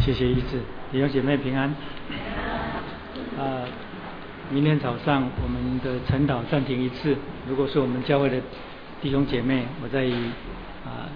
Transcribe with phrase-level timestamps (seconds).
[0.00, 0.60] 谢谢医治，
[0.90, 1.68] 弟兄姐妹平安。
[3.38, 3.62] 啊，
[4.50, 7.16] 明天早上我们的晨祷暂停一次。
[7.48, 8.40] 如果是我们教会的
[9.02, 10.04] 弟兄姐妹，我再
[10.84, 11.10] 啊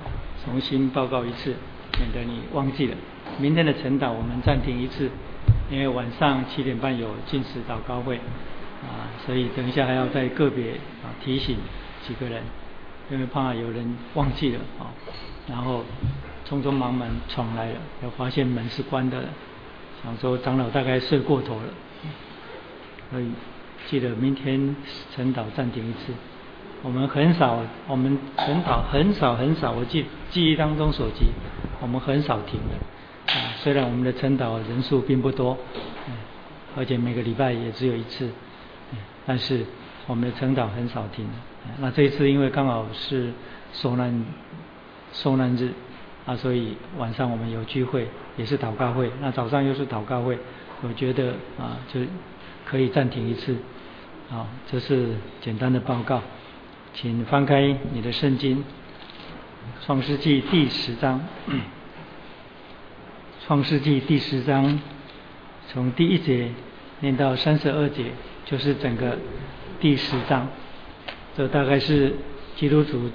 [0.45, 1.55] 重新报告一次，
[1.99, 2.97] 免得你忘记了。
[3.39, 5.11] 明天的晨祷我们暂停一次，
[5.71, 8.17] 因为晚上七点半有进食祷告会
[8.83, 10.73] 啊，所以等一下还要再个别
[11.03, 11.57] 啊提醒
[12.07, 12.43] 几个人，
[13.11, 14.93] 因为怕有人忘记了啊，
[15.49, 15.85] 然后。
[16.53, 19.29] 匆匆忙忙闯来了，又发现门是关的了。
[20.05, 21.63] 想说长老大概睡过头了，
[23.11, 23.31] 所以
[23.89, 24.77] 记得明天
[25.15, 26.13] 晨祷暂停一次。
[26.83, 31.25] 我们很少，我们晨祷很少很少，我记记忆当中所记，
[31.81, 33.33] 我们很少停的。
[33.33, 35.57] 啊，虽然我们的晨祷人数并不多，
[36.77, 38.29] 而且每个礼拜也只有一次，
[39.25, 39.65] 但是
[40.07, 41.27] 我们的晨祷很少停。
[41.79, 43.33] 那这一次因为刚好是
[43.73, 44.27] 受难
[45.15, 45.73] 受难日。
[46.25, 49.11] 啊，所以晚上我们有聚会，也是祷告会。
[49.21, 50.39] 那早上又是祷告会，
[50.83, 52.01] 我觉得啊，就
[52.65, 53.57] 可以暂停一次。
[54.31, 56.23] 好，这是简单的报告，
[56.95, 58.59] 请翻开你的圣经，
[59.85, 61.21] 《创世纪》第十章，
[63.45, 64.81] 《创世纪》第十章
[65.69, 66.51] 从第一节
[67.01, 68.13] 念到三十二节，
[68.47, 69.19] 就是整个
[69.81, 70.49] 第十章。
[71.37, 72.15] 这大概是
[72.57, 73.11] 基督徒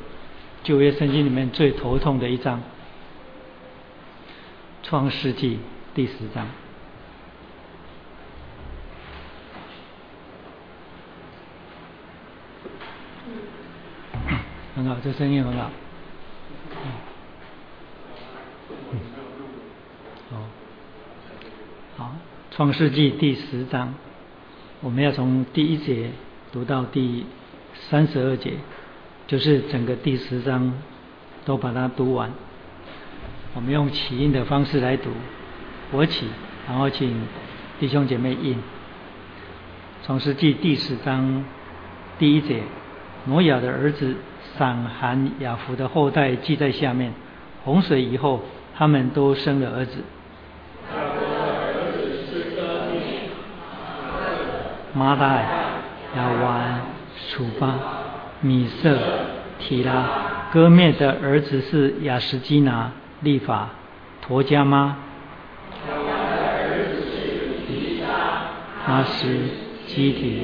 [0.64, 2.62] 旧约圣经里面最头痛的一章。
[4.90, 5.60] 创世纪
[5.94, 6.48] 第十章，
[14.78, 15.70] 很好，这声音很好。
[20.32, 20.38] 好，
[21.98, 22.16] 好，
[22.52, 23.94] 创世纪第十章，
[24.80, 26.12] 我们要从第一节
[26.54, 27.26] 读到第
[27.90, 28.54] 三十二节，
[29.28, 30.82] 就是整个第十章
[31.44, 32.32] 都把它读完。
[33.58, 35.10] 我们用起印的方式来读，
[35.92, 36.28] 我起，
[36.68, 37.12] 然后请
[37.80, 38.56] 弟兄姐妹印。
[40.04, 41.44] 从世纪第十章
[42.20, 42.62] 第一节，
[43.26, 44.16] 挪亚的儿子
[44.56, 47.12] 闪、含、雅弗的后代记在下面。
[47.64, 48.44] 洪水以后，
[48.78, 50.04] 他们都生了儿子。
[54.94, 55.48] 马代、
[56.16, 56.82] 亚完、
[57.32, 57.80] 楚巴、
[58.40, 59.00] 米色、
[59.58, 60.08] 提拉。
[60.54, 62.92] 哥灭的儿子是亚什基拿。
[63.22, 63.70] 立法，
[64.22, 64.98] 陀家吗？
[68.86, 69.38] 他是
[69.86, 70.44] 基体，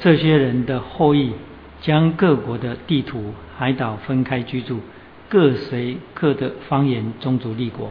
[0.00, 1.32] 这些人的后裔
[1.80, 4.80] 将各国的地图、海岛分开居住，
[5.28, 7.90] 各随各的方言、宗族、立国。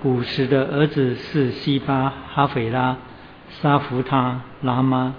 [0.00, 2.96] 古时的儿子是西巴、哈斐拉、
[3.50, 5.14] 沙弗他、拉玛。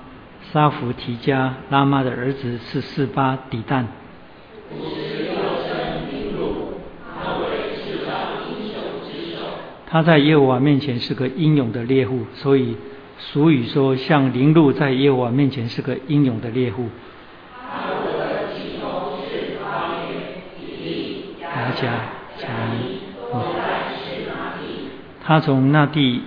[0.52, 3.86] 沙弗提加拉玛的儿子是四巴底旦。
[9.86, 12.78] 他在耶和华面前是个英勇的猎户，所以
[13.18, 16.90] 俗语说，像林鹿在耶和华面前是个英勇的猎户。
[21.52, 21.82] 阿加
[22.38, 22.48] 加
[25.24, 26.22] 他从那地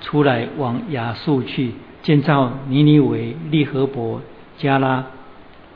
[0.00, 1.72] 出来往亚述去。
[2.06, 4.22] 建造尼尼维、利和伯、
[4.58, 5.06] 加拉。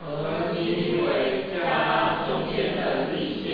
[0.01, 3.51] 和尼尼维、加拉中间的利先，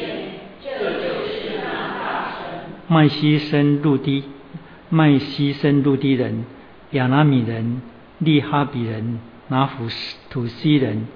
[0.62, 2.70] 这就是那大神。
[2.88, 4.26] 麦西生陆地，
[4.90, 6.46] 麦西生陆地人，
[6.92, 7.82] 亚拉米人，
[8.20, 9.88] 利哈比人，拿弗
[10.30, 11.08] 土西人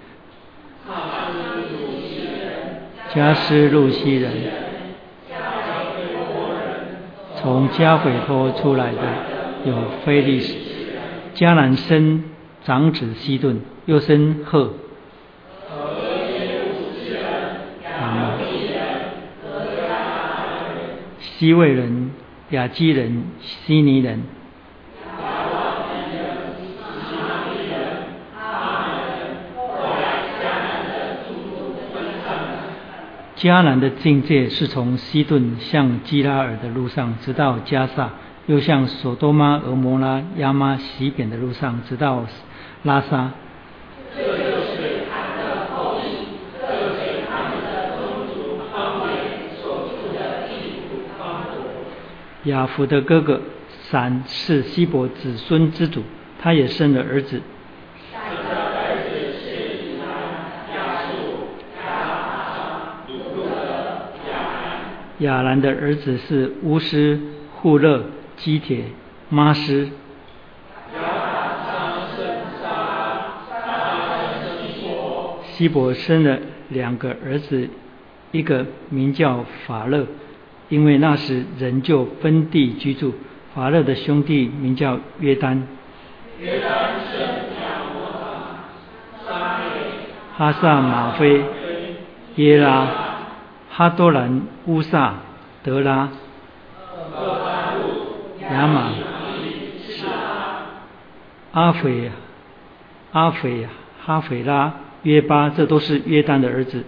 [0.87, 1.61] 哈拉姆
[2.09, 3.13] 斯人。
[3.13, 4.31] 加斯路西人。
[7.35, 8.99] 从加斐托出来的
[9.65, 10.70] 有菲利斯。
[11.33, 12.23] 迦南生
[12.63, 14.73] 长子西顿，又生赫。
[21.19, 22.11] 西魏人、
[22.51, 24.21] 雅基人、西尼人。
[33.35, 38.11] 迦南的境界是从西顿向基拉尔的路上，直到加萨。
[38.47, 42.25] 又向索多玛、俄摩拉、亚玛、西扁的路上，直到
[42.83, 43.31] 拉萨。
[44.15, 46.25] 这就是他的后裔，
[46.59, 46.65] 这
[46.97, 49.15] 随他们的宗族方言
[49.61, 52.51] 所住的地土方国。
[52.51, 53.39] 亚弗的哥哥
[53.89, 56.03] 闪是希伯子孙之主，
[56.41, 57.41] 他也生了儿子。
[58.11, 58.21] 亚、
[64.63, 64.81] 兰。
[65.19, 67.19] 亚兰的儿子是乌斯、
[67.53, 68.03] 户勒。
[68.43, 68.85] 基铁、
[69.29, 69.89] 马斯。
[75.43, 76.39] 西伯生了
[76.69, 77.69] 两个儿子，
[78.31, 80.07] 一个名叫法勒，
[80.69, 83.13] 因为那时人就分地居住。
[83.53, 85.67] 法勒的兄弟名叫约丹。
[90.35, 91.43] 哈萨马菲、
[92.37, 92.87] 耶拉、
[93.69, 95.13] 哈多兰、乌萨、
[95.61, 96.09] 德拉、
[98.51, 98.91] 亚玛、
[101.53, 102.11] 阿斐、
[103.13, 103.67] 阿斐、
[104.03, 106.83] 哈斐拉、约巴，这都是约旦的儿子。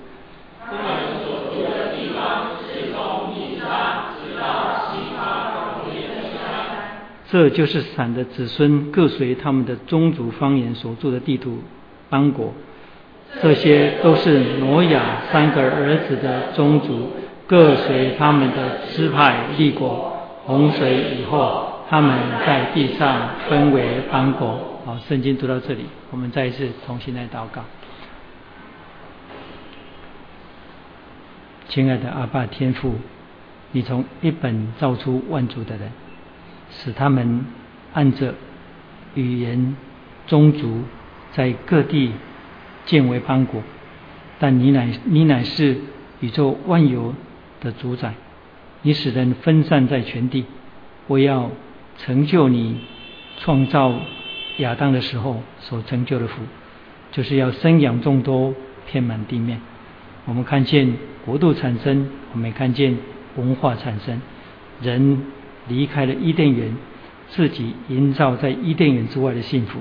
[7.29, 11.63] 这就是闪的子孙各随他们的宗族方言所住的地图
[12.09, 12.53] 邦国。
[13.41, 17.09] 这些都是挪亚三个儿子的宗族，
[17.47, 20.12] 各随他们的支派立国。
[20.45, 24.79] 洪水以后，他们在地上分为邦国。
[24.85, 27.63] 好，圣经读到这里，我们再一次重新来祷告。
[31.69, 32.95] 亲爱的阿爸天父，
[33.71, 35.91] 你从一本造出万族的人，
[36.69, 37.45] 使他们
[37.93, 38.33] 按着
[39.15, 39.75] 语言、
[40.27, 40.83] 宗族
[41.31, 42.11] 在各地。
[42.85, 43.63] 建为邦国，
[44.39, 45.77] 但你乃你乃是
[46.19, 47.15] 宇宙万有
[47.61, 48.13] 的主宰，
[48.83, 50.45] 你使人分散在全地。
[51.07, 51.51] 我要
[51.97, 52.77] 成就你
[53.39, 53.93] 创造
[54.57, 56.43] 亚当的时候所成就的福，
[57.11, 58.53] 就是要生养众多，
[58.89, 59.59] 遍满地面。
[60.25, 60.93] 我们看见
[61.25, 62.97] 国度产生，我们看见
[63.35, 64.21] 文化产生。
[64.81, 65.21] 人
[65.67, 66.75] 离开了伊甸园，
[67.29, 69.79] 自己营造在伊甸园之外的幸福。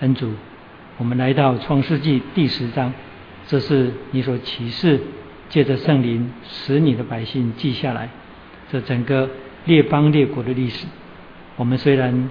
[0.00, 0.30] 恩主。
[0.98, 2.92] 我们来到创世纪第十章，
[3.46, 4.98] 这是你所启示，
[5.50, 8.08] 借着圣灵使你的百姓记下来，
[8.70, 9.28] 这整个
[9.64, 10.86] 列邦列国的历史。
[11.56, 12.30] 我们虽然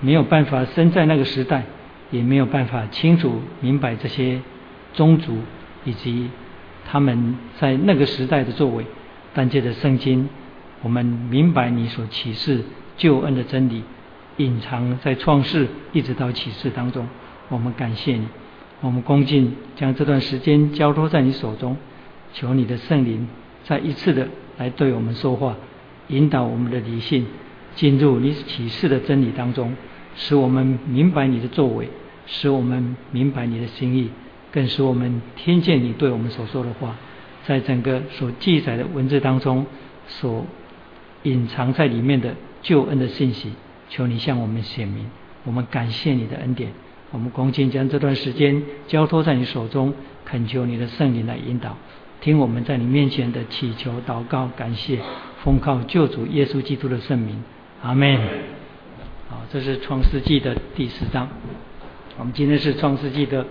[0.00, 1.64] 没有办法生在那个时代，
[2.10, 4.40] 也没有办法清楚明白这些
[4.92, 5.38] 宗族
[5.84, 6.30] 以及
[6.86, 8.84] 他们在那个时代的作为，
[9.34, 10.28] 但借着圣经，
[10.82, 12.62] 我们明白你所启示
[12.96, 13.82] 救恩的真理，
[14.36, 17.06] 隐藏在创世一直到启示当中。
[17.48, 18.26] 我们感谢你，
[18.80, 21.76] 我们恭敬将这段时间交托在你手中，
[22.32, 23.28] 求你的圣灵
[23.64, 24.28] 再一次的
[24.58, 25.56] 来对我们说话，
[26.08, 27.26] 引导我们的理性
[27.74, 29.74] 进入你启示的真理当中，
[30.16, 31.88] 使我们明白你的作为，
[32.26, 34.10] 使我们明白你的心意，
[34.52, 36.96] 更使我们听见你对我们所说的话，
[37.44, 39.66] 在整个所记载的文字当中
[40.06, 40.46] 所
[41.24, 43.52] 隐藏在里面的救恩的信息，
[43.90, 45.10] 求你向我们显明，
[45.44, 46.70] 我们感谢你的恩典。
[47.10, 51.76] 我们恭敬将这段时间交托在你手中，恳求你的圣灵来引导，
[52.24, 54.98] 听我们在你面前的祈求、祷告、感谢，
[55.42, 57.44] 奉靠救主耶稣基督的圣名，
[57.82, 58.16] 阿门。
[59.28, 61.28] 好，这是创世纪的第十章。
[62.16, 63.44] 我们今天是创世纪的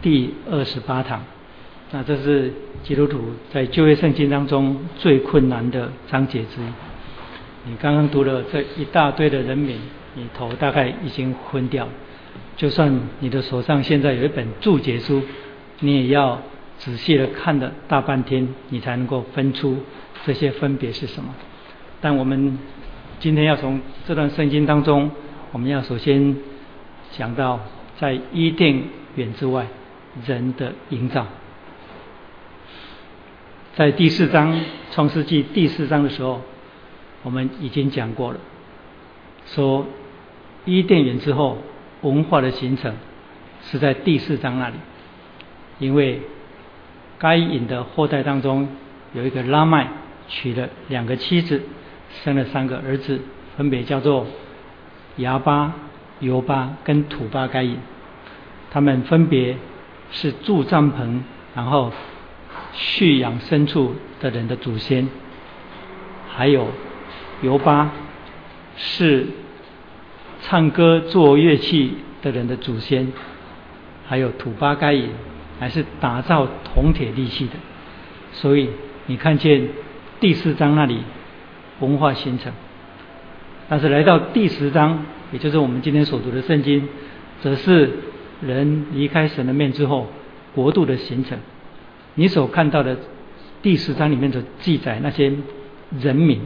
[0.00, 1.20] 第二十八堂。
[1.90, 2.52] 那这是
[2.84, 3.18] 基督徒
[3.52, 7.68] 在旧约圣经当中最困难的章节之一。
[7.68, 9.76] 你刚刚读了这一大堆的人名，
[10.14, 11.88] 你头大概已经昏掉。
[12.56, 15.20] 就算你的手上现在有一本注解书，
[15.80, 16.40] 你也要
[16.84, 19.78] 仔细的看了大半天，你才能够分出
[20.26, 21.32] 这些分别是什么。
[22.00, 22.58] 但我们
[23.20, 25.10] 今天要从这段圣经当中，
[25.52, 26.36] 我们要首先
[27.12, 27.60] 讲到
[28.00, 28.82] 在伊甸
[29.14, 29.68] 园之外
[30.26, 31.26] 人的营造。
[33.76, 36.40] 在第四章创世纪第四章的时候，
[37.22, 38.40] 我们已经讲过了，
[39.46, 39.86] 说
[40.64, 41.58] 伊甸园之后。
[42.02, 42.92] 文化的形成
[43.62, 44.74] 是在第四章那里，
[45.78, 46.20] 因为
[47.22, 48.68] 该隐的后代当中
[49.14, 49.88] 有一个拉麦
[50.26, 51.62] 娶了两个妻子，
[52.24, 53.20] 生了三个儿子，
[53.56, 54.26] 分别叫做
[55.18, 55.72] 亚巴、
[56.18, 57.78] 尤巴跟土巴该隐。
[58.72, 59.56] 他们分别
[60.10, 61.20] 是住帐篷
[61.54, 61.92] 然后
[62.72, 65.08] 蓄养牲畜的人的祖先，
[66.28, 66.66] 还有
[67.42, 67.92] 尤巴
[68.76, 69.28] 是。
[70.44, 73.12] 唱歌做乐器的人的祖先，
[74.08, 75.08] 还有土巴该隐，
[75.62, 77.52] 还是打造铜铁利器的。
[78.32, 78.68] 所以
[79.06, 79.68] 你看见
[80.18, 80.98] 第四章那里
[81.78, 82.52] 文化形成，
[83.68, 86.88] 但是来到第十章，也就是我们今天所读的圣经，
[87.40, 87.90] 则是
[88.40, 90.08] 人离开神的面之后
[90.52, 91.38] 国度的形成。
[92.16, 92.96] 你所看到的
[93.62, 95.32] 第十章里面的记载，那些
[96.00, 96.40] 人民，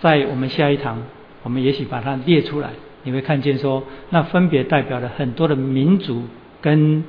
[0.00, 1.02] 在我们下一堂。
[1.42, 2.70] 我们也许把它列出来，
[3.04, 6.24] 你会看见说，那分别代表了很多的民族
[6.60, 7.04] 跟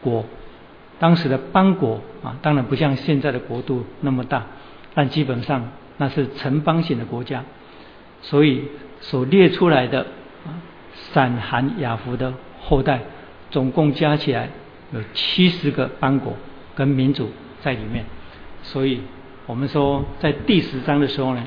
[0.00, 0.24] 国。
[0.98, 4.46] 当时的邦国啊，当然不像现在的国度那么大，
[4.94, 7.44] 但基本上那是城邦型的国家。
[8.22, 8.64] 所以
[9.00, 10.06] 所列出来的
[11.12, 13.00] 闪、韩、雅弗的后代，
[13.50, 14.48] 总共加起来
[14.92, 16.34] 有七十个邦国。
[16.76, 17.30] 跟民族
[17.62, 18.04] 在里面。
[18.62, 19.00] 所以，
[19.46, 21.42] 我们说在第十章的时候呢，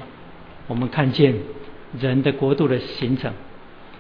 [0.65, 1.35] 我们看见
[1.99, 3.31] 人的国度的形成。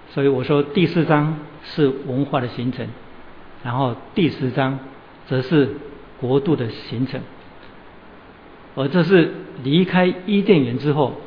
[0.09, 2.87] 所以我说第四章是文化的形成，
[3.63, 4.79] 然后第十章
[5.27, 5.75] 则是
[6.19, 7.21] 国度的形成。
[8.75, 11.19] 而这是离开伊甸园之后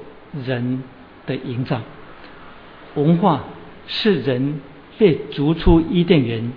[0.45, 0.83] 人
[1.27, 1.81] 的营造。
[2.95, 3.45] 文化
[3.87, 4.61] 是人
[4.99, 6.53] 被逐出伊甸园，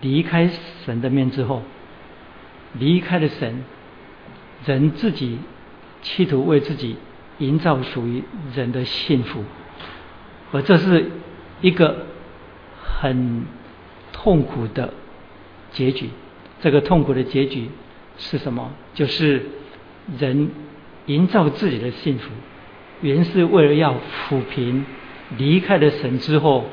[0.00, 0.50] 离开
[0.84, 1.62] 神的面之后，
[2.74, 3.62] 离开了神，
[4.64, 5.38] 人自己
[6.02, 6.96] 企图为自己
[7.38, 8.22] 营造属于
[8.54, 9.44] 人的幸福，
[10.52, 11.10] 而这是
[11.60, 12.06] 一个
[12.82, 13.44] 很
[14.12, 14.92] 痛苦的
[15.76, 16.08] 结局。
[16.62, 17.68] 这个痛苦的结局
[18.16, 18.72] 是什么？
[18.94, 19.42] 就是
[20.18, 20.50] 人
[21.04, 22.30] 营造自己的幸福，
[23.02, 23.94] 原是为了要
[24.28, 24.84] 抚平。
[25.36, 26.66] 离开了神之后，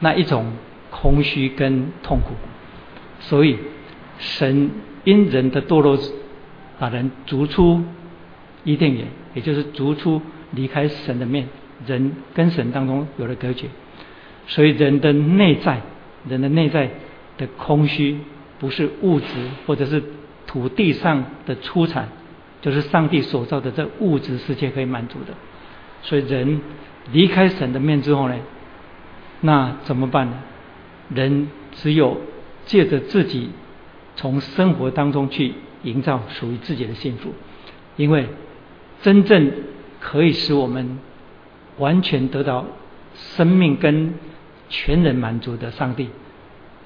[0.00, 0.52] 那一种
[0.90, 2.34] 空虚跟痛苦，
[3.18, 3.56] 所以
[4.18, 4.70] 神
[5.04, 5.98] 因人的堕落，
[6.78, 7.82] 把人逐出
[8.62, 11.48] 伊甸园，也就是逐出离开神的面，
[11.86, 13.68] 人跟神当中有了隔绝，
[14.46, 15.80] 所以人的内在，
[16.28, 16.90] 人的内在
[17.38, 18.18] 的空虚，
[18.58, 19.26] 不是物质
[19.66, 20.02] 或者是
[20.46, 22.08] 土地上的出产，
[22.60, 25.32] 就是上帝所造的这物质世界可以满足的，
[26.02, 26.60] 所以人。
[27.10, 28.34] 离开神的面之后呢，
[29.40, 30.42] 那怎么办呢？
[31.08, 32.20] 人只有
[32.66, 33.48] 借着自己
[34.14, 35.54] 从生活当中去
[35.84, 37.32] 营造属于自己的幸福，
[37.96, 38.28] 因为
[39.00, 39.50] 真正
[40.00, 40.98] 可以使我们
[41.78, 42.66] 完全得到
[43.14, 44.12] 生命跟
[44.68, 46.10] 全人满足的上帝，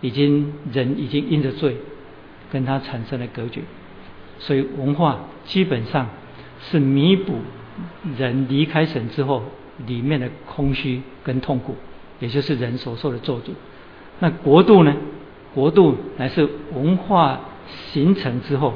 [0.02, 1.78] 已经人已经因着罪
[2.52, 3.62] 跟他产生了隔绝，
[4.38, 6.11] 所以文化基本上
[6.61, 7.37] 是弥补
[8.18, 9.42] 人离开神之后。
[9.87, 11.75] 里面的空虚跟痛苦，
[12.21, 13.52] 也就是人所受的咒诅。
[14.21, 14.94] 那国度呢？
[15.54, 18.75] 国度乃是文化形成之后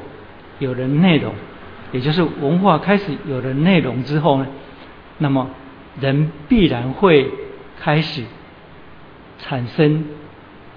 [0.57, 1.33] 有了内容，
[1.93, 4.47] 也就是文化开始有了内容之后呢，
[5.19, 5.51] 那么
[6.01, 7.29] 人必然会
[7.79, 8.25] 开始
[9.37, 10.03] 产生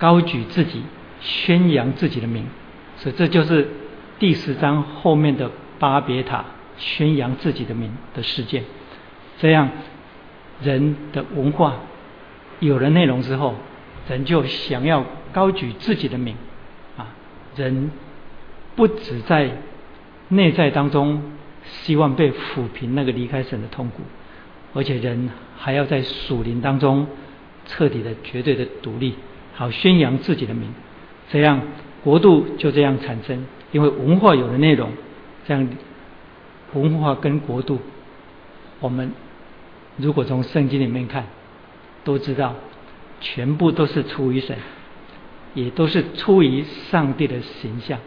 [0.01, 0.83] 高举自己、
[1.21, 2.45] 宣扬自己的名。
[2.97, 3.69] 所以这就是
[4.19, 6.45] 第十章后面的巴别塔
[6.77, 8.65] 宣扬自己的名的事件。
[9.39, 9.71] 这样。
[10.63, 11.77] 人的文化
[12.59, 13.55] 有了内容之后，
[14.11, 16.37] 人就想要高举自己的名
[16.99, 17.17] 啊！
[17.57, 17.91] 人
[18.77, 19.53] 不止在
[20.29, 21.33] 内在当中
[21.65, 24.03] 希望被抚平那个离开神的痛苦，
[24.75, 27.07] 而且人还要在属灵当中
[27.65, 29.15] 彻底的、绝对的独立，
[29.61, 30.73] 好宣扬自己的名。
[31.31, 31.61] 这样
[32.03, 34.91] 国度就这样产生，因为文化有了内容，
[35.47, 35.69] 这样
[36.73, 37.79] 文化跟国度，
[38.81, 39.13] 我们。
[39.99, 41.27] 如果从圣经里面看，
[42.05, 42.55] 都知道
[43.21, 44.57] 全部都是出于神，
[45.53, 47.99] 也都是出于上帝的形象。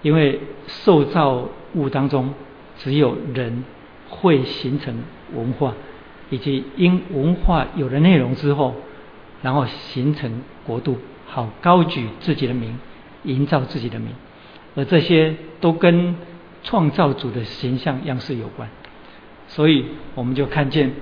[0.00, 2.32] 因为受造物当中，
[2.78, 3.62] 只有人
[4.08, 4.94] 会形成
[5.34, 5.74] 文化，
[6.30, 8.74] 以及因文化有了内容之后，
[9.46, 12.76] 然后形成国度，好高举自己的名，
[13.22, 14.08] 营造自己的名，
[14.74, 16.16] 而这些都跟
[16.64, 18.68] 创造主的形象样式有关。
[19.46, 19.84] 所以
[20.16, 20.92] 我们就看见，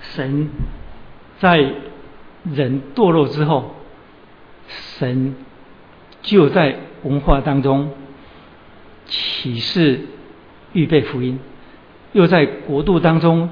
[0.00, 0.48] 神
[1.38, 1.72] 在
[2.52, 3.76] 人堕落之后，
[4.66, 5.36] 神
[6.20, 7.92] 就在文化当中
[9.06, 10.00] 启示
[10.72, 11.38] 预备福音，
[12.10, 13.48] 又在国度当中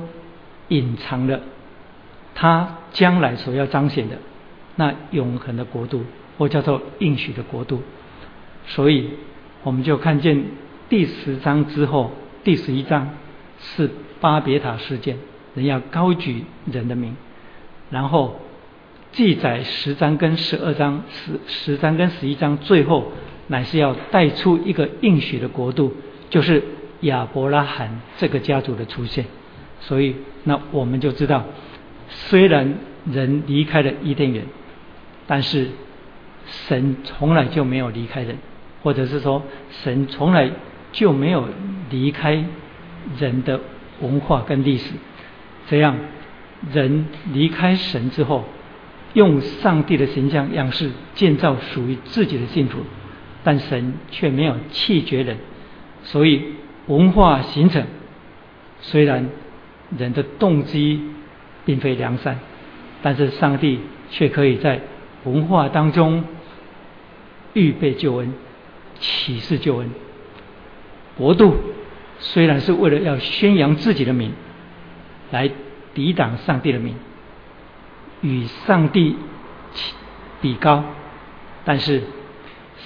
[0.67, 1.41] 隐藏了
[2.35, 4.17] 他将来所要彰显的
[4.77, 6.05] 那永恒的国度，
[6.39, 7.83] 或叫做应许的国度。
[8.67, 9.11] 所以
[9.63, 10.45] 我们就看见
[10.89, 12.13] 第十章之后
[12.45, 13.11] 第十一章。
[13.63, 13.91] 是
[14.23, 15.19] 巴别塔事件，
[15.55, 17.15] 人要高举人的名，
[17.91, 18.41] 然后
[19.13, 23.13] 记载十章跟十二章，十十章跟十一章，最后
[23.49, 25.93] 乃是要带出一个应许的国度，
[26.31, 26.65] 就是
[27.01, 29.27] 亚伯拉罕这个家族的出现。
[29.81, 31.45] 所以，那我们就知道，
[32.11, 32.75] 虽然
[33.11, 34.45] 人离开了伊甸园，
[35.27, 35.69] 但是
[36.47, 38.37] 神从来就没有离开人，
[38.83, 40.51] 或者是说，神从来
[40.93, 41.49] 就没有
[41.91, 42.45] 离开。
[43.19, 43.59] 人的
[44.03, 44.93] 文化跟历史，
[45.67, 45.97] 这样
[46.71, 48.45] 人离开神之后，
[49.15, 52.81] 用上帝的形象样式建造属于自己的幸福，
[53.43, 55.39] 但神却没有弃绝人，
[56.03, 56.45] 所以
[56.89, 57.83] 文化形成，
[58.83, 59.31] 虽然
[59.97, 61.03] 人的动机
[61.65, 62.39] 并非良善，
[63.03, 64.81] 但是上帝却可以在
[65.25, 66.25] 文化当中
[67.53, 68.33] 预备救恩，
[68.99, 69.91] 启示救恩，
[71.17, 71.55] 国度。
[72.23, 74.33] 虽然是为了要宣扬自己的名，
[75.31, 75.51] 来
[75.95, 76.95] 抵挡上帝的名，
[78.21, 79.17] 与上帝
[80.43, 80.85] 比高，
[81.65, 82.03] 但是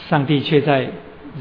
[0.09, 0.89] 上帝却在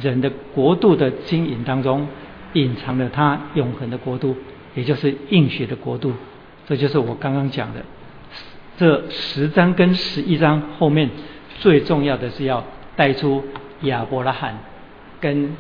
[0.02, 2.08] 人的国度的经营当中，
[2.54, 4.36] 隐藏了他永恒的国度，
[4.74, 6.14] 也就是应许的国度。
[6.66, 7.84] 这就是我刚刚讲的，
[8.78, 11.10] 这十章跟十一章后面
[11.60, 12.66] 最重要的是要
[12.96, 13.44] 带出
[13.82, 14.60] 亚伯拉罕
[15.20, 15.56] 跟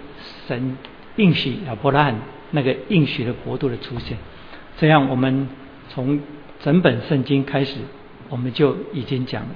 [0.47, 0.77] 神
[1.17, 2.15] 应许亚伯拉罕
[2.51, 4.17] 那个应许的国度的出现。
[4.77, 5.47] 这样，我们
[5.89, 6.19] 从
[6.61, 7.75] 整本圣经开始，
[8.29, 9.49] 我们就已经讲了，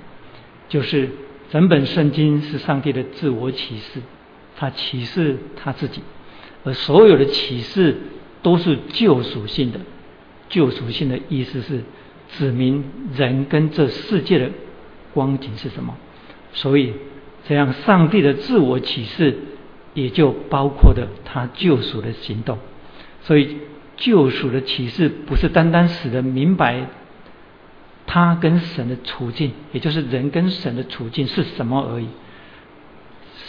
[0.70, 1.10] 就是
[1.50, 4.02] 整本圣经是上帝的自我启示，
[4.58, 6.02] 他启示他自己，
[6.64, 7.98] 而所有的启示
[8.44, 9.80] 都是救赎性的。
[10.50, 11.84] 救赎性的意思是
[12.30, 12.84] 指明
[13.16, 14.50] 人跟这世界的
[15.14, 15.96] 光景是什么，
[16.54, 16.94] 所以
[17.48, 19.38] 这样上帝的自我启示
[19.94, 22.58] 也就包括了他救赎的行动，
[23.22, 23.58] 所以
[23.96, 26.88] 救赎的启示不是单单使人明白
[28.06, 32.08] 他跟神的处境，也就是人跟神的处境是什么而已。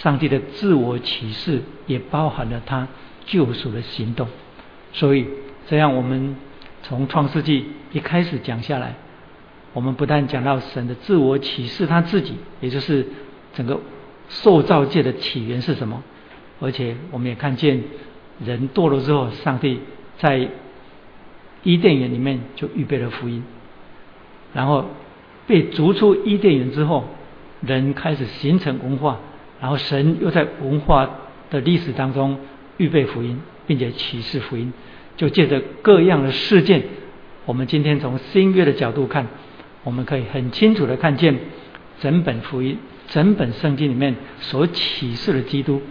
[0.00, 2.88] 上帝的自我启示也包含了他
[3.26, 4.26] 救赎的行动，
[4.92, 5.26] 所以
[5.68, 6.36] 这样我们。
[6.88, 8.94] 从创世纪一开始讲下来，
[9.74, 13.06] 我们不但讲到神的自我启示他自己，也就是
[13.52, 13.78] 整个
[14.30, 16.02] 受造界的起源是什么，
[16.60, 17.82] 而且我们也看见
[18.42, 19.80] 人堕落之后，上帝
[20.16, 20.48] 在
[21.62, 23.44] 伊甸园里面就预备了福音，
[24.54, 24.86] 然后
[25.46, 27.04] 被逐出伊甸园之后，
[27.60, 29.18] 人开始形成文化，
[29.60, 31.10] 然后神又在文化
[31.50, 32.38] 的历史当中
[32.78, 34.72] 预备福音，并且启示福音。
[35.18, 36.82] 就借着各样的事件，
[37.44, 39.26] 我们今天从新约的角度看，
[39.84, 41.36] 我们可以很清楚的看见
[42.00, 45.82] 整本福音、整本圣经里面所启示的基督、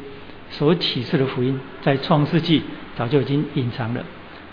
[0.50, 2.64] 所启示的福音，在创世纪
[2.96, 4.04] 早就已经隐藏了。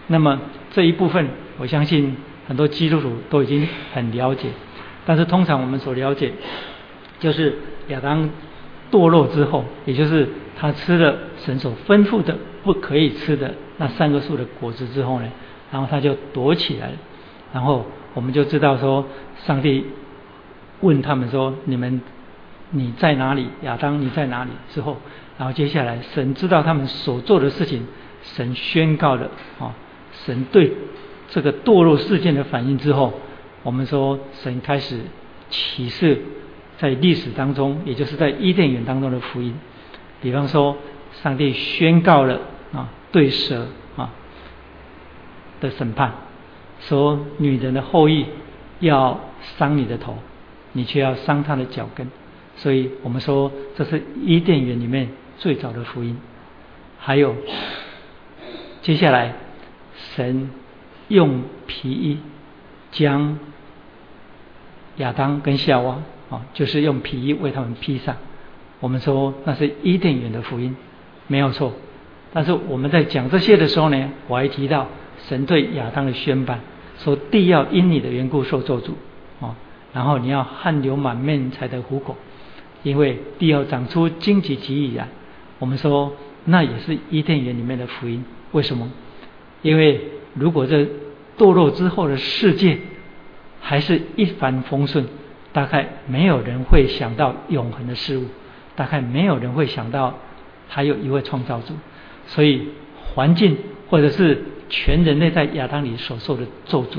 [0.09, 0.41] 那么
[0.73, 2.17] 这一部分，我相信
[2.49, 4.49] 很多基督徒都已经很了解。
[5.07, 6.33] 但是通常我们所了解，
[7.21, 7.57] 就是
[7.89, 8.29] 亚当
[8.91, 10.29] 堕落之后，也就是
[10.59, 13.55] 他吃了神所吩咐的不可以吃的。
[13.77, 15.29] 那三个树的果子之后呢，
[15.71, 16.95] 然后他就躲起来了，
[17.53, 19.05] 然后我们就知道说，
[19.39, 19.85] 上帝
[20.81, 22.01] 问他们说：“你们
[22.71, 23.49] 你在哪里？
[23.63, 24.97] 亚当你在哪里？”之后，
[25.37, 27.85] 然后接下来神知道他们所做的事情，
[28.23, 29.75] 神宣告了啊，
[30.13, 30.73] 神对
[31.29, 33.13] 这个堕落事件的反应之后，
[33.65, 35.01] 我们说神开始
[35.51, 36.23] 启示
[36.79, 39.53] 在历史当中，也就是在伊甸园当中的福音，
[40.23, 40.77] 比方说
[41.13, 42.39] 上帝宣告了。
[43.15, 44.11] 对蛇啊
[45.61, 46.13] 的审判，
[46.81, 48.27] 说女人的后裔
[48.81, 49.21] 要
[49.57, 50.19] 伤你的头，
[50.73, 52.11] 你却要伤她的脚跟。
[52.57, 56.19] 所以我们说这是伊甸园里面最早的福音。
[56.99, 57.37] 还有
[58.83, 59.37] 接下来，
[60.17, 60.51] 神
[61.07, 62.19] 用皮衣
[62.91, 63.39] 将
[64.97, 65.99] 亚当跟夏娃
[66.31, 68.17] 啊，就是用皮衣为他们披上。
[68.81, 70.75] 我们说那是伊甸园的福音，
[71.29, 71.73] 没有错。
[72.35, 74.89] 但是我们在讲这些的时候呢，我还提到
[75.29, 76.59] 神对亚当的宣判，
[76.99, 78.91] 说地要因你的缘故受咒诅，
[79.41, 79.55] 啊，
[79.93, 82.17] 然后你要汗流满面才得糊口，
[82.83, 85.07] 因为地要长出荆棘棘以来。
[85.61, 86.13] 我们说
[86.45, 88.25] 那也是伊甸园里面的福音。
[88.51, 88.91] 为什么？
[89.63, 90.01] 因为
[90.35, 90.87] 如果这
[91.39, 92.79] 堕落之后的世界
[93.61, 95.07] 还是一帆风顺，
[95.53, 98.25] 大概没有人会想到永恒的事物，
[98.75, 100.19] 大概没有人会想到
[100.69, 101.75] 还有一位创造主。
[102.35, 102.69] 所以，
[103.15, 103.57] 环境
[103.89, 106.99] 或者是全人类在亚当里所受的咒诅，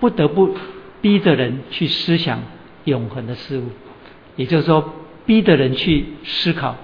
[0.00, 0.54] 不得不
[1.00, 2.42] 逼着人去思想
[2.84, 3.70] 永恒的事物，
[4.36, 4.92] 也就是说，
[5.24, 6.76] 逼着人去思考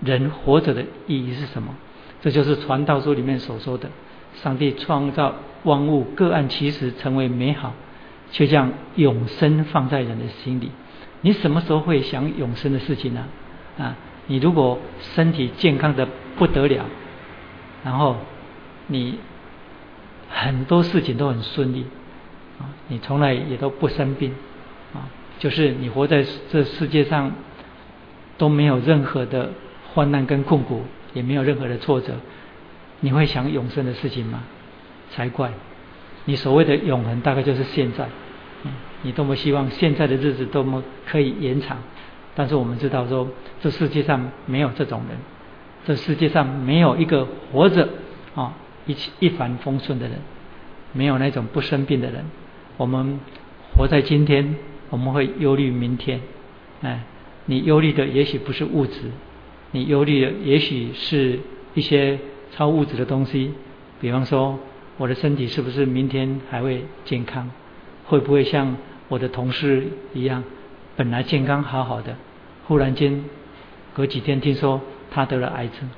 [0.00, 1.76] 人活着的意义是什么。
[2.20, 3.88] 这就是传道书里面所说的：
[4.34, 7.72] 上帝创造万物，各按其时成为美好，
[8.32, 10.72] 却将永生放在人的心里。
[11.20, 13.26] 你什么时候会想永生的事情呢？
[13.78, 13.96] 啊？
[14.26, 16.06] 你如果身体健康的
[16.36, 16.84] 不得了，
[17.84, 18.16] 然后
[18.86, 19.18] 你
[20.28, 21.86] 很多事情都很顺利
[22.58, 24.32] 啊，你从来也都不生病
[24.94, 27.32] 啊，就是你活在这世界上
[28.38, 29.50] 都没有任何的
[29.92, 32.14] 患难跟困苦，也没有任何的挫折，
[33.00, 34.42] 你会想永生的事情吗？
[35.10, 35.50] 才怪！
[36.26, 38.06] 你所谓的永恒，大概就是现在，
[39.02, 41.78] 你多么希望现在的日子多么可以延长。
[42.34, 43.28] 但是我们知道说，
[43.60, 45.18] 这世界上没有这种人，
[45.84, 47.88] 这世界上没有一个活着
[48.34, 48.54] 啊
[48.86, 50.18] 一一帆风顺的人，
[50.92, 52.24] 没有那种不生病的人。
[52.76, 53.18] 我们
[53.76, 54.56] 活在今天，
[54.90, 56.20] 我们会忧虑明天。
[56.82, 57.02] 哎，
[57.46, 59.10] 你忧虑的也许不是物质，
[59.72, 61.38] 你忧虑的也许是
[61.74, 62.18] 一些
[62.52, 63.52] 超物质的东西。
[64.00, 64.58] 比方说，
[64.96, 67.50] 我的身体是不是明天还会健康？
[68.06, 68.76] 会不会像
[69.08, 70.42] 我的同事一样？
[71.00, 72.14] 本来健康好好的，
[72.66, 73.24] 忽然间
[73.94, 74.78] 隔几天听说
[75.10, 75.88] 他得了癌症。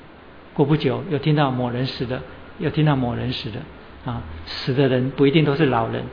[0.55, 2.23] 过不久又听到某人死了，
[2.61, 3.57] 又听到某人死了。
[4.05, 6.05] 啊，死的人不一定都是老人，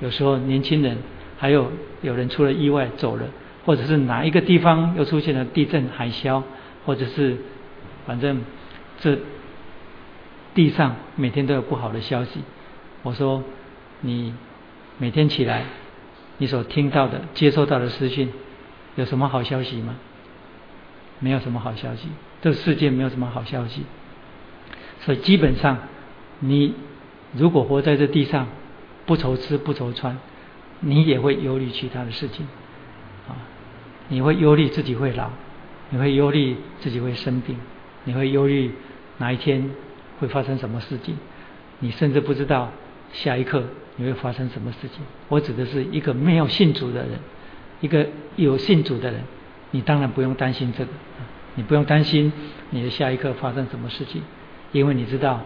[0.00, 0.96] 有时候年轻人，
[1.36, 3.26] 还有有人出了意外走了，
[3.66, 6.42] 或者是哪一个地方又出现了地震、海啸，
[6.86, 7.36] 或者是
[8.06, 8.40] 反正
[8.98, 9.18] 这
[10.54, 12.40] 地上每天都有不好的消息。
[13.02, 13.44] 我说
[14.00, 14.32] 你
[14.96, 15.64] 每天起来，
[16.38, 18.30] 你所听到的、接收到的资讯，
[18.96, 19.96] 有什么好消息吗？
[21.20, 22.08] 没有什么好消息，
[22.40, 23.82] 这世界没有什么好消息，
[25.00, 25.78] 所以基本上
[26.40, 26.74] 你。
[27.36, 28.46] 如果活在这地上，
[29.04, 30.18] 不愁吃不愁穿，
[30.80, 32.48] 你也会忧虑其他的事情，
[33.28, 33.36] 啊，
[34.08, 35.28] 你会忧虑自己会老，
[35.90, 37.58] 你会忧虑自己会生病，
[38.04, 38.72] 你会忧虑
[39.18, 39.70] 哪一天
[40.18, 41.18] 会发生什么事情，
[41.80, 42.72] 你甚至不知道
[43.12, 43.62] 下一刻
[43.98, 45.02] 你会发生什么事情。
[45.28, 47.18] 我指的是一个没有信主的人，
[47.82, 48.06] 一个
[48.36, 49.20] 有信主的人，
[49.72, 50.90] 你当然不用担心这个，
[51.56, 52.32] 你不用担心
[52.70, 54.22] 你的下一刻发生什么事情，
[54.72, 55.42] 因为你知道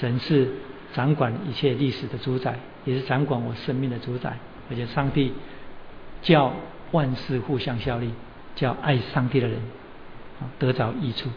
[0.00, 0.48] 神是。
[0.94, 4.36] 掌管一切历史的主宰，也是掌管我生命的主宰。
[4.68, 5.32] 而且上帝
[6.20, 6.52] 叫
[6.90, 8.10] 万事互相效力，
[8.54, 9.58] 叫爱上帝的人
[10.58, 11.30] 得着益处。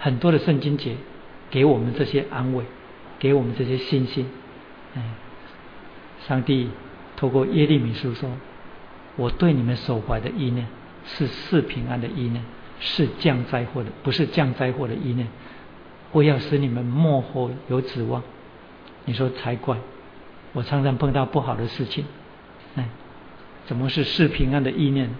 [0.00, 0.96] 很多的圣经节
[1.48, 2.64] 给我们这些安慰，
[3.20, 4.26] 给我们这些信心。
[6.26, 6.70] 上帝
[7.16, 8.30] 透过耶利米书说
[9.16, 10.66] ：“我对你们所怀的意念
[11.04, 12.42] 是是平安的意念，
[12.80, 15.28] 是降灾祸的，不是降灾祸的意念。
[16.12, 18.22] 我要使你们幕后有指望。”
[19.04, 19.76] 你说才怪！
[20.52, 22.04] 我常常碰到不好的事情，
[22.76, 22.88] 哎，
[23.66, 25.10] 怎么是是平安的意念？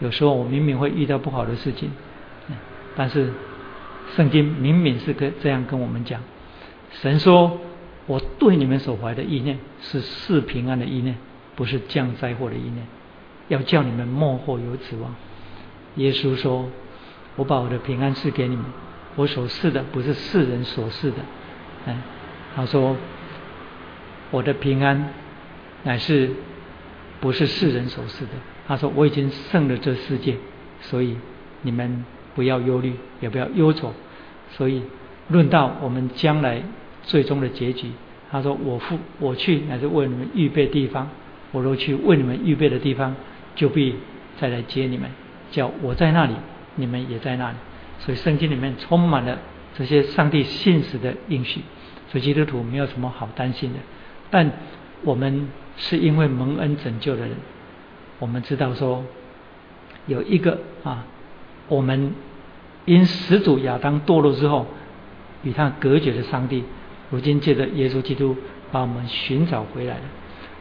[0.00, 1.90] 有时候我明明会遇到不好的事情，
[2.96, 3.32] 但是
[4.16, 6.20] 圣经明明是跟这样跟我们讲：
[6.90, 7.60] 神说
[8.08, 11.14] 我对你们所怀的意念是是平安的意念，
[11.54, 12.84] 不是降灾祸的意念，
[13.46, 15.14] 要叫你们幕后有指望。
[15.94, 16.68] 耶稣说：
[17.36, 18.64] 我把我的平安赐给你们，
[19.14, 21.18] 我所赐的不是世人所赐的。
[21.86, 21.96] 哎，
[22.56, 22.96] 他说。
[24.30, 25.14] 我的平安
[25.84, 26.30] 乃是
[27.18, 28.32] 不是世人所赐的？
[28.66, 30.36] 他说我已经胜了这世界，
[30.82, 31.16] 所以
[31.62, 33.94] 你们不要忧虑，也不要忧愁。
[34.50, 34.82] 所以
[35.28, 36.62] 论到我们将来
[37.02, 37.90] 最终的结局，
[38.30, 41.08] 他说我父我去乃是为你们预备地方，
[41.52, 43.14] 我若去为你们预备的地方，
[43.54, 43.94] 就必
[44.38, 45.10] 再来接你们，
[45.50, 46.34] 叫我在那里，
[46.76, 47.56] 你们也在那里。
[48.00, 49.38] 所以圣经里面充满了
[49.76, 51.62] 这些上帝信实的应许，
[52.10, 53.78] 所以基督徒没有什么好担心的。
[54.30, 54.50] 但
[55.02, 57.30] 我们是因为蒙恩拯救的人，
[58.18, 59.04] 我们知道说
[60.06, 61.06] 有一个啊，
[61.68, 62.12] 我们
[62.84, 64.66] 因始祖亚当堕落之后
[65.42, 66.64] 与他隔绝的上帝，
[67.10, 68.36] 如今借着耶稣基督
[68.70, 70.02] 把我们寻找回来了。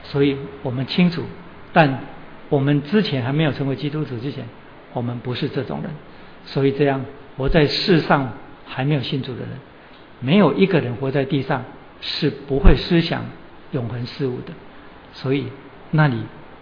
[0.03, 1.23] 所以我们清楚，
[1.73, 1.99] 但
[2.49, 4.45] 我们之前还没有成为基督徒之前，
[4.93, 5.91] 我们不是这种人。
[6.45, 7.05] 所以这样
[7.37, 8.33] 活在世上
[8.65, 9.49] 还没有信主的人，
[10.19, 11.65] 没有一个人活在地上
[12.01, 13.23] 是不会思想。
[13.73, 14.53] 永恒事物的，
[15.11, 15.47] 所以
[15.91, 16.15] 那里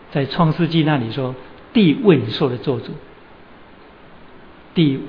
[0.09, 1.35] 在创世纪那里说，
[1.71, 2.85] 地为你受了咒诅，
[4.73, 4.99] 地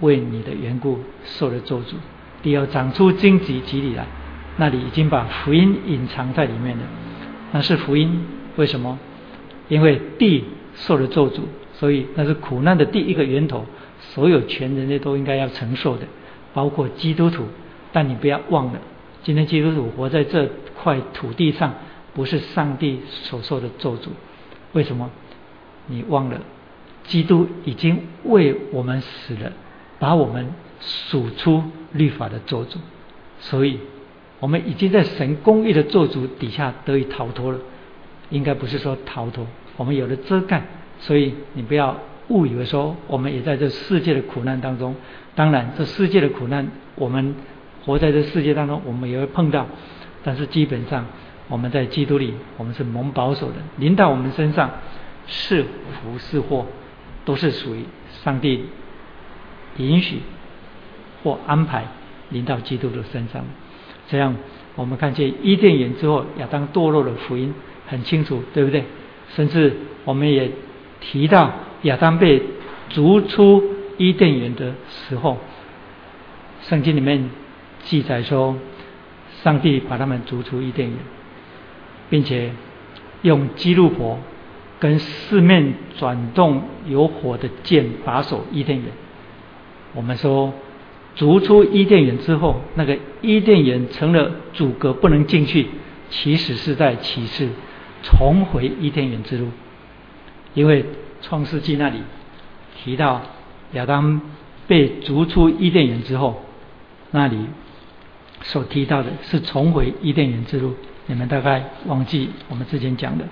[0.00, 1.96] 为你的缘故受了做主，
[2.44, 4.06] 地要长出荆棘棘里来，
[4.58, 6.84] 那里已经把福音隐藏在里面了。
[7.50, 8.96] 那是福音，为什么？
[9.68, 11.40] 因为地受了咒诅，
[11.72, 13.64] 所以那是苦难的第一个源头，
[13.98, 16.06] 所有全人类都应该要承受的，
[16.52, 17.46] 包括基督徒。
[17.92, 18.80] 但你不要忘了。
[19.22, 20.50] 今天基督徒活在这
[20.82, 21.72] 块土地上，
[22.12, 24.08] 不是上帝所受的咒诅。
[24.72, 25.10] 为什么？
[25.86, 26.40] 你忘了，
[27.04, 29.52] 基督已经为我们死了，
[29.98, 30.52] 把我们
[30.84, 32.76] 数出律法的咒诅，
[33.40, 33.78] 所以
[34.40, 37.58] 我们已经在神公义的咒诅底下得以逃脱了。
[38.30, 40.62] 应该不是说逃脱，我们有了遮盖。
[41.00, 44.94] 所以你不要误以为说我们也在这世界的苦难当中。
[45.34, 47.34] 当然，这世界的苦难，我们。
[47.86, 49.66] 活在这世界当中，我们也会碰到，
[50.22, 51.04] 但是基本上
[51.48, 53.56] 我们在基督里，我们是蒙保守的。
[53.76, 54.70] 临到我们身上
[55.26, 56.64] 是福是祸，
[57.26, 57.84] 都是属于
[58.22, 58.64] 上帝
[59.76, 60.20] 允许
[61.24, 61.84] 或安排
[62.28, 63.44] 临到基督的身上。
[64.06, 64.36] 这样
[64.76, 67.52] 我们看见伊甸园之后亚当堕落的福音
[67.88, 68.84] 很清楚，对不对？
[69.34, 70.52] 甚至我们也
[71.00, 71.50] 提到
[71.82, 72.40] 亚当被
[72.90, 73.64] 逐出
[73.96, 75.38] 伊甸园的时候，
[76.62, 77.28] 圣经里面。
[77.86, 78.56] 记载说，
[79.42, 80.98] 上帝把他们逐出伊甸园，
[82.08, 82.50] 并且
[83.20, 84.18] 用基路伯
[84.80, 88.88] 跟四面转动有火的剑把守伊甸园。
[89.92, 90.54] 我们说，
[91.14, 95.68] 逐出伊甸园之后，那个伊甸园成了阻隔，不能进去。
[96.10, 97.48] 其实是在启示
[98.02, 99.48] 重回伊甸园之路，
[100.52, 100.84] 因为
[101.22, 101.98] 创世纪那里
[102.76, 103.22] 提到
[103.72, 104.20] 亚当
[104.68, 106.44] 被逐出伊甸园之后，
[107.10, 107.46] 那里
[108.42, 110.74] 所提到的是重回伊甸园之路。
[111.06, 113.24] 你们大概忘记我们之前讲的，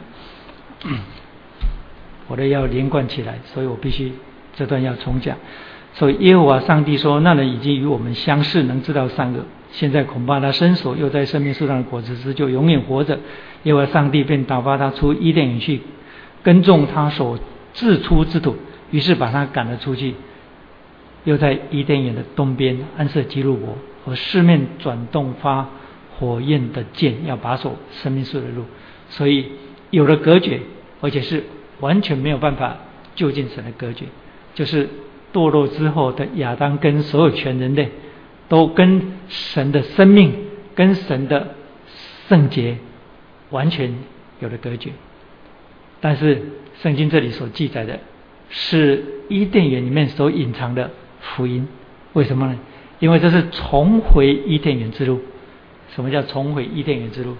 [2.26, 4.12] 我的要连贯起来，所以我必须
[4.56, 5.36] 这段要重讲。
[5.94, 9.44] 所以耶和华上帝说：“那人已经与我们相似，能知道善恶。
[9.72, 13.18] 现在恐怕他伸手又在生命树上的果子时，就永远活着。
[13.64, 15.82] 耶和华上帝便打发他出伊甸园去，
[16.42, 17.38] 耕种他所
[17.74, 18.56] 自出之土。
[18.90, 20.14] 于是把他赶了出去，
[21.24, 23.76] 又在伊甸园的东边安设基路伯
[24.06, 25.68] 和四面转动发
[26.18, 28.64] 火焰的剑，要把守生命树的路。
[29.10, 29.46] 所以
[29.90, 30.60] 有了隔绝，
[31.02, 31.44] 而且是
[31.80, 32.78] 完全没有办法
[33.14, 34.06] 就近神的隔绝，
[34.54, 34.88] 就是。”
[35.32, 37.90] 堕落之后的亚当跟所有全人类，
[38.48, 40.34] 都跟神的生命、
[40.74, 41.54] 跟神的
[42.28, 42.76] 圣洁
[43.50, 43.94] 完全
[44.40, 44.90] 有了隔绝。
[46.00, 46.42] 但是
[46.82, 47.98] 圣经这里所记载的，
[48.50, 50.90] 是伊甸园里面所隐藏的
[51.20, 51.66] 福音。
[52.12, 52.58] 为什么呢？
[52.98, 55.20] 因为这是重回伊甸园之路。
[55.94, 57.36] 什么叫重回伊甸园之路？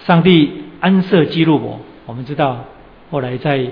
[0.00, 2.64] 上帝安设基路伯，我们知道
[3.10, 3.66] 后来在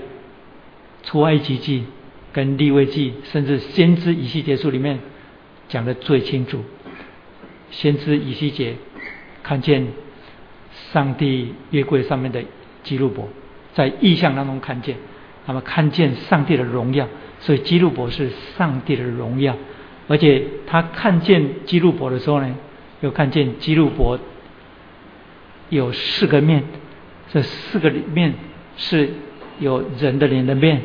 [1.02, 1.84] 出埃及记。
[2.32, 4.98] 跟立位记，甚至先知以西结书里面
[5.68, 6.64] 讲的最清楚。
[7.70, 8.74] 先知以西结
[9.42, 9.86] 看见
[10.92, 12.42] 上帝约柜上面的
[12.82, 13.28] 基路伯，
[13.74, 14.96] 在意象当中看见，
[15.46, 17.06] 那么看见上帝的荣耀，
[17.40, 19.56] 所以基路伯是上帝的荣耀。
[20.08, 22.54] 而且他看见基路伯的时候呢，
[23.00, 24.18] 又看见基路伯
[25.68, 26.64] 有四个面，
[27.30, 28.34] 这四个里面
[28.76, 29.10] 是
[29.60, 30.80] 有人的脸的面，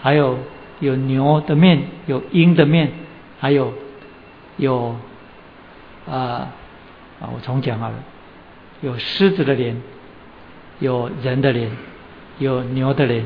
[0.00, 0.38] 还有。
[0.82, 2.90] 有牛的面，有鹰的面，
[3.38, 3.72] 还有
[4.56, 4.96] 有
[6.10, 6.50] 啊
[7.20, 7.30] 啊！
[7.32, 7.94] 我重讲好了，
[8.80, 9.80] 有狮子的脸，
[10.80, 11.70] 有人的脸，
[12.40, 13.24] 有牛的脸，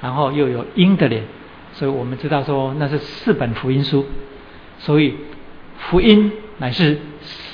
[0.00, 1.24] 然后又有鹰的脸，
[1.72, 4.06] 所以我们知道说那是四本福音书，
[4.78, 5.16] 所以
[5.76, 7.00] 福音乃是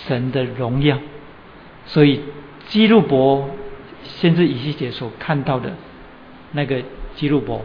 [0.07, 0.99] 神的荣耀，
[1.87, 2.21] 所以
[2.67, 3.49] 基路伯
[4.03, 5.73] 先知以西结所看到的
[6.53, 6.83] 那个
[7.15, 7.65] 基路伯。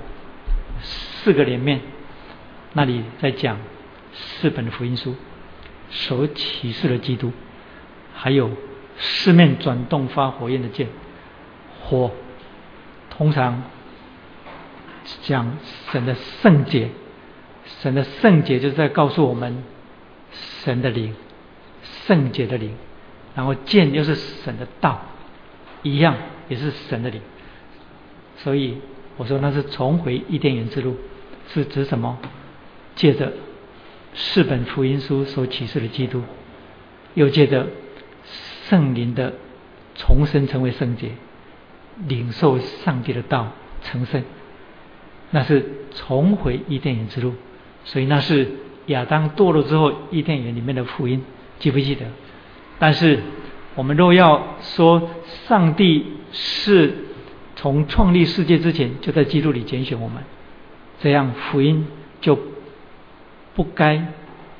[0.82, 1.82] 四个连面，
[2.74, 3.58] 那里在讲
[4.14, 5.16] 四本福音书
[5.90, 7.32] 所启示的基督，
[8.14, 8.52] 还有
[8.98, 10.88] 四面转动发火焰的剑，
[11.84, 12.12] 火
[13.10, 13.64] 通常
[15.24, 15.58] 讲
[15.92, 16.90] 神的圣洁，
[17.82, 19.64] 神的圣洁就是在告诉我们
[20.32, 21.16] 神的灵，
[22.06, 22.76] 圣洁的灵，
[23.36, 25.02] 然后剑又是神的道，
[25.84, 26.16] 一样
[26.50, 27.22] 也是神的灵，
[28.38, 28.80] 所以
[29.18, 30.96] 我说那是重回伊甸园之路。
[31.50, 32.18] 是指什么？
[32.96, 33.32] 借着
[34.14, 36.22] 四本福音书所启示的基督，
[37.14, 37.68] 又借着
[38.68, 39.34] 圣灵的
[39.96, 41.12] 重生成为圣洁，
[42.06, 44.22] 领受上帝的道成圣，
[45.32, 47.34] 那是重回伊甸园之路。
[47.86, 48.50] 所以那是
[48.88, 51.24] 亚当堕落之后伊甸园里面的福音，
[51.60, 52.06] 记不记得？
[52.78, 53.20] 但是
[53.76, 55.10] 我们若要说
[55.48, 56.94] 上帝是
[57.58, 60.24] 从创立世界之前就在基督里拣选我们。
[61.02, 61.86] 这样福音
[62.22, 62.40] 就
[63.54, 64.14] 不该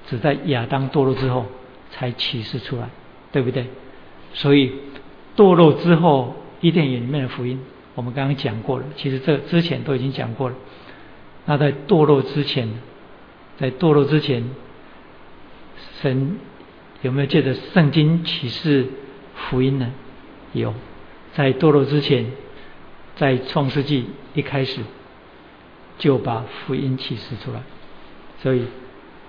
[0.08, 1.46] 只在亚当堕落之后
[1.92, 2.90] 才启示出来，
[3.32, 3.68] 对不对？
[4.34, 4.74] 所以
[5.36, 7.60] 堕落之后伊甸园里面的福音，
[7.96, 8.86] 我们刚刚讲过了。
[8.96, 10.56] 其实这之前都已经讲过了。
[11.46, 12.68] 那在堕落之前，
[13.58, 14.44] 在堕落之前，
[16.02, 16.38] 神
[17.02, 18.86] 有没有借着圣经启示
[19.34, 19.92] 福音呢？
[20.54, 20.74] 有，
[21.34, 22.26] 在堕落之前，
[23.18, 24.82] 在创世纪一开始。
[26.00, 27.60] 就把福音启示出来，
[28.44, 28.68] 所以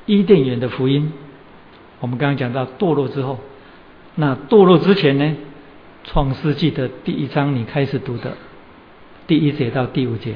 [0.05, 1.11] 伊甸园的福音，
[1.99, 3.41] 我们刚刚讲到堕落之后，
[4.17, 5.35] 那堕落之前呢？
[6.05, 8.37] 创世纪的第一章你开始读的
[9.27, 10.35] 第一节到第五节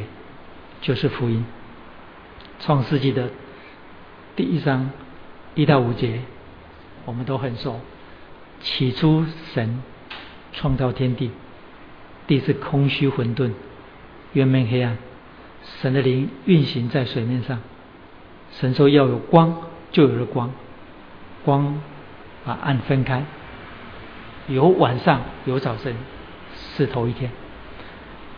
[0.81, 1.45] 就是福音。
[2.61, 3.29] 创世纪的
[4.35, 4.91] 第一章
[5.55, 6.21] 一到五节
[7.05, 7.79] 我们都很熟。
[8.63, 9.83] 起初神
[10.55, 11.31] 创造天地，
[12.27, 13.53] 地是空虚混沌，
[14.33, 14.99] 渊面黑暗。
[15.81, 17.61] 神的灵运行在水面上，
[18.51, 19.57] 神说要有光，
[19.93, 20.51] 就有了光，
[21.45, 21.81] 光
[22.45, 23.25] 把暗分开，
[24.49, 25.95] 有晚上有早晨，
[26.75, 27.31] 是头一天。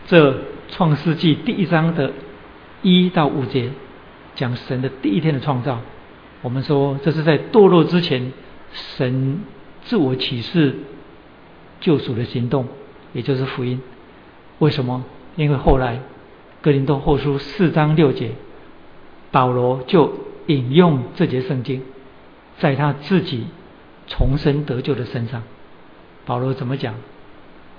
[0.05, 2.13] 这创世纪第一章的
[2.83, 3.71] 一到五节
[4.35, 5.81] 讲神的第一天的创造，
[6.43, 8.31] 我们说这是在堕落之前，
[8.71, 9.39] 神
[9.83, 10.75] 自我启示
[11.79, 12.67] 救赎的行动，
[13.15, 13.81] 也就是福音。
[14.59, 15.03] 为什么？
[15.35, 15.99] 因为后来。
[16.61, 18.31] 格林多后书四章六节，
[19.29, 20.11] 保罗就
[20.47, 21.83] 引用这节圣经，
[22.57, 23.45] 在他自己
[24.07, 25.43] 重生得救的身上。
[26.25, 26.95] 保罗怎么讲？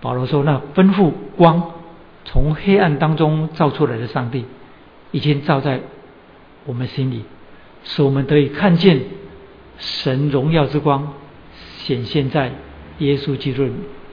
[0.00, 1.72] 保罗说：“那吩咐光
[2.24, 4.44] 从黑暗当中照出来的上帝，
[5.10, 5.80] 已经照在
[6.64, 7.24] 我们心里，
[7.82, 9.00] 使我们得以看见
[9.78, 11.12] 神荣耀之光
[11.78, 12.52] 显现在
[12.98, 13.64] 耶稣基督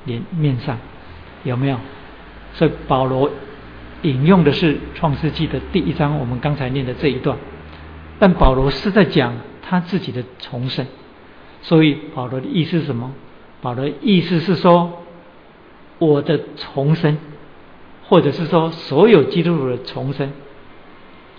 [0.06, 0.80] 脸面上，
[1.44, 1.78] 有没有？
[2.54, 3.30] 所以保罗
[4.04, 7.38] 引用的是创世纪的第一章，我们刚才念的这一段。
[8.20, 10.86] 但保罗是在讲他自己的重生，
[11.62, 13.14] 所以保罗的意思是什么？
[13.62, 15.04] 保罗的意思是说，
[16.00, 17.18] 我的重生，
[18.08, 20.32] 或者是说所有基督徒的重生，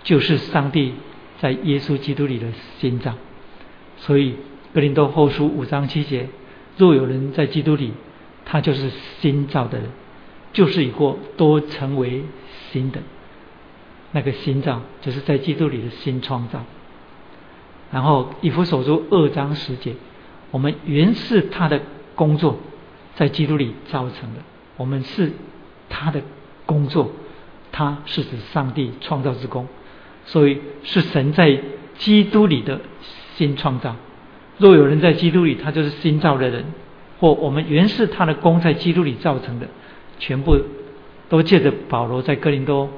[0.03, 0.95] 就是上帝
[1.41, 2.47] 在耶稣基督里的
[2.79, 3.15] 心脏。
[3.99, 4.35] 所以
[4.75, 6.29] 格林多后书五章七节：
[6.77, 7.93] 若有人在基督里，
[8.45, 9.89] 他就是新造的人，
[10.53, 12.25] 就是以后都成为
[12.71, 13.01] 新的。
[14.13, 16.65] 那个心脏就是在基督里的新创造。
[17.91, 19.95] 然后以弗所书二章十节，
[20.51, 21.81] 我们原是他的
[22.15, 22.59] 工作，
[23.17, 24.41] 在基督里造成的。
[24.77, 25.33] 我们是
[25.89, 26.21] 他的
[26.67, 27.11] 工作，
[27.73, 29.67] 他是指上帝创造之功，
[30.25, 31.61] 所以是神在
[31.99, 32.81] 基督里的
[33.37, 33.97] 新创造。
[34.59, 36.65] 若有人在基督里，他就是新造的人。
[37.21, 39.69] 或我们原是他的功，在基督里造成的，
[40.19, 40.59] 全部
[41.29, 42.91] 都借着保罗在哥林多。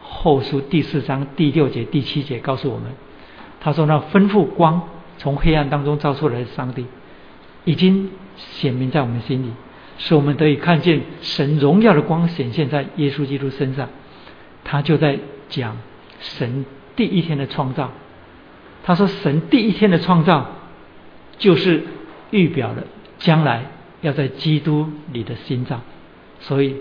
[0.00, 2.92] 后书第四章第六节、第七节告诉我们，
[3.60, 6.86] 他说：“那吩咐光从黑暗当中照出来的上帝，
[7.64, 9.50] 已经显明在我们心里，
[9.98, 13.88] 使我们得以看见神荣耀的光显现在耶稣基督身上。”
[14.64, 15.18] 他就在
[15.50, 15.76] 讲
[16.20, 16.64] 神
[16.96, 17.90] 第一天的创造。
[18.82, 20.46] 他说：“神第一天的创造，
[21.38, 21.84] 就是
[22.30, 22.84] 预表了
[23.18, 23.64] 将来
[24.00, 25.82] 要在基督里的心脏。”
[26.40, 26.76] 所以，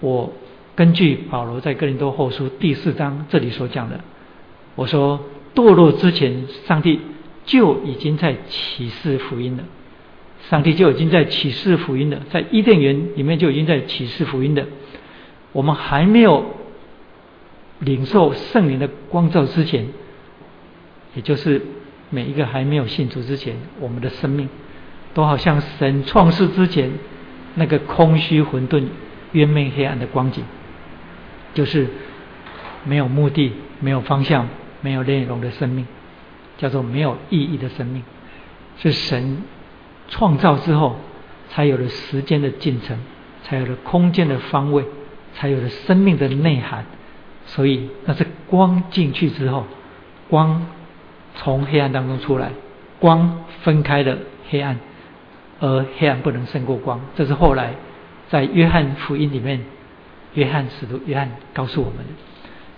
[0.00, 0.32] 我。
[0.76, 4.00] 根据保罗在哥林多后书第四章这里所讲的，
[4.74, 7.00] 我说堕落之前，上帝
[7.44, 9.62] 就已经在启示福音了。
[10.50, 14.66] 上帝就已经在启示福音了，在伊甸园里面就已经在启示福音的。
[15.52, 16.44] 我们还没有
[17.78, 19.86] 领受圣灵的光照之前，
[21.14, 21.62] 也就是
[22.10, 24.48] 每一个还没有信主之前，我们的生命
[25.14, 26.90] 都好像神创世之前
[27.54, 28.84] 那个空虚混沌、
[29.32, 30.44] 冤昧黑暗的光景。
[31.54, 31.88] 就是
[32.84, 34.48] 没有目的、没有方向、
[34.80, 35.86] 没有内容的生命，
[36.58, 38.02] 叫做没有意义的生命。
[38.76, 39.44] 是神
[40.08, 40.96] 创造之后，
[41.50, 42.98] 才有了时间的进程，
[43.44, 44.84] 才有了空间的方位，
[45.34, 46.84] 才有了生命的内涵。
[47.46, 49.64] 所以，那是光进去之后，
[50.28, 50.66] 光
[51.36, 52.50] 从黑暗当中出来，
[52.98, 54.80] 光分开了黑暗，
[55.64, 57.00] 而黑暗不能胜过光。
[57.16, 57.74] 这是后来
[58.28, 59.60] 在约翰福音里面。
[60.34, 62.12] 约翰使徒约翰告诉我们的，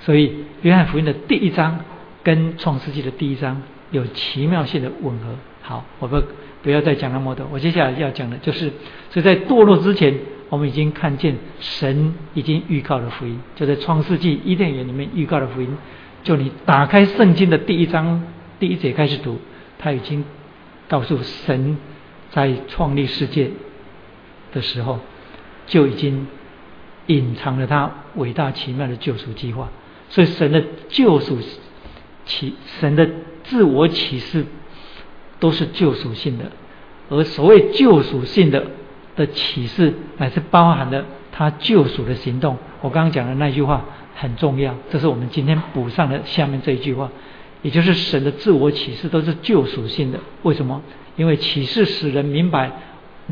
[0.01, 1.81] 所以约翰福音的第一章
[2.22, 5.35] 跟创世纪的第一章有奇妙性的吻合。
[5.62, 6.22] 好，我们
[6.62, 8.70] 不要再讲那么多，我接下来要讲的就是，
[9.09, 10.14] 所以在堕落之前，
[10.51, 15.79] 我们已经看见神已经预告了福音，就在创世纪伊甸园里面预告了福音。
[16.22, 18.22] 就你打开圣经的第一章
[18.61, 19.38] 第一节开始读，
[19.79, 20.22] 他已经
[20.88, 21.79] 告诉神
[22.37, 23.51] 在创立世界
[24.53, 25.01] 的时候
[25.66, 26.29] 就已经。
[27.09, 29.68] 隐藏了他伟大奇妙的救赎计划，
[30.09, 31.38] 所以神的救赎
[32.25, 33.09] 启神的
[33.44, 34.44] 自我启示
[35.38, 36.51] 都是救赎性的，
[37.09, 38.66] 而所谓救赎性的
[39.14, 42.59] 的启示，乃是包含了他救赎的行动。
[42.81, 43.85] 我刚刚讲的那句话
[44.16, 47.09] 很重要，这是我们今天补上的下面这一句话，
[47.62, 50.18] 也就是神的自我启示都是救赎性的。
[50.42, 50.83] 为什么？
[51.16, 52.70] 因为启示使人明白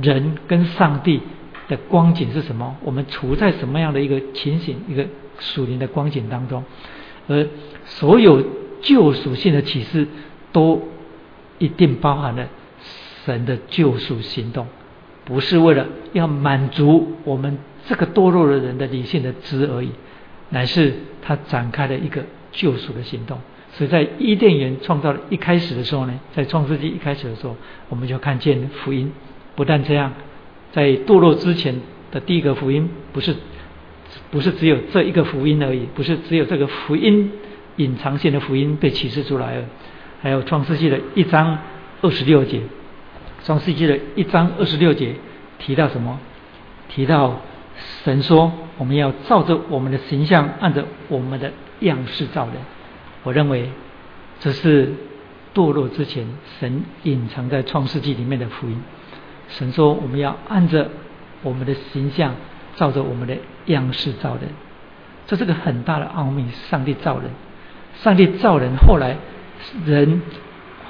[0.01, 1.21] 人跟上帝。
[1.67, 2.77] 的光景是什么？
[2.83, 5.07] 我们处在什么样的一个情形、一个
[5.39, 6.63] 属灵的光景当中？
[7.27, 7.49] 而
[7.87, 8.45] 所有
[8.83, 10.07] 救赎性的启示，
[10.53, 10.87] 都
[11.59, 12.47] 一定包含了
[13.25, 14.67] 神的救赎行动，
[15.25, 19.89] 不是为了要满足我们这个堕落的人的理性的知而已，
[20.51, 20.93] 乃是
[21.23, 23.39] 他展开了一个救赎的行动。
[23.75, 27.55] 所以在伊甸园创造的一开始的时候呢，在创世纪一开始的时候，
[27.89, 29.13] 我们就看见福音。
[29.55, 30.13] 不但这样。
[30.73, 33.33] 在堕落之前的第一个福音，不是
[34.33, 37.31] 不是只有这一个福音而已，不是只有这个福音
[37.77, 39.65] 隐藏性的福音被启示出来了，
[40.21, 41.57] 还有创世纪的一章
[42.03, 42.61] 二十六节，
[43.45, 45.15] 创世纪的一章二十六节
[45.61, 46.19] 提到什么？
[46.89, 47.41] 提到
[48.03, 52.55] 神说我们要照着我们的形象，按着我们的样式造人。
[53.25, 53.71] 我认为
[54.39, 54.93] 这是
[55.53, 56.27] 堕落之前
[56.61, 58.81] 神隐藏在创世纪里面的福音。
[59.49, 60.89] 神说：“我们要按着
[61.43, 62.35] 我们的形象，
[62.77, 64.43] 照着我们的样式造人。
[65.27, 66.47] 这是个很大的奥秘。
[66.71, 67.31] 上帝造人，
[67.97, 69.17] 上帝造人，后来
[69.85, 70.23] 人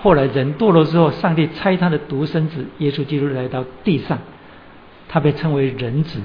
[0.03, 4.19] 后来人堕落之后，上帝拆他的独生子耶稣基督来到地上，
[5.09, 6.21] 他被称为人子，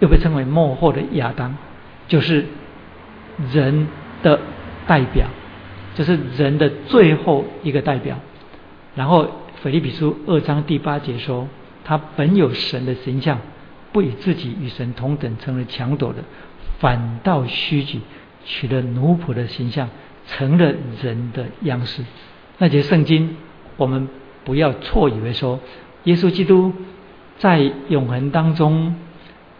[0.00, 1.56] 又被称为幕后的亚当，
[2.06, 2.44] 就是
[3.52, 3.88] 人
[4.22, 4.40] 的
[4.88, 5.28] 代表，
[5.94, 8.18] 就是人的最后一个代表。
[8.96, 9.28] 然后
[9.62, 11.46] 腓立比书二章第八节说，
[11.84, 13.38] 他本有神的形象，
[13.92, 16.24] 不以自己与神同等成为强夺的，
[16.80, 18.00] 反倒虚举，
[18.44, 19.88] 取了奴仆的形象，
[20.26, 22.02] 成了人的样式。
[22.56, 23.36] 那节圣经，
[23.76, 24.08] 我们
[24.44, 25.60] 不要错以为说，
[26.04, 26.72] 耶稣基督
[27.38, 28.96] 在永恒当中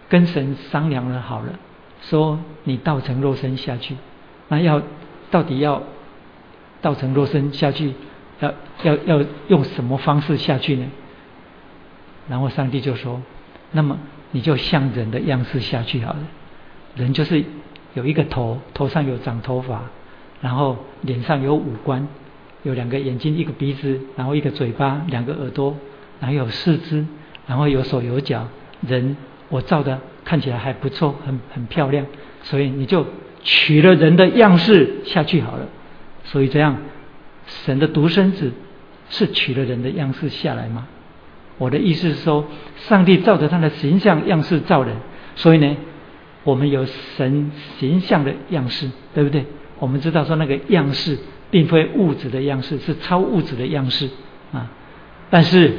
[0.09, 1.53] 跟神商量了好了，
[2.01, 3.95] 说你道成肉身下去，
[4.49, 4.83] 那要
[5.31, 5.83] 到底要
[6.81, 7.93] 道成肉身下去？
[8.41, 8.55] 要
[8.85, 10.87] 要要用什么方式下去呢？
[12.29, 13.21] 然后上帝就说
[13.73, 13.99] ：“那么
[14.31, 16.21] 你就像人的样式下去好了。
[16.95, 17.45] 人就是
[17.95, 19.83] 有一个头，头上有长头发，
[20.41, 22.07] 然后脸上有五官，
[22.63, 25.77] 有两个眼睛，一个鼻子，然后一个嘴巴，两个耳朵，
[26.21, 27.05] 然后有四肢，
[27.49, 28.47] 然后有手有脚。
[28.87, 29.17] 人
[29.49, 32.07] 我造的看起来还不错，很很漂亮，
[32.43, 33.05] 所以你就
[33.43, 35.69] 取了人的样式下去好了。
[36.25, 36.77] 所以这样。”
[37.65, 38.53] 神的独生子
[39.09, 40.87] 是取了人的样式下来吗？
[41.57, 44.95] 我的意思是说，上帝照着他的形象样式造人，
[45.35, 45.77] 所以呢，
[46.45, 46.85] 我们有
[47.17, 49.47] 神形象的样式，对不对？
[49.79, 51.19] 我们知道说那个样式
[51.51, 54.11] 并非物质的样式，是超物质的样式
[54.53, 54.71] 啊。
[55.31, 55.73] 但是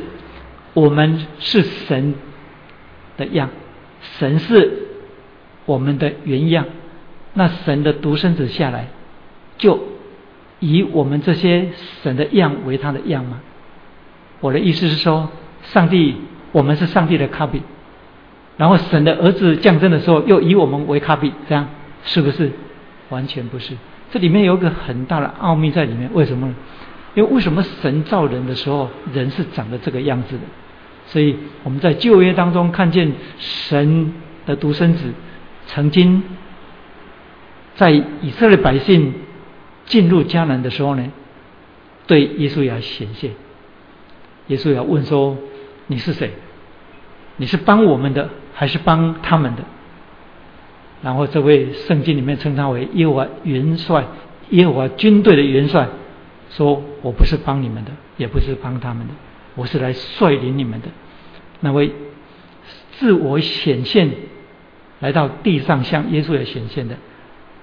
[0.74, 2.16] 我们是神
[3.16, 3.52] 的样，
[4.18, 4.88] 神是
[5.66, 6.66] 我们的原样，
[7.40, 8.90] 那神的独生子下来
[9.58, 9.80] 就。
[10.62, 11.70] 以我们这些
[12.04, 13.40] 神的样为他的样吗？
[14.42, 15.30] 我的意思是说，
[15.64, 16.18] 上帝，
[16.52, 17.62] 我们是上帝的 copy，
[18.58, 21.66] 然后神的儿子降生的时候又以我们为 copy，这样
[22.04, 22.52] 是不是？
[23.08, 23.74] 完全不是。
[24.12, 26.10] 这里面有一个很大的奥秘在里面。
[26.14, 26.54] 为什么？
[27.16, 30.44] 因为为什么神造人的时候，人是长得这个样子的？
[31.06, 34.14] 所以我们在旧约当中看见神
[34.46, 35.14] 的独生子
[35.68, 36.22] 曾经
[37.80, 39.14] 在以色列百姓。
[39.86, 41.12] 进入迦南的时候呢，
[42.06, 43.32] 对耶稣要显现。
[44.46, 45.36] 耶稣要问说
[45.88, 46.30] ：“你是谁？
[47.38, 49.64] 你是帮我们的，还是帮他们的？”
[51.02, 54.06] 然后这位圣经里面称他为耶和华元帅，
[54.52, 55.90] 耶和华军队的元帅，
[56.52, 59.14] 说：“我不是帮你们的，也不是帮他们的，
[59.56, 60.88] 我是来率领你们的。”
[61.62, 61.92] 那位
[62.92, 64.12] 自我显现
[65.00, 66.96] 来到地上向耶稣要显现的，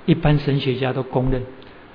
[0.07, 1.42] 一般神学家都公认。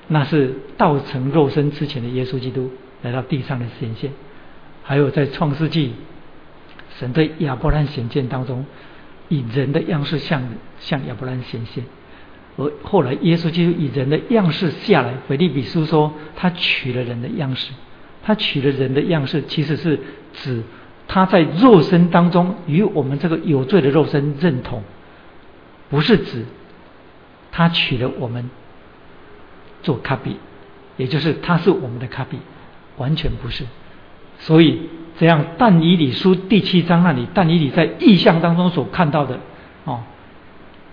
[0.07, 2.69] 那是道成肉身之前的耶稣基督
[3.01, 4.11] 来到地上的显现，
[4.83, 5.93] 还有在创世纪，
[6.99, 8.65] 神对亚伯兰显现当中，
[9.29, 10.43] 以人的样式向
[10.79, 11.85] 向亚伯兰显现，
[12.57, 17.71] 而后来耶稣基督以人的样式下来，腓利比书说他取了人的样式，
[18.21, 19.97] 他取了人的样式，其实是
[20.33, 20.61] 指
[21.07, 24.83] 他在肉身当中与我们这个有罪的肉身认同，
[25.89, 26.43] 不是指
[27.51, 28.49] 他取了我们。
[29.83, 30.37] 做卡比，
[30.95, 32.37] 也就是他是我们的卡比，
[32.97, 33.65] 完全不是。
[34.37, 34.79] 所以
[35.17, 39.39] 这样，但以理书第七章那里，但以理在意象当中所看到的，
[39.85, 40.03] 哦，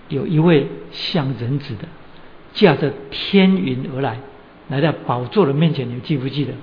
[0.07, 1.83] 有一位像人子的，
[2.53, 4.17] 驾着天云而来，
[4.69, 6.53] 来到宝座的面前，你记不记得？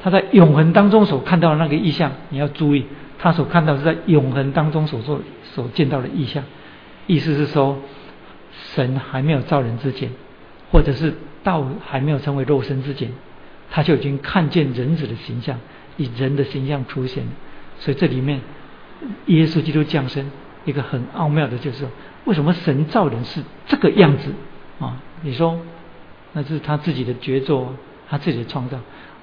[0.00, 2.86] 他在永恒当中所看到的那个意象，你要注意，
[3.18, 6.44] 他所看到是在永恒当中所做、所见到的意象。
[7.08, 7.78] 意思是说，
[8.74, 10.10] 神还没有造人之前，
[10.70, 11.14] 或者是。
[11.44, 13.12] 道还没有成为肉身之前，
[13.70, 15.60] 他就已经看见人子的形象，
[15.98, 17.22] 以人的形象出现。
[17.80, 18.40] 所以这里面，
[19.26, 20.30] 耶稣基督降生
[20.64, 21.86] 一个很奥妙的，就是
[22.24, 24.32] 为什么神造人是这个样子
[24.80, 24.96] 啊？
[25.20, 25.60] 你说
[26.32, 27.74] 那是他自己的杰作，
[28.08, 28.78] 他自己的创造，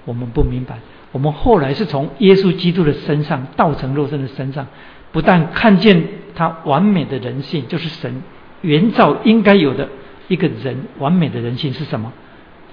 [0.05, 0.77] 我们不明白。
[1.11, 4.67] 我们后来是从耶稣基督的身上，道成肉身的身上，
[5.11, 8.21] 不但看见他完美的人性，就是神
[8.61, 9.87] 原造应该有的。
[10.27, 12.13] 一个人完美的人性是什么？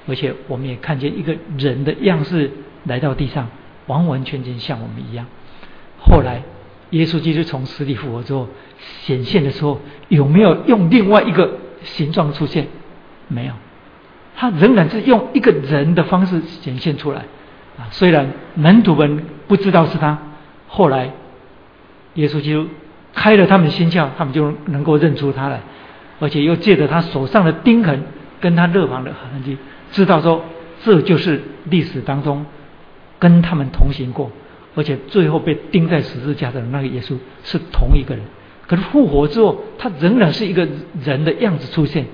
[0.07, 2.53] 而且我们也看见一个人的样式
[2.85, 3.49] 来到地上，
[3.89, 5.27] 完完全全像我们一样。
[5.99, 6.43] 后来
[6.91, 12.69] 耶稣基督从死里复活之后显现的时候，有没有用另外一个形状出现？
[13.27, 13.53] 没有，
[14.37, 17.23] 他仍然是用一个人的方式显现出来。
[17.77, 20.17] 啊，虽然门徒们不知道是他，
[20.69, 21.11] 后来
[22.15, 22.69] 耶稣基督
[23.13, 25.61] 开了他们的心窍，他们就能够认出他来。
[26.21, 28.03] 而且又借着他手上的钉痕，
[28.41, 29.57] 跟他肋旁的痕迹，
[29.93, 30.45] 知道说
[30.83, 32.45] 这就是历史当中
[33.19, 34.31] 跟他们同行过，
[34.75, 38.25] 而且最后被钉在十字架的那个耶稣是同一个人。
[38.67, 40.69] 可是复活之后，他仍然是一个
[41.03, 42.07] 人的样子出现，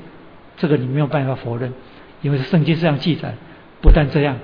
[0.57, 1.73] 这个你没有办法否认，
[2.23, 3.35] 因为圣经这样记载。
[3.81, 4.37] 不但这样，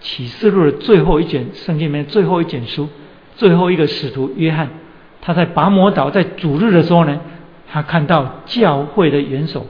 [0.00, 2.88] 启示录的最后一卷圣经里面最后一卷书，
[3.36, 4.68] 最后一个使徒约翰，
[5.20, 7.20] 他在拔摩岛在主日的时候呢。
[7.70, 9.66] 他看到教会的元首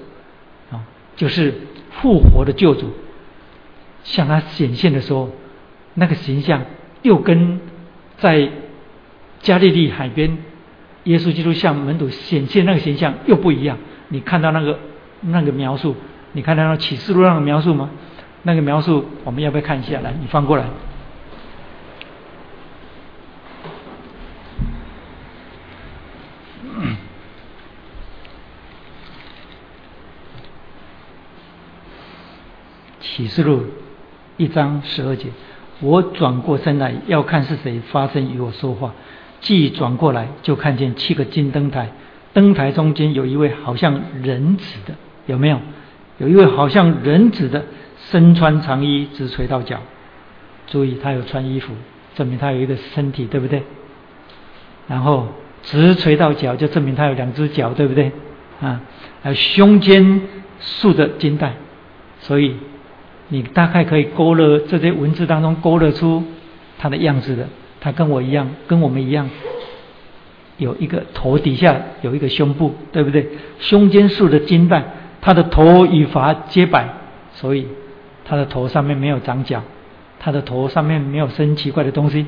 [0.70, 0.86] 啊，
[1.16, 1.55] 就是
[1.90, 2.90] 复活的救主，
[4.05, 5.30] 向他显现的时候，
[5.94, 6.62] 那个形象
[7.03, 7.61] 又跟
[8.18, 8.51] 在
[9.40, 10.38] 加利利海边
[11.05, 13.78] 耶稣基督向门徒显现那个形象又不一样。
[14.09, 14.78] 你看到那个
[15.20, 15.96] 那个描述，
[16.32, 17.90] 你看到那启示录上的描述吗？
[18.44, 20.01] 那个描述我们要不要看一下？
[20.01, 20.64] 来，你翻过来。
[33.19, 33.64] 启示录
[34.37, 35.27] 一章十二节，
[35.81, 38.95] 我转过身来要看是谁发声与我说话。
[39.41, 41.91] 既转过来，就看见七个金灯台，
[42.33, 44.95] 灯台中间有一位好像人子的，
[45.27, 45.59] 有没有？
[46.19, 47.64] 有一位好像人子的，
[48.09, 49.81] 身穿长衣，直垂到脚。
[50.69, 51.73] 注意，他有穿衣服，
[52.14, 53.64] 证明他有一个身体，对不对？
[54.87, 55.27] 然后
[55.64, 58.12] 直垂到脚，就证明他有两只脚，对不对？
[58.61, 58.81] 啊，
[59.25, 60.21] 还有胸间
[60.61, 61.55] 束着金带，
[62.21, 62.55] 所以。
[63.29, 66.24] 你大概可以勾勒这些文字当中勾勒出
[66.79, 67.47] 他的样子的，
[67.81, 69.29] 他跟我一样，跟我们一样，
[70.57, 73.29] 有一个头底下有一个胸部，对不对？
[73.59, 74.83] 胸间竖的金带，
[75.20, 76.89] 他的头与发皆白，
[77.33, 77.68] 所以
[78.24, 79.62] 他的头上面没有长角，
[80.18, 82.26] 他的头上面没有生奇怪的东西，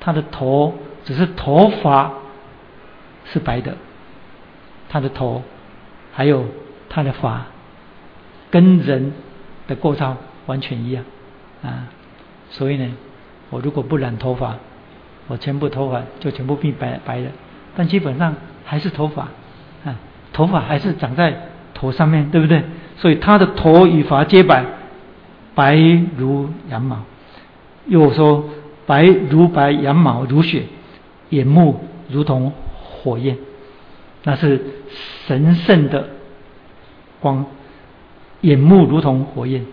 [0.00, 0.74] 他的头
[1.04, 2.12] 只是头发
[3.24, 3.74] 是白的，
[4.90, 5.42] 他的头
[6.12, 6.44] 还有
[6.90, 7.46] 他的发
[8.50, 9.12] 跟人。
[9.66, 11.04] 的构造完全一样
[11.62, 11.88] 啊，
[12.50, 12.88] 所以呢，
[13.50, 14.56] 我如果不染头发，
[15.26, 17.28] 我全部头发就全部变白白的，
[17.76, 19.28] 但基本上还是头发
[19.84, 19.96] 啊，
[20.32, 22.62] 头发还是长在头上面对不对？
[22.96, 24.64] 所以他的头与发皆白，
[25.54, 25.76] 白
[26.16, 27.02] 如羊毛，
[27.86, 28.44] 又说
[28.86, 30.62] 白如白羊毛如雪，
[31.30, 32.52] 眼目如同
[33.02, 33.36] 火焰，
[34.22, 34.64] 那是
[35.26, 36.08] 神圣的
[37.20, 37.44] 光。
[38.46, 39.66] 眼目如同火焰，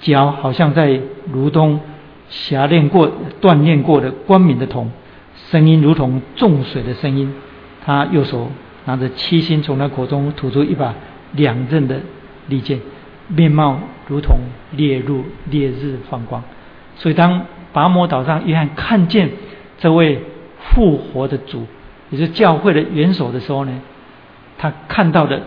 [0.00, 0.98] 脚好像在
[1.30, 1.78] 如同
[2.30, 3.12] 霞炼过、
[3.42, 4.90] 锻炼过的光明的铜，
[5.50, 7.34] 声音如同重水的声音。
[7.84, 8.50] 他右手
[8.86, 10.94] 拿着七星，从他口中吐出一把
[11.32, 12.00] 两刃的
[12.48, 12.80] 利剑，
[13.28, 14.38] 面貌如同
[14.70, 15.04] 烈日
[15.50, 16.42] 烈日放光。
[16.96, 17.44] 所以，当
[17.74, 19.28] 拔摩岛上约翰看见
[19.76, 20.22] 这位
[20.60, 21.66] 复活的主，
[22.08, 23.82] 也是教会的元首的时候呢，
[24.56, 25.42] 他看到的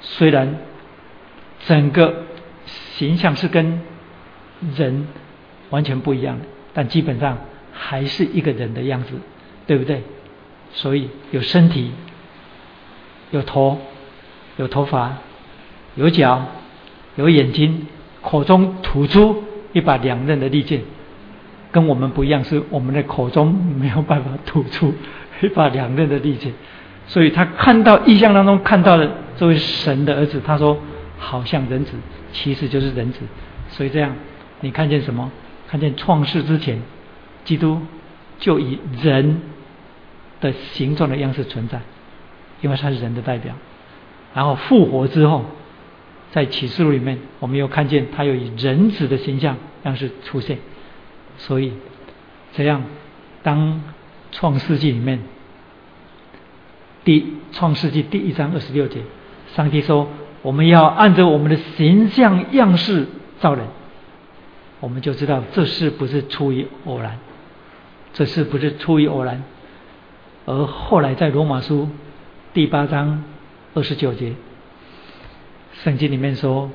[0.00, 0.54] 虽然。
[1.66, 2.24] 整个
[2.66, 3.80] 形象是跟
[4.76, 5.06] 人
[5.70, 7.38] 完全不一样的，但基本上
[7.72, 9.10] 还是一个人的样子，
[9.66, 10.02] 对不对？
[10.72, 11.92] 所以有身体，
[13.30, 13.78] 有头，
[14.56, 15.18] 有头发，
[15.96, 16.44] 有脚，
[17.16, 17.86] 有眼睛，
[18.22, 20.80] 口中吐出一把两刃的利剑，
[21.70, 24.94] 跟我们不一样，是我们的口中没有办法吐出
[25.42, 26.52] 一把两刃的利剑，
[27.06, 30.76] 所以他看到意象当中看到的这位神的儿子，他说。
[31.20, 31.92] 好像人子，
[32.32, 33.20] 其实就是人子，
[33.68, 34.16] 所以这样，
[34.60, 35.30] 你看见什么？
[35.68, 36.80] 看见创世之前，
[37.44, 37.80] 基督
[38.38, 39.42] 就以人
[40.40, 41.80] 的形状的样式存在，
[42.62, 43.54] 因为他是人的代表。
[44.34, 45.44] 然后复活之后，
[46.32, 50.58] 在启示录里面，我们又看见他有以人子的形象样式出现。
[51.36, 51.74] 所以
[52.54, 52.82] 这样，
[53.42, 53.82] 当
[54.32, 55.20] 创世纪里面
[57.04, 59.02] 第创世纪第一章二十六节，
[59.54, 60.08] 上帝说。
[60.42, 63.06] 我们要按照我们的形象样式
[63.40, 63.66] 造人，
[64.80, 67.18] 我们就知道这事不是出于偶然，
[68.14, 69.42] 这事不是出于偶然。
[70.46, 71.88] 而后来在罗马书
[72.54, 73.22] 第八章
[73.74, 74.32] 二十九节，
[75.74, 76.70] 圣经里面说，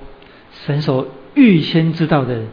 [0.52, 2.44] 神所预先知道的，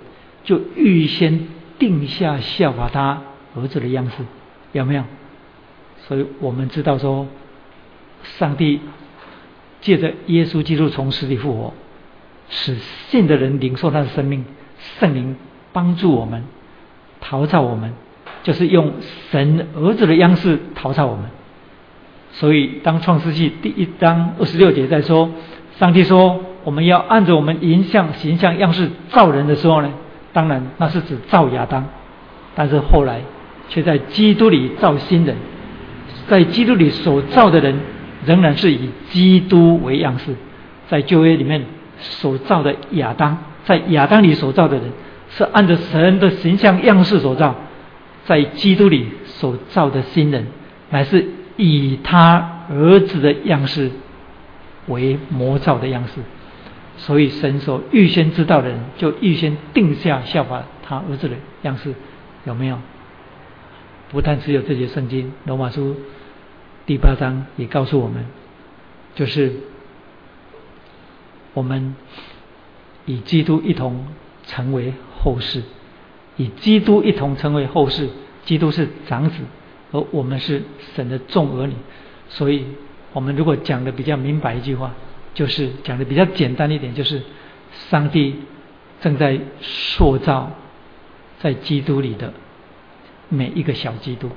[0.45, 1.47] 就预先
[1.79, 3.23] 定下效法他
[3.55, 4.25] 儿子的样式，
[4.73, 5.05] 有没有？
[6.09, 7.27] 所以我们知道说，
[8.23, 8.81] 上帝。
[9.83, 11.75] 借着耶稣基督从死里复活，
[12.49, 12.77] 使
[13.09, 14.45] 信的人领受他的生命，
[14.99, 15.37] 圣灵
[15.73, 16.45] 帮助我们，
[17.21, 17.93] 陶造我们，
[18.45, 18.93] 就是用
[19.31, 21.25] 神儿子的样式陶造我们。
[22.31, 25.29] 所以，当创世纪第一章二十六节在说，
[25.79, 29.93] 上帝说我们要按照我们形象、形象样式造人的时候呢，
[30.33, 31.85] 当然那是指造亚当，
[32.55, 33.21] 但是后来
[33.69, 35.37] 却在基督里造新人，
[36.29, 37.77] 在基督里所造的人。
[38.25, 40.35] 仍然是以基督为样式，
[40.89, 41.65] 在旧约里面
[41.99, 44.93] 所造的亚当，在亚当里所造的人
[45.31, 47.55] 是按照神的形象样式所造，
[48.25, 50.47] 在基督里所造的新人
[50.91, 53.91] 乃是以他儿子的样式
[54.87, 56.21] 为模造的样式，
[56.97, 61.95] 所以神所预先知道的人，就预先定下效法他儿子的样式，
[62.45, 62.79] 有没有？
[64.11, 65.97] 不但只有这些圣经，罗马书。
[66.85, 68.27] 第八章也告诉我们，
[69.15, 69.53] 就是
[71.55, 71.95] 我们
[73.07, 74.07] 与基督一同
[74.47, 75.63] 成为后世，
[76.37, 78.09] 与基督一同成为后世。
[78.45, 79.37] 基督是长子，
[79.93, 80.65] 而我们是
[80.97, 81.75] 神的众儿女。
[82.29, 82.67] 所以，
[83.13, 84.93] 我们如果讲的比较明白一句话，
[85.33, 87.23] 就是讲的比较简单一点，就是
[87.91, 88.35] 上帝
[89.01, 90.51] 正在塑造
[91.39, 92.35] 在基督里的
[93.29, 94.29] 每一个小基督。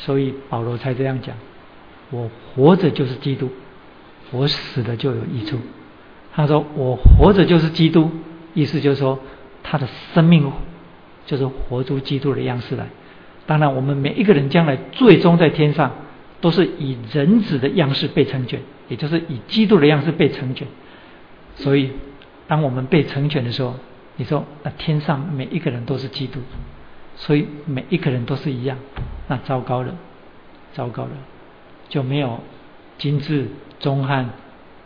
[0.00, 1.36] 所以保罗才这样讲：
[2.10, 3.50] 我活着就是基督，
[4.32, 5.58] 我死了就有益处。
[6.32, 8.10] 他说我活着就是基督，
[8.54, 9.18] 意思就是说
[9.62, 10.50] 他的生命
[11.26, 12.86] 就是活出基督的样式来。
[13.46, 15.90] 当然，我们每一个人将来最终在天上
[16.40, 20.66] 都是以人子的样式被成全，也就是以基督的样式被成全。
[21.56, 21.90] 所以，
[22.46, 23.74] 当我们被成全的时候，
[24.16, 26.40] 你说那天上每一个人都是基督。
[27.20, 28.78] 所以每一个人都是一样，
[29.28, 29.94] 那糟糕了，
[30.72, 31.10] 糟糕了，
[31.90, 32.40] 就没有
[32.96, 33.46] 金智、
[33.78, 34.30] 中汉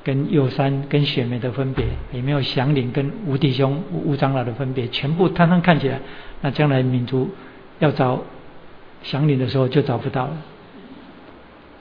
[0.03, 6.01] 跟右山跟雪梅的分别，也没有祥林跟吴弟兄、吴长老的分别，全部摊摊看起来，
[6.41, 7.31] 那将来民族
[7.79, 8.25] 要找
[9.05, 10.37] 祥林的时候就找不到了，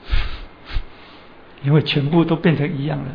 [1.66, 3.06] 因为全部都变成一样了。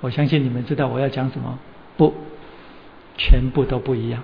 [0.00, 1.58] 我相信你们知道我要讲什么，
[1.98, 2.14] 不。
[3.16, 4.22] 全部都不一样。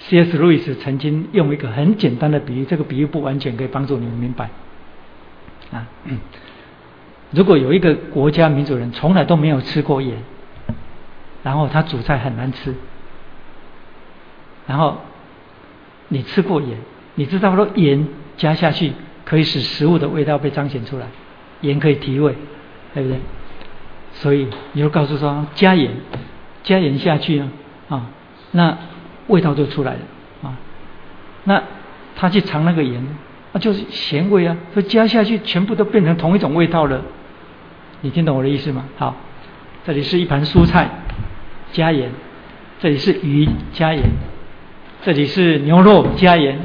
[0.00, 0.36] C.S.
[0.36, 4.50] 路易斯曾经用一个很简单的比喻，这个比喻不完全可以帮助你们明白。
[5.70, 5.86] 啊，
[7.30, 10.18] 如果有一个国家民主人从来都没有吃过盐，
[11.44, 12.74] 然后他煮菜很难吃，
[14.66, 14.98] 然后
[16.08, 16.76] 你吃过盐，
[17.14, 18.06] 你知道说盐
[18.36, 18.92] 加下去
[19.24, 21.06] 可以使食物的味道被彰显出来，
[21.60, 22.34] 盐可以提味，
[22.92, 23.18] 对不对？
[24.14, 25.92] 所以你就告诉说加盐。
[26.62, 27.48] 加盐下去啊，
[27.88, 28.06] 啊，
[28.52, 28.78] 那
[29.26, 29.98] 味道就出来了
[30.42, 30.54] 啊。
[31.44, 31.62] 那
[32.16, 33.04] 他去尝那个盐，
[33.52, 34.56] 那就是咸味啊。
[34.72, 37.02] 所以加下去，全部都变成同一种味道了。
[38.02, 38.84] 你听懂我的意思吗？
[38.96, 39.16] 好，
[39.84, 40.88] 这里是一盘蔬菜，
[41.72, 42.10] 加盐；
[42.80, 44.02] 这里是鱼，加盐；
[45.02, 46.56] 这里是牛肉，加盐；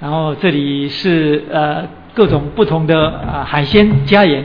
[0.00, 4.44] 然后这里是呃各种不同的啊海鲜，加盐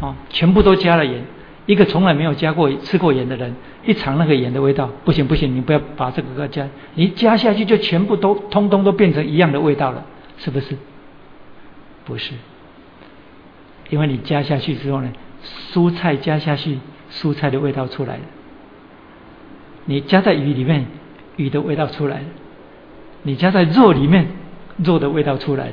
[0.00, 1.24] 啊，全部都加了盐。
[1.66, 3.54] 一个从来没有加过吃过盐的人，
[3.84, 10.04] 一尝那个盐的味道，不行不行，你不要把这个加，你加下去就全部都通通都变成一样的味道了，
[10.38, 10.76] 是不是？
[12.04, 12.34] 不是，
[13.90, 15.10] 因为你加下去之后呢，
[15.72, 16.78] 蔬菜加下去，
[17.10, 18.22] 蔬菜的味道出来了；
[19.86, 20.86] 你加在鱼里面，
[21.34, 22.24] 鱼的味道出来了；
[23.24, 24.28] 你加在肉里面，
[24.76, 25.72] 肉的味道出来了；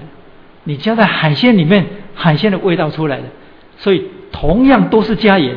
[0.63, 1.85] 你加在海鲜里面，
[2.15, 3.25] 海鲜的味道出来了。
[3.77, 5.55] 所以同样都是加盐。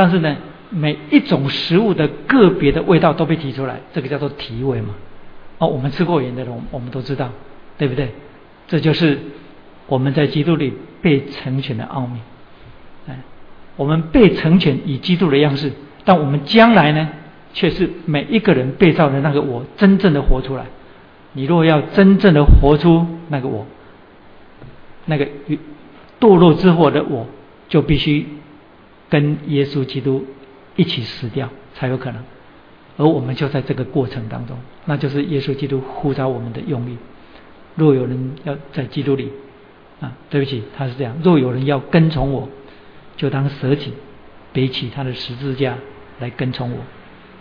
[0.00, 0.34] 但是呢，
[0.70, 4.94] 每一种食物的个别的味道都被提出来，这个叫做提味嘛。
[5.58, 7.28] 哦，我们吃过盐的人，我们都知道，
[7.76, 8.08] 对不对？
[8.66, 9.18] 这就是
[9.88, 10.72] 我们在基督里
[11.02, 12.18] 被成全的奥秘。
[13.08, 13.18] 哎，
[13.76, 15.70] 我们被成全以基督的样式，
[16.06, 17.10] 但我们将来呢，
[17.52, 20.64] 却是每一个人被造的那个我真正的活出来。
[21.34, 23.66] 你若要真正的活出那个我，
[25.04, 25.28] 那个
[26.18, 27.26] 堕落之后的我，
[27.68, 28.26] 就必须。
[29.10, 30.24] 跟耶稣基督
[30.76, 32.22] 一起死掉才有可能，
[32.96, 36.96] 而我们就在这个过程当中，那就是耶稣基督呼召我们的用意。
[37.74, 39.32] 若有人要在基督里
[40.00, 42.48] 啊，对不起，他是这样：若有人要跟从我，
[43.16, 43.92] 就当舍己，
[44.52, 45.76] 背起他的十字架
[46.20, 46.78] 来跟从我。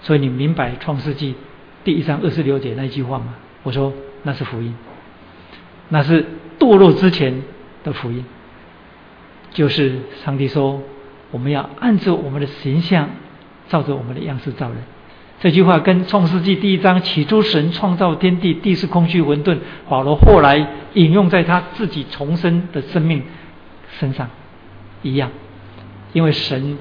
[0.01, 1.36] 所以你明白创世纪
[1.84, 3.36] 第一章二十六节那句话吗？
[3.61, 3.93] 我说
[4.24, 4.76] 那是福音，
[5.89, 6.26] 那是
[6.57, 7.43] 堕落之前
[7.84, 8.26] 的福音，
[9.51, 10.82] 就是上帝说。
[11.32, 13.09] 我们要按照我们的形象，
[13.67, 14.77] 照着我们的样式造人。
[15.41, 19.57] 这句话跟创世纪第一章起初神创造天地，地是空虚混沌，
[19.88, 23.23] 保罗后来引用在他自己重生的生命
[23.99, 24.27] 身上
[25.01, 25.32] 一样。
[26.11, 26.77] 因为神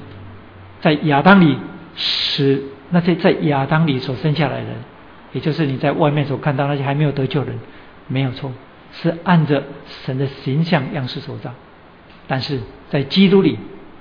[0.80, 1.56] 在亚当里
[1.94, 4.74] 使那些在亚当里所生下来的人，
[5.34, 7.58] 也就是你在外面所看到那些还没有得救人，
[8.08, 8.50] 没有错，
[8.90, 9.62] 是按着
[10.04, 11.52] 神的形象样式所造。
[12.26, 13.58] 但是在基督里。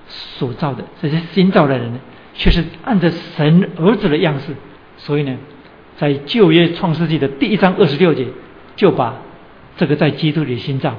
[0.08, 2.00] 所造的这些新造的人呢，
[2.34, 4.56] 却是按着神儿子的样式，
[4.98, 5.38] 所以呢，
[5.98, 8.28] 在旧约创世纪的第一章二十六节，
[8.76, 9.16] 就把
[9.76, 10.96] 这个在基督里新造，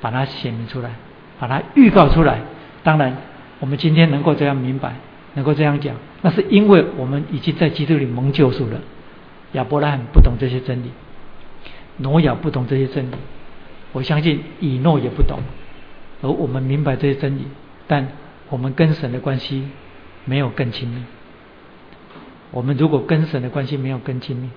[0.00, 0.90] 把它显明出来，
[1.38, 2.40] 把它预告出来。
[2.82, 3.16] 当然，
[3.60, 4.96] 我们今天能够这样明白，
[5.34, 8.80] 能够这样讲，那是因为我们已经在基督里蒙救赎了。
[9.52, 10.90] 亚伯拉罕不懂这些真理，
[11.96, 13.14] 挪亚不懂这些真理，
[13.92, 15.38] 我相信以诺也不懂，
[16.20, 17.46] 而我们明白这些真理，
[17.86, 18.06] 但。
[18.50, 19.68] 我们跟神的关系
[20.24, 21.02] 没有更亲密。
[22.50, 24.50] 我们如果跟神的关系没有更亲密，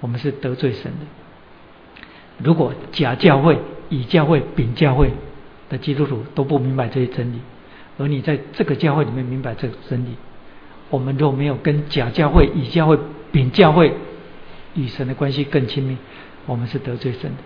[0.00, 1.06] 我们是得罪神的。
[2.38, 3.58] 如果假教会、
[3.88, 5.12] 以教会、丙教会
[5.70, 7.40] 的基督徒都不明白这些真理，
[7.96, 10.10] 而你在这个教会里面明白这个真理。
[10.90, 12.98] 我们若没有跟假教会、乙教会、
[13.32, 13.94] 丙教会
[14.74, 15.96] 与神的关系更亲密，
[16.46, 17.36] 我们是得罪神的。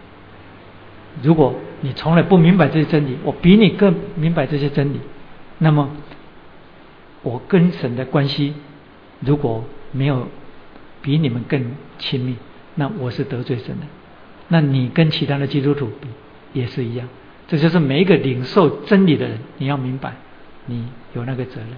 [1.22, 5.00] 如果你从来不明白这些真理，我比你更明白这些真理，
[5.62, 5.90] 那么
[7.22, 8.54] 我跟神的关系
[9.20, 10.26] 如果没有
[11.00, 12.34] 比你们更亲密，
[12.74, 13.86] 那我是得罪神的。
[14.48, 16.08] 那你跟其他的基督徒比
[16.52, 17.08] 也是一样。
[17.46, 20.14] 这就是每一个领受真理的人，你要明白，
[20.66, 21.70] 你有那个责任，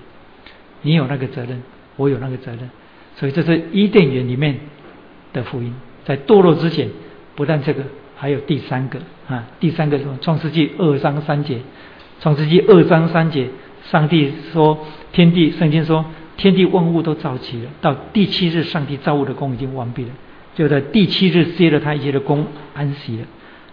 [0.83, 1.63] 你有那个责任，
[1.97, 2.71] 我有那个责任。
[3.17, 4.59] 所以这是伊甸园里面
[5.33, 5.75] 的福音，
[6.05, 6.89] 在堕落之前，
[7.35, 7.83] 不但这个。
[8.17, 10.17] 还有第三个啊，第三个什么？
[10.23, 11.59] 创世纪二章三节，
[12.21, 13.49] 创世纪二章三节，
[13.91, 16.05] 上帝说天地，圣经说
[16.37, 20.11] 天地万物都造齐了，到第七日，上帝造物的功已经完毕了，
[20.55, 23.27] 就在第七日接了他一切的功安息了，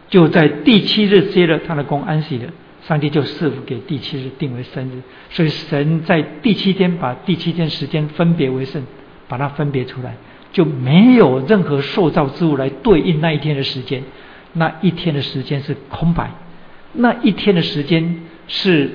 [0.09, 2.51] 就在第七日接了他的功安息了，
[2.87, 8.83] 上帝就赐福给第七日定为生日，所以神在第七天把第七天时间分别为圣，
[9.27, 10.15] 把它分别出来，
[10.51, 14.03] 就没有任何受造之物来对应那一天的时间。
[14.53, 16.29] 那一天的时间是空白，
[16.91, 18.91] 那一天的时间是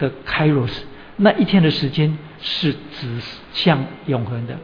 [0.00, 0.72] 的 Kairos，
[1.16, 3.08] 那一天的时间是指
[3.52, 4.56] 向永恒的，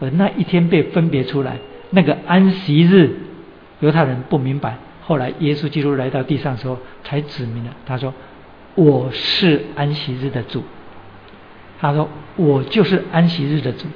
[0.00, 1.58] 而那一天被分别出来，
[1.90, 3.10] 那个安息日，
[3.80, 8.14] 犹太人不明白，后来耶稣基督来到地上时候才指明了，他说
[8.74, 10.62] 我是安息日的主，
[11.80, 13.86] 他说我就是安息日的主。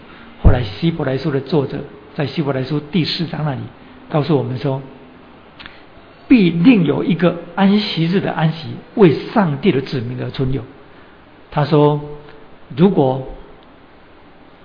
[0.42, 1.78] 后来希伯来书的作者
[2.14, 3.60] 在希伯来书第四章那里
[4.08, 4.82] 告诉我们说。
[6.28, 10.62] 必另有一个安息日的安息，为上帝的子民而存有。
[11.50, 12.00] 他说
[12.76, 13.28] ：“如果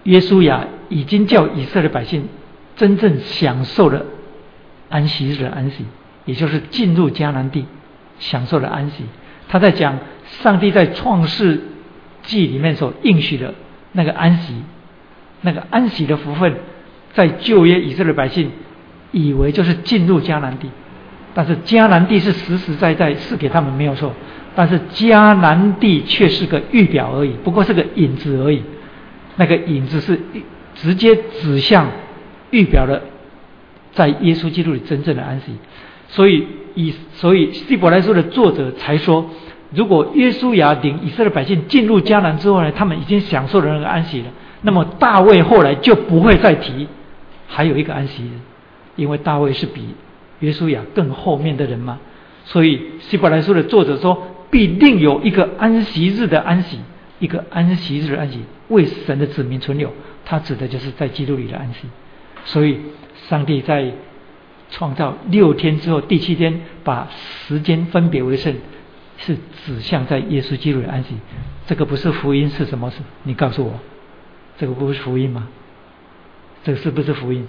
[0.03, 2.27] 耶稣亚已经叫以色列百姓
[2.75, 4.05] 真正享受了
[4.89, 5.86] 安息日的安息，
[6.25, 7.65] 也就是进入迦南地
[8.19, 9.05] 享受了安息。
[9.47, 9.97] 他在讲
[10.43, 11.61] 上帝在创世
[12.23, 13.55] 纪里面所应许的
[13.93, 14.53] 那个安息，
[15.41, 16.55] 那个安息的福分，
[17.13, 18.51] 在旧约以色列百姓
[19.11, 20.69] 以为就是进入迦南地。”
[21.33, 24.13] 但是迦南地是实实在在是给他们没有错，
[24.56, 28.64] 但是迦南地却是个预表而已，不过是个影子而已。
[29.36, 30.20] 那个影子是
[30.76, 31.88] 直接指向
[32.51, 33.01] 预表了
[33.93, 35.53] 在耶稣基督里真正的安息。
[36.08, 39.30] 所以以所以希伯来书的作者才说，
[39.72, 44.28] 如果耶稣亚领以色列百姓进入迦南之后呢，他们已经享受了那个安息了，
[44.62, 46.88] 那么大卫后来就不会再提
[47.47, 48.30] 还有一个安息，
[48.95, 49.95] 因为大卫是比。
[50.41, 51.97] 约书亚更后面的人嘛？
[52.43, 56.80] 所以希伯来书的作者说，必定有一个安息日的安息，
[57.20, 58.39] 一个安息日的安息，
[58.70, 59.91] 为神的子民存留。
[60.26, 61.88] 他指的就是在基督里的安息。
[62.46, 62.80] 所以
[63.28, 63.91] 上帝在
[64.72, 68.56] 创造六天之后，第七天把时间分别为圣，
[69.18, 71.16] 是指向在耶稣基督的安息。
[71.68, 72.89] 这个不是福音是什么？
[72.91, 72.98] 事？
[73.24, 73.80] 你告诉我，
[74.58, 75.48] 这个不是福音吗？
[76.64, 77.48] 这个是不是福音？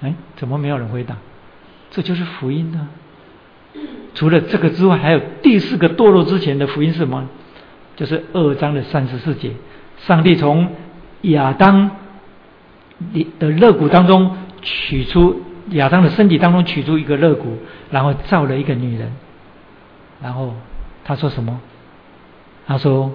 [0.00, 1.16] 哎，怎么没有人回答？
[1.90, 2.88] 这就是福音呢。
[4.14, 7.28] 除了这个之外，还有第四个堕落之前的福音是什么？
[7.96, 9.52] 就是二章的三十四节，
[9.98, 10.68] 上帝从
[11.22, 11.90] 亚当
[13.38, 17.58] 的肋骨当中取出亚当的身体当中取出一个肋骨，
[17.90, 19.12] 然后造了一个女人。
[20.22, 20.54] 然后
[21.04, 21.60] 他说什么？
[22.66, 23.12] 他说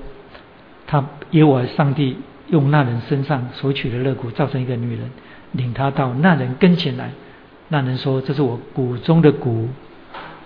[0.86, 2.18] 他耶和上帝
[2.50, 5.10] 用那人身上所取的肋骨造成一个女人，
[5.54, 7.12] 领他到那人跟前来。
[7.70, 9.68] 那人说：“这是我骨中的骨，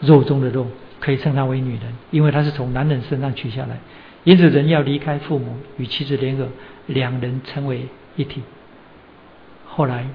[0.01, 0.67] 肉中的肉，
[0.99, 3.79] 可以称她为女人，因为她是从男人身上取下来。
[4.23, 6.47] 因此，人要离开父母，与妻子联合，
[6.87, 8.41] 两人成为一体。”
[9.65, 10.07] 后来，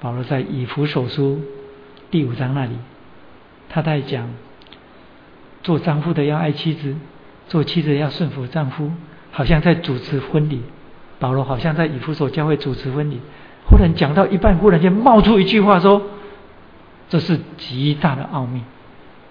[0.00, 1.40] 保罗在以弗所书
[2.10, 2.72] 第五章那里，
[3.68, 4.28] 他在讲：
[5.62, 6.94] 做丈夫的要爱妻子，
[7.48, 8.90] 做妻子要顺服丈夫，
[9.30, 10.62] 好像在主持婚礼。
[11.18, 13.20] 保罗好像在以弗所教会主持婚礼。
[13.66, 16.02] 忽然讲到一半，忽然间冒出一句话说。
[17.08, 18.62] 这是极大的奥秘，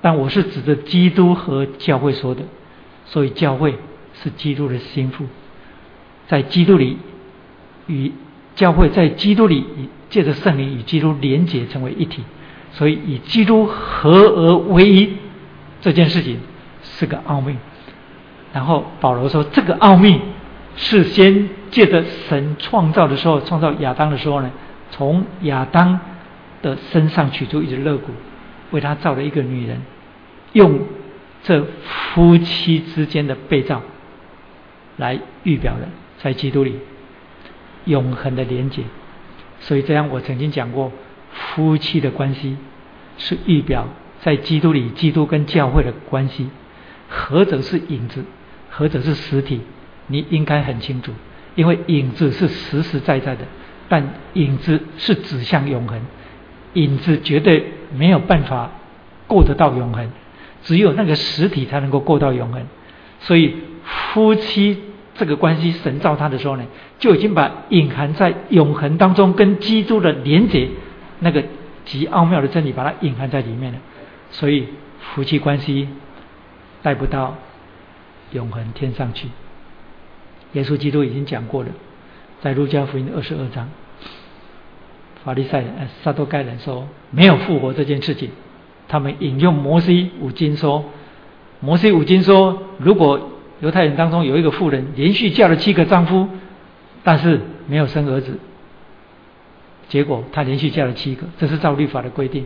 [0.02, 2.42] 但我是指着基督和教会说的，
[3.06, 3.78] 所以教会
[4.22, 5.26] 是基督的心腹，
[6.28, 6.98] 在基督里
[7.88, 8.12] 与
[8.56, 9.66] 教会在基督里
[10.10, 12.24] 借着圣灵与基督连结成为一体，
[12.74, 15.14] 所以以基督合而为一
[15.82, 16.40] 这件事情
[16.84, 17.56] 是个奥秘。
[18.54, 20.20] 然后保罗说，这个奥秘
[20.76, 24.52] 是先借着神创造的时候，创造亚当的时候呢，
[24.90, 26.00] 从亚当。
[26.62, 28.12] 的身上取出一只肋骨，
[28.70, 29.82] 为他造了一个女人，
[30.54, 30.80] 用
[31.44, 31.66] 这
[32.14, 33.82] 夫妻之间的被造
[34.98, 35.88] 来预表了
[36.20, 36.76] 在基督里
[37.86, 38.84] 永恒的连结。
[39.60, 40.92] 所以这样，我曾经讲过，
[41.32, 42.58] 夫妻的关系
[43.18, 43.88] 是预表
[44.22, 46.50] 在基督里基督跟教会的关系，
[47.10, 48.26] 何者是影子，
[48.70, 49.62] 何者是实体，
[50.08, 51.12] 你应该很清楚，
[51.56, 53.46] 因为影子是实实在在的，
[53.88, 56.02] 但影子是指向永恒，
[56.74, 58.72] 影子绝对没有办法
[59.28, 60.12] 过得到永恒，
[60.64, 62.66] 只有那个实体才能够过到永恒。
[63.20, 63.56] 所以
[64.14, 64.78] 夫妻
[65.16, 66.64] 这个关系，神造他的时候呢，
[67.00, 70.70] 就已经把隐含在永恒当中跟基督的连结
[71.20, 71.44] 那个
[71.86, 73.80] 极奥妙的真理，把它隐含在里面了。
[74.32, 74.68] 所以
[75.00, 75.88] 夫妻关系
[76.82, 77.36] 带不到
[78.32, 79.28] 永恒天上去。
[80.54, 81.70] 耶稣基督已经讲过了，
[82.42, 83.70] 在路加福音二十二章，
[85.24, 88.30] 法利赛人、撒都该人说没有复活这件事情，
[88.92, 90.84] 他们引用摩西五经说。
[91.62, 93.30] 摩西五经说，如果
[93.62, 96.28] 犹太人当中有一个妇人连续嫁了七个丈夫，
[97.04, 98.38] 但是没有生儿子，
[99.88, 102.46] 结果她连续嫁了七个，这是照律法的规定。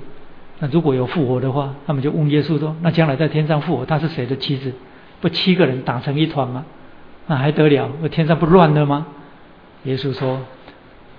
[0.60, 4.72] 那如果有复活的话，他们就问耶稣说：“那将来在天上复活，她是谁的妻子？
[5.22, 6.66] 不七个人打成一团吗？
[7.28, 7.90] 那还得了？
[8.02, 9.08] 那天上不乱了吗？”
[9.86, 10.42] 耶稣说：“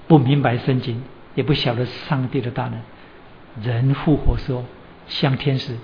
[0.07, 1.03] 不明白圣经，
[1.35, 2.75] 也不晓得上帝的大能。
[3.63, 4.63] 人复活时候
[5.09, 5.77] 像天使，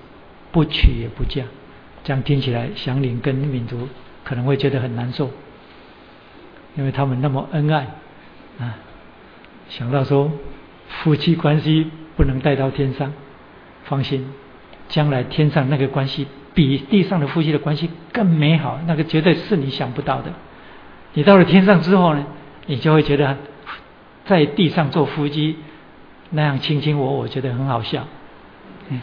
[0.50, 1.42] 不娶也不嫁。”
[2.04, 3.88] 这样听起来，祥林跟敏竹
[4.24, 5.30] 可能会觉得很难受，
[6.76, 7.86] 因为他们那么恩爱
[8.58, 8.76] 啊。
[9.68, 10.30] 想到说
[10.88, 13.12] 夫妻关系不能带到天上，
[13.84, 14.26] 放心，
[14.88, 20.32] 将来天上那个关系比地上的夫妻的关系更美好，那个绝对是你想不到的。
[21.14, 22.26] 你到了天上之后呢，
[22.66, 23.38] 你就会觉得
[24.24, 25.56] 在地上做夫妻
[26.30, 28.08] 那样卿卿我我，觉得很好笑。
[28.90, 29.00] 嗯。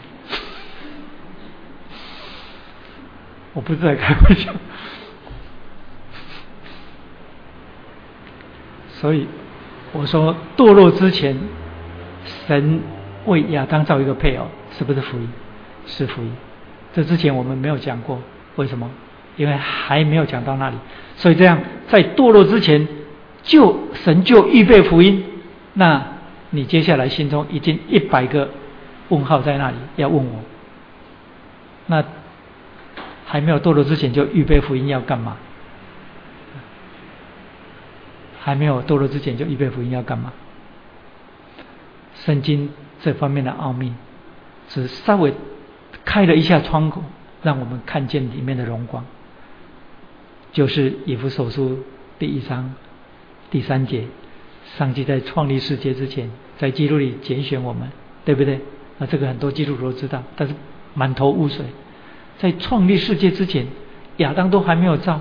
[3.52, 4.52] 我不是在开玩笑，
[8.92, 9.26] 所以
[9.92, 11.36] 我说堕落之前，
[12.46, 12.80] 神
[13.26, 14.46] 为亚当造一个配偶，
[14.78, 15.28] 是不是福音？
[15.86, 16.32] 是福音。
[16.92, 18.22] 这之前我们没有讲过，
[18.54, 18.88] 为什么？
[19.36, 20.76] 因为还没有讲到那里。
[21.16, 22.86] 所以这样，在堕落之前，
[23.42, 25.24] 就神就预备福音。
[25.74, 26.04] 那
[26.50, 28.48] 你接下来心中已经一百个
[29.10, 30.40] 问号在那里，要问我，
[31.86, 32.02] 那？
[33.26, 35.36] 还没有堕落之前就预备福音要干嘛？
[38.40, 40.32] 还没有堕落之前就预备福音要干嘛？
[42.14, 43.94] 圣经这方面的奥秘，
[44.68, 45.32] 只稍微
[46.04, 47.04] 开了一下窗口，
[47.40, 49.04] 让我们看见里面的荣光。
[50.52, 51.78] 就是以弗所书
[52.18, 52.74] 第一章
[53.48, 54.06] 第三节，
[54.76, 57.92] 上帝在创立世界之前，在基督里拣选我们，
[58.24, 58.58] 对不对？
[59.00, 60.54] 那这个很多基督徒都知道，但是
[60.94, 61.64] 满头雾水。
[62.38, 63.66] 在创立世界之前，
[64.18, 65.20] 亚当都还没有造，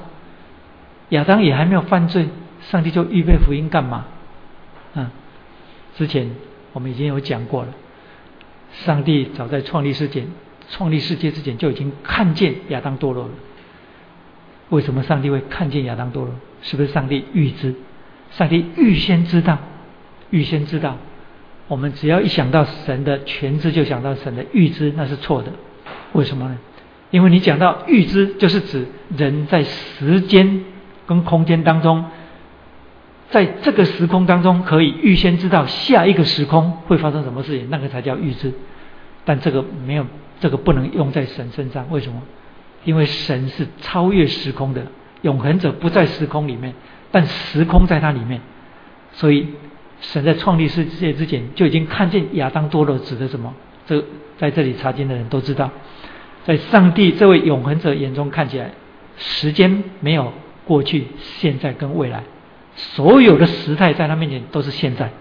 [1.09, 2.27] 亚当也还没有犯罪，
[2.61, 4.05] 上帝就预备福音干嘛？
[4.95, 5.11] 啊，
[5.95, 6.29] 之前
[6.73, 7.73] 我们已经有讲过了，
[8.71, 10.25] 上帝早在创立世界、
[10.69, 13.31] 创立世界之前就已经看见亚当堕落了。
[14.69, 16.29] 为什么上帝会看见亚当堕落？
[16.61, 17.75] 是不是上帝预知？
[18.31, 19.57] 上帝预先知道，
[20.29, 20.97] 预先知道。
[21.69, 25.53] 我们只要一想到神的全知，就想到神的预知，那是错的。
[26.11, 26.57] 为什么呢？
[27.11, 30.63] 因为你讲到预知，就是指人在时间
[31.07, 32.05] 跟空间当中，
[33.29, 38.51] 在这个时空当中可以预先知道下一个时空会发生什么事情，那个才叫预知。
[39.23, 40.05] 但这个没有，
[40.39, 41.85] 这个不能用在神身上。
[41.91, 42.21] 为什么？
[42.83, 44.83] 因为神是超越时空的，
[45.21, 46.73] 永恒者不在时空里面，
[47.11, 48.41] 但时空在它里面。
[49.11, 49.47] 所以
[50.01, 53.53] 神在创立世界之前就已经看见亚当多了指的什么？
[53.85, 54.03] 这
[54.37, 55.69] 在这里查经的人都知道。
[56.45, 58.71] 在上帝这位永恒者眼中看起来，
[59.17, 60.31] 时间没有
[60.65, 62.23] 过去、现在跟未来，
[62.75, 65.11] 所有的时态在他面前都是现在。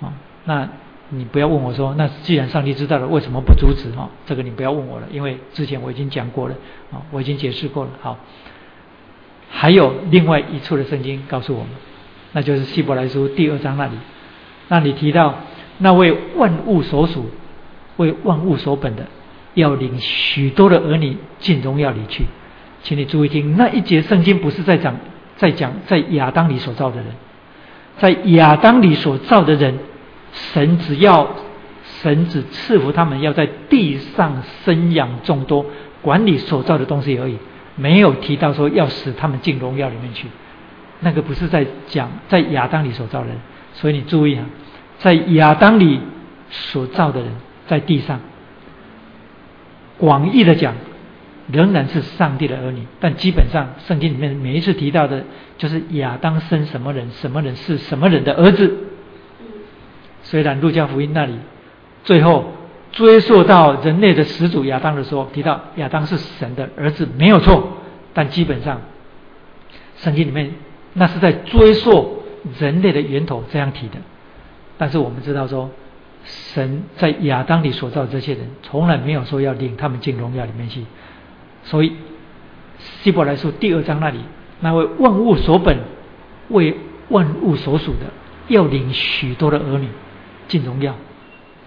[0.00, 0.12] 啊，
[0.44, 0.68] 那
[1.10, 3.90] 你不要问我说，那既然上帝知道了，为什么不阻止？
[3.96, 6.54] 啊，这个你不要问我了，因为之前我已经讲过了，
[6.90, 7.90] 啊，我已经解释过了。
[8.00, 8.18] 好，
[9.48, 11.68] 还有另外一处的圣经告诉我们，
[12.32, 13.92] 那就是希伯来书第二章那里，
[14.68, 15.34] 那里提到
[15.78, 17.30] 那位万物所属、
[17.96, 19.06] 为万物所本的。
[19.54, 22.24] 要领许多的儿女进荣耀里去，
[22.84, 24.94] 请你注意听，那一节圣经不是在讲，
[25.36, 27.06] 在讲在亚当里所造的人，
[27.98, 29.76] 在亚当里所造的人，
[30.32, 31.28] 神只要
[32.00, 35.66] 神只赐福他们，要在地上生养众多，
[36.00, 37.36] 管理所造的东西而已，
[37.74, 40.28] 没有提到说要使他们进荣耀里面去，
[41.00, 43.36] 那个不是在讲在亚当里所造的人，
[43.74, 44.44] 所以你注意啊，
[44.98, 46.00] 在亚当里
[46.50, 47.30] 所造的人，
[47.66, 48.20] 在地上。
[49.98, 50.74] 广义的讲，
[51.52, 55.24] 仍然是上帝的儿女，但基本上圣经里面每一次提到的，
[55.58, 58.74] 就是亚当生什么人，什么人是什么人的儿子。
[60.22, 61.34] 虽然路加福音那里
[62.04, 62.52] 最后
[62.92, 67.76] 追溯到人类的始祖亚当的时候，提到亚当是神的儿子没有错，
[68.14, 68.80] 但基本上
[69.96, 70.50] 圣经里面
[70.92, 72.22] 那是在追溯
[72.58, 73.96] 人类的源头这样提的。
[74.78, 75.70] 但是我们知道说，
[76.24, 80.84] 神在亚当里所造的这些人，从来没有说要领他们进荣耀里面去。
[81.64, 81.92] 所以
[83.02, 84.18] 希伯来书第二章那里，
[84.60, 85.78] 那位万物所本、
[86.48, 86.74] 为
[87.08, 88.06] 万物所属的，
[88.48, 89.88] 要领许多的儿女
[90.48, 90.94] 进荣耀，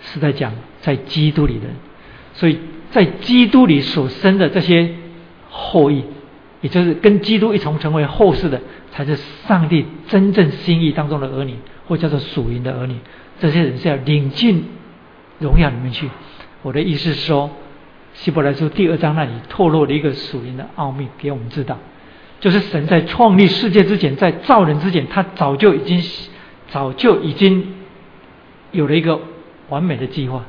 [0.01, 0.51] 是在讲
[0.81, 1.75] 在基督里的人。
[2.33, 2.57] 所以
[2.89, 4.95] 在基督里所生的这些
[5.51, 6.03] 后裔，
[6.63, 8.59] 也就是跟基督一同成为后世的，
[8.91, 9.15] 才是
[9.47, 11.53] 上帝真正心意当中的儿女，
[11.87, 12.95] 或叫做属灵的儿女。
[13.39, 14.63] 这些人是要领进
[15.37, 16.09] 荣耀里面去。
[16.63, 17.51] 我的意思是说。
[18.15, 21.79] 希伯来书第二章那里透露了一个属灵的奥秘给我们知道，
[22.39, 25.99] 就是神在创立世界之前，在造人之前，他早就已经
[26.69, 27.73] 早就已经
[28.71, 29.19] 有了一个
[29.69, 30.45] 完美的计划，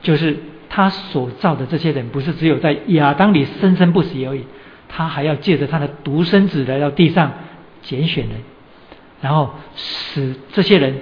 [0.00, 0.34] 就是
[0.70, 4.46] 他所造的这些人，不是只有在亚当里生生不息而已，
[4.96, 7.32] 他还要借着他的独生子来到地上
[7.82, 8.38] 拣选人，
[9.20, 11.00] 然后使这些人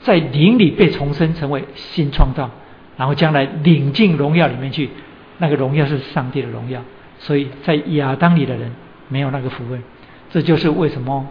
[0.00, 2.50] 在灵里被重生，成为新创造，
[2.96, 4.88] 然后将来领进荣耀里面去。
[5.36, 6.80] 那个荣耀是上帝的荣耀，
[7.18, 8.72] 所以在亚当里的人
[9.08, 9.82] 没有那个福分，
[10.30, 11.26] 这就是为什么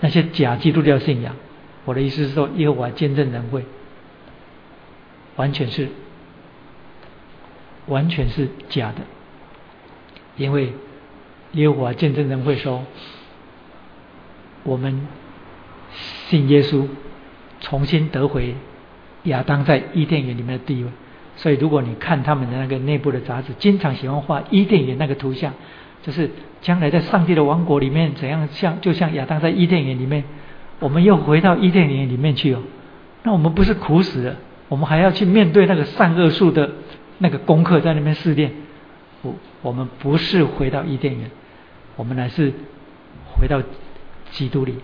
[0.00, 1.36] 那些假基督教信仰，
[1.84, 3.64] 我的意思是说，耶和华见证人会
[5.36, 5.88] 完全是
[7.86, 9.02] 完全是假的，
[10.36, 10.72] 因为
[11.52, 12.84] 耶和华见证人会说，
[14.62, 15.06] 我们
[16.28, 16.86] 信耶稣，
[17.60, 18.54] 重新得回
[19.24, 20.90] 亚当在伊甸园里面的地位。
[21.36, 25.52] 所以，如果你看他们的那个内部的杂志，经常喜欢画伊甸园那个图像，
[26.02, 26.30] 就是
[26.62, 30.24] 将来在上帝的王国里面怎样像，就像亚当在伊甸园里面，
[30.78, 32.62] 我们又回到伊甸园里面去哦。
[33.22, 34.36] 那我们不是苦死了，
[34.68, 36.70] 我们还要去面对那个善恶树的
[37.18, 38.50] 那个功课在那边试炼。
[39.62, 41.30] 我们不是回到伊甸园，
[41.96, 42.52] 我们乃是
[43.34, 43.62] 回到
[44.30, 44.74] 基督里，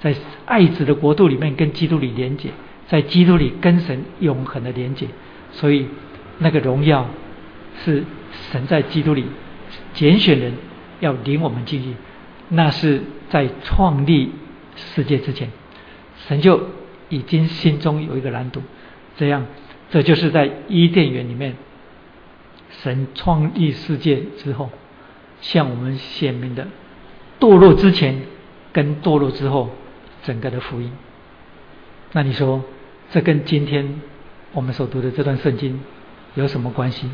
[0.00, 0.14] 在
[0.46, 2.50] 爱子的国度里面跟基督里连接，
[2.88, 5.06] 在基督里跟神永恒的连接。
[5.52, 5.86] 所以，
[6.38, 7.08] 那个荣耀
[7.84, 8.04] 是
[8.50, 9.26] 神在基督里
[9.92, 10.54] 拣选人
[11.00, 11.94] 要领我们进去，
[12.48, 14.30] 那是在创立
[14.76, 15.50] 世界之前，
[16.26, 16.68] 神就
[17.10, 18.62] 已经心中有一个蓝图。
[19.16, 19.44] 这样，
[19.90, 21.54] 这就是在伊甸园里面，
[22.82, 24.70] 神创立世界之后，
[25.40, 26.66] 向我们显明的
[27.38, 28.22] 堕落之前
[28.72, 29.70] 跟堕落之后
[30.22, 30.90] 整个的福音。
[32.12, 32.62] 那你说，
[33.10, 34.00] 这跟今天？
[34.54, 35.80] 我们所读的这段圣经
[36.34, 37.08] 有什么关系？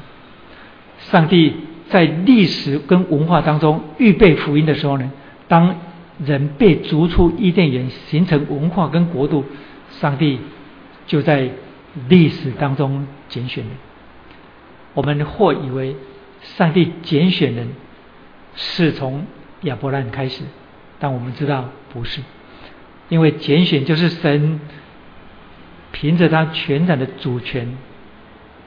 [0.99, 1.55] 上帝
[1.89, 5.13] 在历史跟文化当中预备福音的时候呢？
[5.47, 5.77] 当
[6.25, 9.45] 人被逐出伊甸园，形成文化跟国度，
[9.91, 10.41] 上帝
[11.07, 11.49] 就在
[12.09, 13.65] 历史当中拣选。
[14.95, 15.97] 我们或以为
[16.43, 17.69] 上帝拣选人
[18.55, 19.27] 是从
[19.63, 20.43] 亚伯兰开始，
[20.99, 22.21] 但我们知道不是，
[23.09, 24.61] 因为拣选就是神。
[25.91, 27.77] 凭着他全然的主权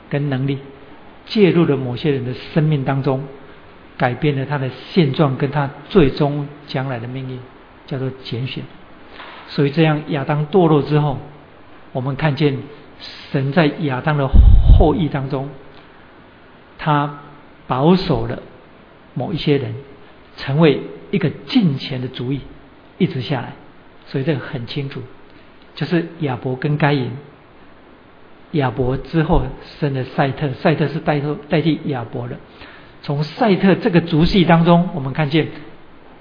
[0.09, 0.57] 跟能力，
[1.25, 3.23] 介入了某些人的生命当中，
[3.95, 7.39] 改变了他的现状，跟他最终将来的命运，
[7.85, 8.63] 叫做拣选。
[9.47, 11.19] 所以这样，亚当堕落之后，
[11.93, 12.57] 我们看见
[13.31, 15.47] 神在亚当的后裔当中，
[16.83, 17.19] 他
[17.67, 18.41] 保守了
[19.13, 19.75] 某一些人，
[20.35, 22.41] 成为一个近前的主意，
[22.97, 23.53] 一直下来。
[24.07, 24.99] 所以这个很清楚。
[25.75, 27.11] 就是亚伯跟该隐，
[28.53, 29.43] 亚伯之后
[29.79, 32.37] 生了赛特，赛特是代替代替亚伯的。
[33.03, 35.49] 从赛特这个族系当中，我们看见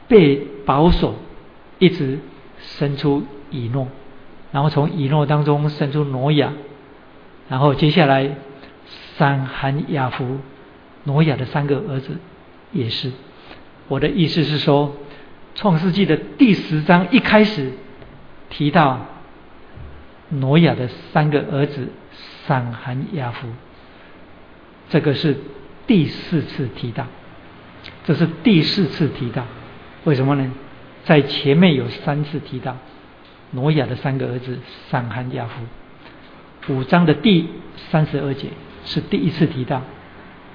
[0.09, 0.37] 被
[0.67, 1.15] 保守，
[1.79, 2.19] 一直
[2.59, 3.89] 生出以诺，
[4.53, 6.53] 然后从以诺当中生出挪亚，
[7.49, 8.37] 然后接下来
[9.21, 10.39] 三含雅弗，
[11.05, 12.17] 挪亚的三个儿子
[12.73, 13.13] 也是。
[13.87, 14.97] 我的意思是说，
[15.55, 17.73] 创世纪的第十章一开始
[18.49, 19.07] 提到。
[20.33, 21.89] 挪亚的三个儿子
[22.47, 23.49] 闪、含、雅弗，
[24.89, 25.37] 这个是
[25.89, 27.05] 第四次提到，
[28.05, 29.45] 这是第四次提到，
[30.05, 30.49] 为什么呢？
[31.05, 32.77] 在前面有三次提到
[33.51, 34.57] 挪亚的三个儿子
[34.89, 37.49] 闪、含、雅弗，五章的第
[37.91, 38.51] 三十二节
[38.91, 39.83] 是第一次提到，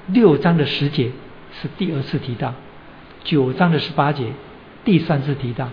[0.08, 1.10] 六章的十节
[1.62, 2.54] 是第二次提到，
[3.24, 4.26] 九章的十八节
[4.84, 5.70] 第三次提到。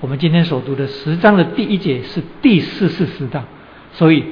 [0.00, 3.44] 我们今天所读的十章的第一节是第四次十道，
[3.92, 4.24] 所以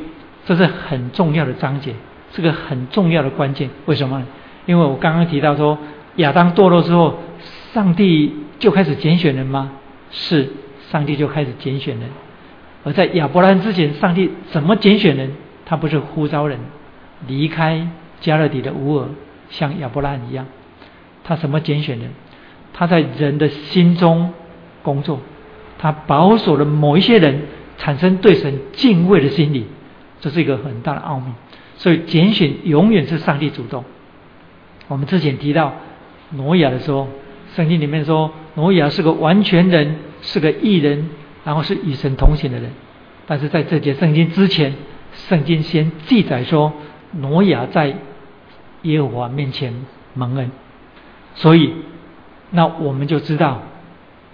[0.44, 1.94] 这是很重要的章节，
[2.34, 3.70] 是个很重要的关键。
[3.86, 4.20] 为什么？
[4.66, 5.78] 因为我刚刚提到说，
[6.16, 7.20] 亚当堕落之后，
[7.72, 9.70] 上帝就开始拣选人吗？
[10.10, 10.48] 是，
[10.90, 12.08] 上帝就开始拣选人。
[12.82, 15.30] 而在亚伯兰之前，上帝怎么拣选人？
[15.64, 16.58] 他不是呼召人
[17.26, 17.88] 离开
[18.20, 19.08] 加勒底的乌尔，
[19.50, 20.46] 像亚伯拉罕一样，
[21.24, 22.10] 他什么拣选人？
[22.72, 24.32] 他在人的心中
[24.82, 25.20] 工作，
[25.78, 27.42] 他保守了某一些人
[27.78, 29.66] 产生对神敬畏的心理，
[30.20, 31.32] 这是一个很大的奥秘。
[31.76, 33.84] 所以拣选永远是上帝主动。
[34.88, 35.74] 我们之前提到
[36.30, 37.08] 挪亚的时候，
[37.54, 41.10] 圣经里面说挪亚是个完全人，是个义人，
[41.44, 42.70] 然后是与神同行的人。
[43.26, 44.74] 但是在这节圣经之前，
[45.12, 46.72] 圣经先记载说
[47.12, 47.96] 挪亚在
[48.82, 49.74] 耶和华面前
[50.14, 50.50] 蒙恩，
[51.34, 51.74] 所以
[52.50, 53.62] 那我们就知道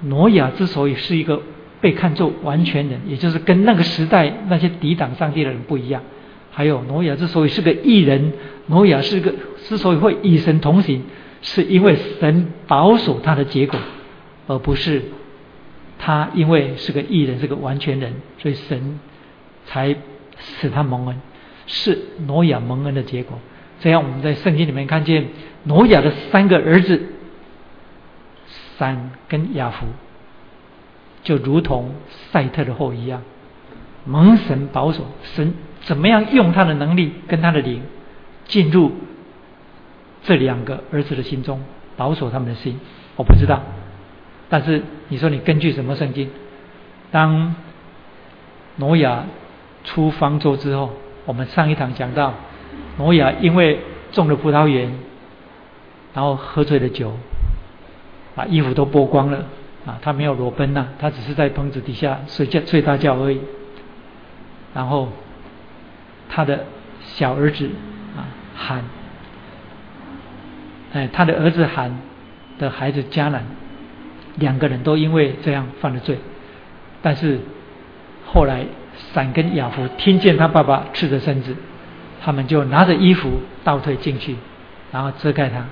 [0.03, 1.43] 挪亚之所以是一个
[1.81, 6.03] 被看作完全人，也就是跟那个时代那些抵挡上帝的人不一样。
[6.51, 8.33] 还有挪亚之所以是个异人，
[8.67, 11.03] 挪亚是个之所以会与神同行，
[11.43, 13.79] 是因为神保守他的结果，
[14.47, 15.03] 而不是。
[15.99, 19.01] 他因为是个艺人，是个完全人，所以神
[19.65, 19.97] 才
[20.39, 21.17] 使他蒙恩，
[21.67, 23.39] 是挪亚蒙恩的结果。
[23.81, 25.29] 这样我们在圣经里面看见
[25.65, 27.03] 挪亚的三个儿子，
[28.79, 29.87] 三跟亚弗，
[31.23, 31.95] 就如同
[32.31, 33.23] 赛特的后一样，
[34.05, 35.07] 蒙神保守。
[35.23, 37.83] 神怎么样用他的能力跟他的灵
[38.47, 38.93] 进入
[40.23, 41.63] 这两个儿子的心中，
[41.97, 42.81] 保守他们的心？
[43.17, 43.63] 我不知道。
[44.49, 46.31] 但是你说你根据什么圣经？
[47.11, 47.55] 当
[48.77, 49.27] 挪亚
[49.85, 50.93] 出方舟之后，
[51.27, 52.33] 我们上一堂讲到，
[52.97, 53.81] 挪亚因为
[54.13, 54.95] 种了葡萄园，
[56.15, 57.13] 然后喝醉了酒，
[58.35, 59.45] 把衣服都剥光了
[59.85, 63.41] 啊，他没有裸奔呐，他只是在棚子底下睡觉睡大觉而已。
[64.73, 65.09] 然后
[66.29, 66.65] 他的
[67.01, 67.69] 小儿子
[68.17, 68.25] 啊
[68.57, 68.85] 喊，
[70.93, 71.99] 哎，他的儿子喊
[72.59, 73.45] 的孩子迦南。
[74.39, 76.19] 两个人都因为这样犯了罪，
[77.01, 77.41] 但是
[78.27, 78.67] 后来
[79.13, 81.57] 闪跟亚弗听见他爸爸赤着身子，
[82.23, 84.37] 他们就拿着衣服倒退进去，
[84.93, 85.67] 然后遮盖他。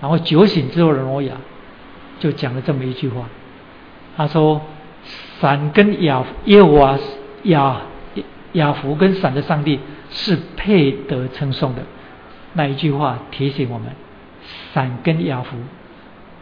[0.00, 1.34] 然后酒醒之后的挪亚
[2.18, 3.28] 就讲了这么一句话，
[4.16, 4.62] 他说
[5.40, 6.98] ：“闪跟亚耶和华
[7.44, 7.82] 亚
[8.52, 9.78] 亚弗跟闪的上帝
[10.10, 11.82] 是配得称颂的。”
[12.54, 13.88] 那一句话提醒我们，
[14.72, 15.56] 闪跟亚弗。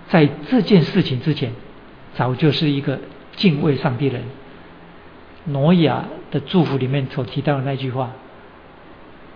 [0.09, 1.53] 在这件事情之前，
[2.15, 2.99] 早就是一个
[3.37, 4.27] 敬畏上帝的人。
[5.51, 8.11] 挪亚的祝福里面所提到的那句话：“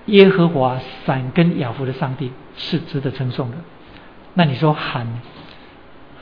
[0.07, 3.57] 耶和华闪跟雅弗的上帝是值得称颂的。”
[4.35, 5.07] 那你说喊，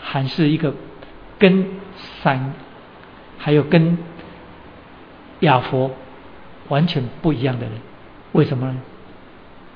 [0.00, 0.74] 喊是一个
[1.38, 1.66] 跟
[2.22, 2.54] 闪
[3.38, 3.98] 还有跟
[5.40, 5.90] 亚佛
[6.68, 7.72] 完全不一样的人，
[8.32, 8.76] 为什么呢？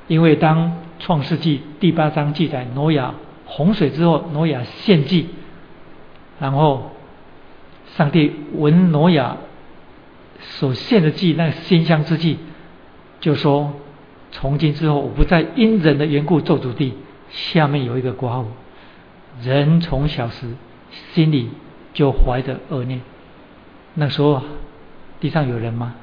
[0.08, 3.14] 因为当创世纪第八章记载挪亚。
[3.46, 5.28] 洪水之后，挪亚献祭，
[6.40, 6.92] 然后
[7.94, 9.36] 上帝闻挪亚
[10.44, 12.38] 所献的祭，那馨香之祭，
[13.20, 13.72] 就说：
[14.30, 16.94] 从今之后，我不再因人的缘故做主地。
[17.30, 18.44] 下面有一个括号，
[19.42, 20.46] 人从小时
[21.12, 21.50] 心里
[21.92, 23.00] 就怀着恶念。
[23.94, 24.40] 那时候
[25.20, 25.96] 地上有人吗？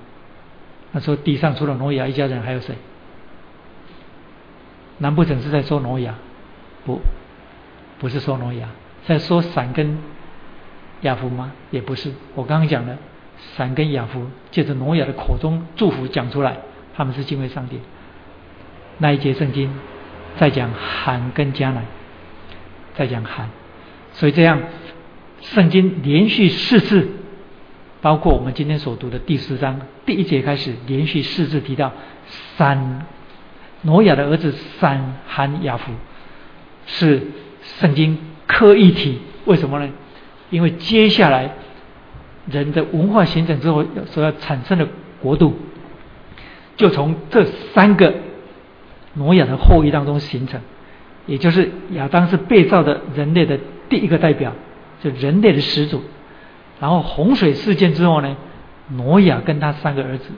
[0.92, 2.76] 那时候地上除了挪亚一家人，还有谁？
[4.98, 6.16] 难不成是在说挪亚？
[6.86, 7.00] 不。
[8.00, 8.68] 不是说挪亚，
[9.06, 9.98] 在说闪跟
[11.02, 11.52] 亚夫吗？
[11.70, 12.12] 也不是。
[12.34, 12.98] 我刚刚讲了，
[13.56, 16.58] 闪跟亚夫借着挪亚的口中祝福讲出来，
[16.96, 17.80] 他们是敬畏上帝。
[18.98, 19.74] 那一节圣经
[20.38, 21.86] 在讲罕跟迦南，
[22.96, 23.50] 在讲罕，
[24.14, 24.62] 所以这样
[25.42, 27.10] 圣经连续四次，
[28.02, 31.92] 包括我们今天所读的第十章第一节开始，连续四次提到
[32.58, 33.06] 闪
[33.82, 35.92] 挪亚的儿子闪罕亚夫
[36.86, 37.28] 是。
[37.64, 39.88] 圣经刻意提，为什么呢？
[40.50, 41.52] 因为接下来
[42.50, 44.88] 人的文化形成之后所要产生的
[45.22, 45.56] 国度，
[46.78, 48.14] 就从这三个
[49.14, 50.60] 挪亚的后裔当中形成，
[51.26, 53.60] 也就是亚当是被造的人类的
[53.90, 54.54] 第一个代表，
[55.02, 56.02] 就人类的始祖。
[56.80, 58.36] 然后洪水事件之后呢，
[58.90, 60.30] 挪亚跟他三个儿子，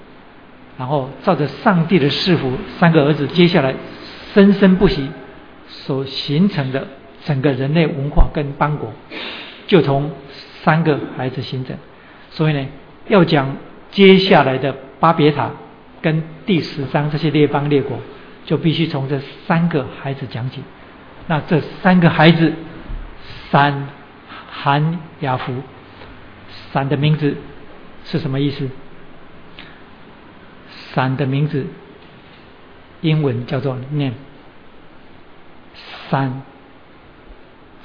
[0.77, 3.73] 然后照着上帝的赐福，三个儿子接下来
[4.33, 5.09] 生生不息
[5.67, 6.87] 所形成的。
[7.25, 8.91] 整个人类文化跟邦国，
[9.65, 10.11] 就从
[10.61, 11.73] 三个孩子形成。
[12.33, 12.65] 所以呢，
[13.07, 13.55] 要讲
[13.91, 15.51] 接下来的巴别塔
[16.01, 17.99] 跟第十章这些列邦列国，
[18.43, 20.63] 就必须从这三个孩子讲起。
[21.27, 22.51] 那这三个孩子，
[23.51, 23.87] 三
[24.51, 25.53] 含雅福，
[26.71, 27.37] 三的名字
[28.03, 28.67] 是什么意思？
[30.91, 31.67] 三的名字
[33.01, 34.15] 英文叫做 name，
[36.09, 36.41] 三。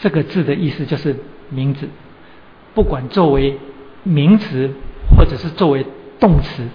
[0.01, 1.16] 这个字的意思就是
[1.51, 1.89] 名字，
[2.73, 3.59] 不管作为
[4.03, 4.70] 名词
[5.16, 5.85] 或者是作为
[6.20, 6.69] 动词，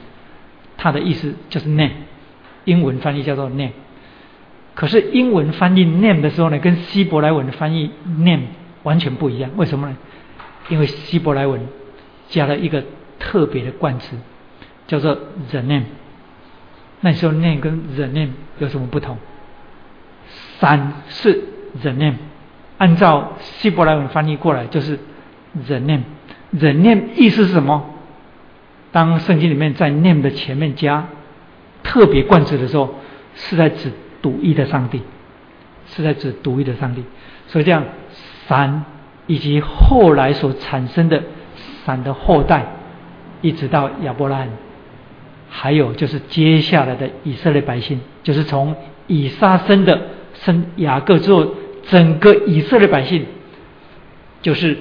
[0.78, 1.92] 它的意思就是 name，
[2.66, 3.72] 英文翻译叫做 name。
[4.76, 8.48] 可是英文翻译 name 的时候呢，跟希伯来文的翻译 name
[8.84, 9.52] 完全不一样。
[9.56, 9.96] 为什么呢？
[10.70, 11.62] 因为希伯来文
[12.30, 12.84] 加了一个
[13.20, 14.18] 特别的冠词，
[14.88, 15.14] 叫做
[15.50, 15.84] the name。
[17.02, 19.18] 那时候 name 跟 the name 有什么不同？
[20.60, 21.44] 三是
[21.82, 22.16] the name，
[22.78, 24.98] 按照希伯来文翻译过来就是
[25.68, 26.04] the name。
[26.60, 27.90] 忍念意思是什么？
[28.92, 31.08] 当圣经里面在 name 的前面加
[31.82, 32.94] 特别冠词的时候，
[33.34, 35.02] 是在指独一的上帝，
[35.88, 37.04] 是在指独一的上帝。
[37.48, 37.84] 所以这样，
[38.48, 38.86] 闪
[39.26, 41.24] 以及后来所产生的
[41.86, 42.68] 闪的后代，
[43.42, 44.50] 一直到亚伯拉罕，
[45.50, 48.76] 还有就是接下来的以色列百姓，就是从
[49.08, 50.00] 以撒生的
[50.36, 51.48] 生雅各之后，
[51.88, 53.26] 整个以色列百姓，
[54.44, 54.78] 就是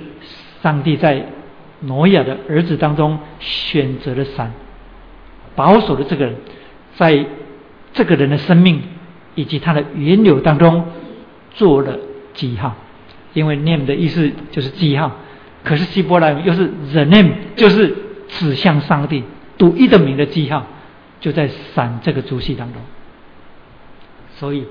[0.63, 1.25] 上帝在。
[1.83, 4.53] 挪亚的儿子当中选择了闪，
[5.57, 6.37] 保守的这个人，
[6.97, 7.27] 在
[7.93, 8.81] 这个人的生命
[9.35, 10.87] 以及他的源流当中
[11.55, 11.99] 做了
[12.35, 12.75] 记号，
[13.33, 15.11] 因为 name 的意思就是记号，
[15.65, 17.93] 可是希伯来又是 the name，就是
[18.29, 19.25] 指向上帝
[19.59, 20.65] 独一的名的记号，
[21.21, 22.81] 就在闪这个族系当中。
[24.37, 24.67] 所以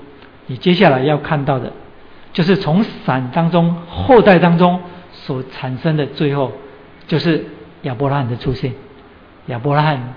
[0.46, 1.72] 你接下来要看到的，
[2.32, 4.80] 就是从闪当中后代当中
[5.12, 6.50] 所产生的最后。
[7.12, 7.44] 就是
[7.82, 8.72] 亚伯拉罕的出现，
[9.48, 10.14] 亚伯拉罕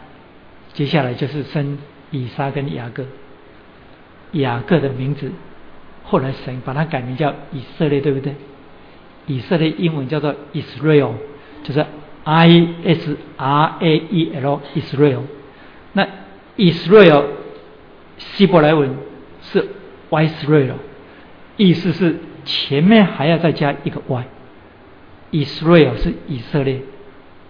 [0.71, 1.77] 接下来就是生
[2.09, 3.03] 以撒跟雅各，
[4.31, 5.29] 雅各的名字
[6.03, 8.33] 后来神把它改名叫以色列，对不对？
[9.27, 11.11] 以色列英文叫做 Israel，
[11.65, 11.85] 就是
[12.23, 15.23] I S R A E L Israel。
[15.91, 16.07] 那
[16.55, 17.25] Israel
[18.17, 18.95] 希伯来文
[19.41, 19.67] 是
[20.09, 20.75] Yisrael，
[21.57, 22.15] 意思是
[22.45, 24.23] 前面还要再加一个 Y。
[25.31, 26.81] Israel 是以色列，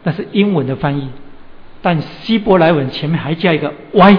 [0.04, 1.10] 但是英文的翻译，
[1.82, 4.18] 但希伯来文前面还加一个 Y，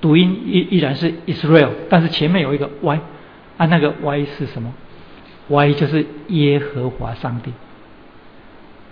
[0.00, 3.00] 读音依依然是 Israel，但是前面有一个 Y，
[3.58, 4.72] 啊，那个 Y 是什么
[5.48, 7.52] ？Y 就是耶和华上帝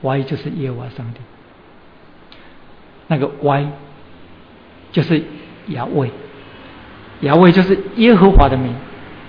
[0.03, 1.21] ，Y 就是耶和华上帝，
[3.07, 3.69] 那个 Y
[4.93, 5.23] 就是
[5.69, 6.11] 亚卫，
[7.21, 8.75] 亚卫就是耶和华的名，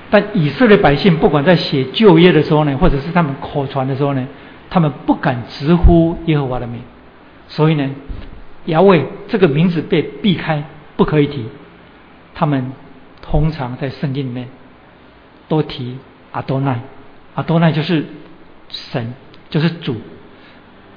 [0.10, 4.28] 但以色列百姓不管在写旧约的时候呢，或者是他们口传的时候呢。
[4.72, 6.80] 他们不敢直呼耶和华的名，
[7.48, 7.90] 所以呢，
[8.66, 10.64] 亚卫这个名字被避开，
[10.96, 11.44] 不可以提。
[12.36, 12.72] 他们
[13.20, 14.48] 通常在圣经里面
[15.48, 15.98] 多提
[16.32, 16.82] 阿多奈，
[17.34, 18.06] 阿多奈就是
[18.70, 19.16] 神，
[19.50, 19.96] 就是主，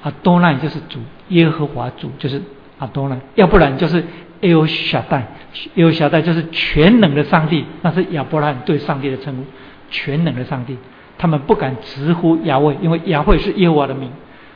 [0.03, 0.99] 阿多奈就是主，
[1.29, 2.43] 耶和华主就是
[2.77, 4.05] 阿多奈，要不然就是
[4.43, 5.27] 耶有小代，
[5.75, 9.43] 耶有小代就是全能的上帝，那是亚伯拉罕对上帝的称呼，
[9.89, 10.77] 全能的上帝。
[11.17, 14.11] 他们不敢直呼亚卫，因为亚卫是耶和华的名，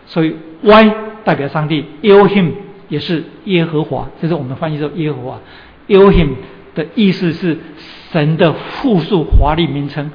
[0.05, 2.51] 所以 Y 代表上帝，Elohim
[2.89, 5.39] 也是耶和华，这是我们翻译成耶和华。
[5.87, 6.31] Elohim
[6.75, 7.57] 的意思是
[8.11, 10.11] 神的复数华丽名称，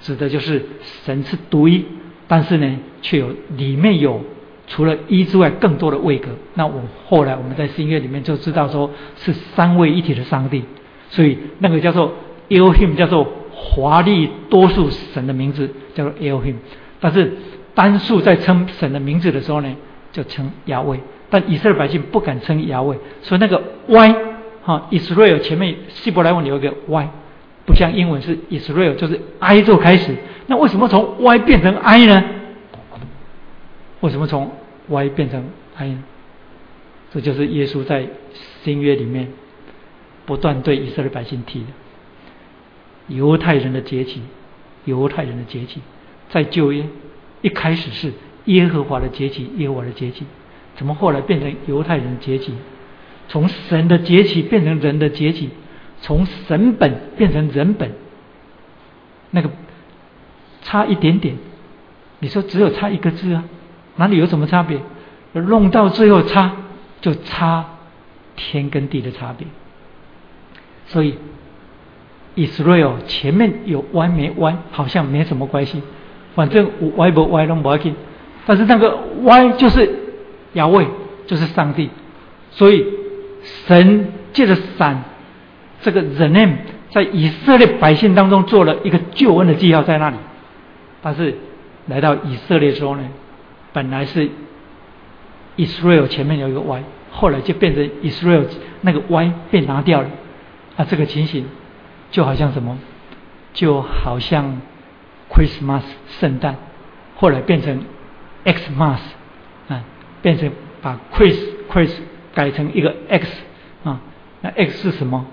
[0.00, 0.64] 指的就是
[1.04, 1.84] 神是独一，
[2.28, 4.22] 但是呢，却有里面有
[4.66, 6.28] 除了一之外更多的位格。
[6.54, 10.64] 那我后来我们在新约里面就知道说是三位一体的上帝，
[11.10, 12.12] 所以那个叫做
[12.48, 13.26] Elohim 叫做。
[13.58, 16.56] 华丽多数神的名字叫做 Elohim，
[17.00, 17.32] 但是
[17.74, 19.74] 单数在称神的名字的时候呢，
[20.12, 21.00] 就称亚位。
[21.30, 24.14] 但以色列百姓不敢称亚位，所以那个 Y
[24.62, 27.08] 哈，Israel 前面希伯来文有一个 Y，
[27.64, 30.14] 不像英文是 Israel 就是 I 就开始。
[30.48, 32.22] 那为什么从 Y 变成 I 呢？
[34.00, 34.52] 为什么从
[34.88, 35.44] Y 变成
[35.76, 36.04] I 呢？
[37.12, 38.08] 这就是耶稣在
[38.62, 39.28] 新约里面
[40.26, 41.66] 不断对以色列百姓提的。
[43.08, 44.20] 犹太人的崛起，
[44.84, 45.80] 犹太人的崛起，
[46.28, 46.84] 在旧约
[47.40, 48.12] 一开始是
[48.46, 50.26] 耶和华的崛起，耶和华的崛起，
[50.74, 52.52] 怎么后来变成犹太人的节期？
[53.28, 55.50] 从神的崛起变成人的崛起，
[56.00, 57.92] 从神本变成人本，
[59.30, 59.50] 那个
[60.62, 61.36] 差一点点，
[62.18, 63.44] 你说只有差一个字啊？
[63.96, 64.80] 哪里有什么差别？
[65.32, 66.52] 弄到最后差
[67.00, 67.64] 就差
[68.36, 69.46] 天跟地的差别，
[70.86, 71.16] 所以。
[72.36, 75.80] Israel 前面有 Y 没 Y，好像没什么关系，
[76.34, 77.94] 反正 Y 不 Y 都不要紧。
[78.44, 79.90] 但是那个 Y 就是
[80.52, 80.86] 亚卫，
[81.26, 81.88] 就是上帝，
[82.50, 82.84] 所以
[83.66, 85.02] 神借着伞
[85.80, 86.56] 这个 The Name
[86.90, 90.16] 在以色列百姓当中做了一个救恩的记号在那里。
[91.00, 91.36] 但是
[91.86, 93.02] 来到以色列时候呢，
[93.76, 94.30] 本来是
[95.58, 98.46] Israel 前面有一个 Y，后来就变成 Israel
[98.80, 100.08] 那个 Y 被拿掉了，
[100.78, 101.44] 啊，这个情形。
[102.10, 102.78] 就好像什么，
[103.52, 104.62] 就好像
[105.30, 105.82] Christmas
[106.20, 106.56] 圣诞，
[107.16, 107.82] 后来变成
[108.44, 109.00] Xmas
[109.68, 109.84] 啊，
[110.22, 110.50] 变成
[110.80, 111.36] 把 Chris
[111.70, 111.90] Chris
[112.32, 113.28] 改成一个 X
[113.84, 114.00] 啊，
[114.40, 115.26] 那 X 是什么？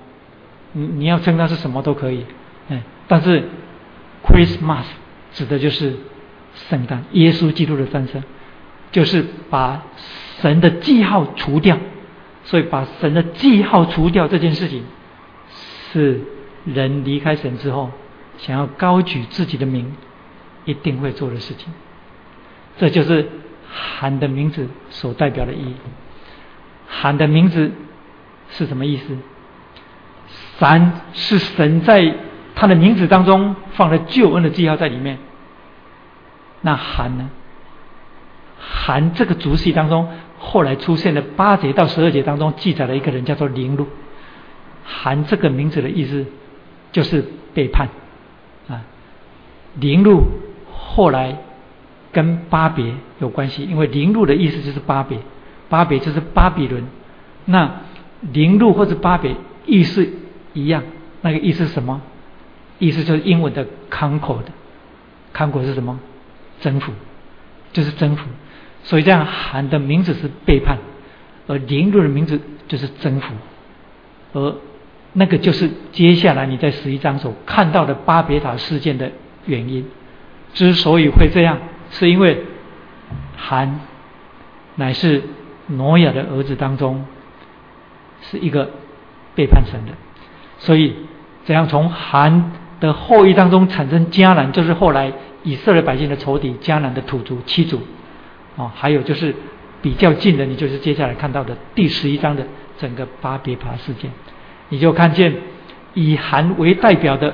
[0.73, 2.25] 你你要称它是什么都可以，
[2.67, 3.43] 嗯，但是
[4.25, 4.83] Christmas
[5.31, 5.95] 指的就是
[6.69, 8.21] 圣诞，耶稣基督的诞生，
[8.93, 9.83] 就是把
[10.39, 11.77] 神的记号除掉。
[12.45, 14.83] 所以把神的记号除掉这件事情，
[15.93, 16.19] 是
[16.65, 17.89] 人离开神之后，
[18.37, 19.95] 想要高举自己的名，
[20.65, 21.73] 一定会做的事情。
[22.77, 23.29] 这就是
[23.71, 25.75] 喊的名字所代表的意义。
[26.89, 27.71] 喊的名字
[28.49, 29.17] 是什么意思？
[30.57, 32.13] 三是神在
[32.55, 35.17] 他的名字当中放了救恩的记号在里面。
[36.59, 37.29] 那喊呢？
[38.69, 40.07] 含这个族系当中，
[40.39, 43.87] 后来出现的八节到十二节当中记载了一个人叫做林禄。
[44.85, 46.25] 含这个名字的意思
[46.91, 47.89] 就是背叛
[48.67, 48.81] 啊。
[49.79, 50.23] 林禄
[50.71, 51.37] 后来
[52.11, 55.19] 跟巴别有关系，因为林禄的意思就是巴别，
[55.69, 56.83] 巴别就是巴比伦。
[57.45, 57.81] 那
[58.31, 59.35] 林禄或者巴别
[59.65, 60.07] 意思
[60.53, 60.83] 一样，
[61.21, 62.01] 那个意思是什么？
[62.79, 64.51] 意思就是英文的 conquer 的
[65.33, 65.99] ，conquer 是什么？
[66.59, 66.91] 征服，
[67.71, 68.27] 就是征服。
[68.83, 70.77] 所以这样喊的名字是背叛，
[71.47, 73.33] 而凌辱的名字就是征服，
[74.33, 74.55] 而
[75.13, 79.11] 那个就是接下来你在十一章所看到的巴别塔事件的
[79.45, 79.85] 原因。
[80.53, 81.59] 之所以会这样，
[81.91, 82.43] 是因为
[83.37, 83.79] 韩
[84.75, 85.23] 乃是
[85.67, 87.05] 挪亚的儿子当中
[88.21, 88.69] 是一个
[89.33, 89.93] 背叛神的，
[90.59, 90.95] 所以
[91.45, 97.81] 怎样从韩的后裔当中产生迦南，就是后来以色列百姓的仇敌迦南的土族七族。
[98.55, 99.33] 哦，还有就是
[99.81, 102.45] 比较近的，你就是接下来看到的第十一章的
[102.77, 104.11] 整个巴别塔事件，
[104.69, 105.33] 你就看见
[105.95, 107.33] 以韩为代表的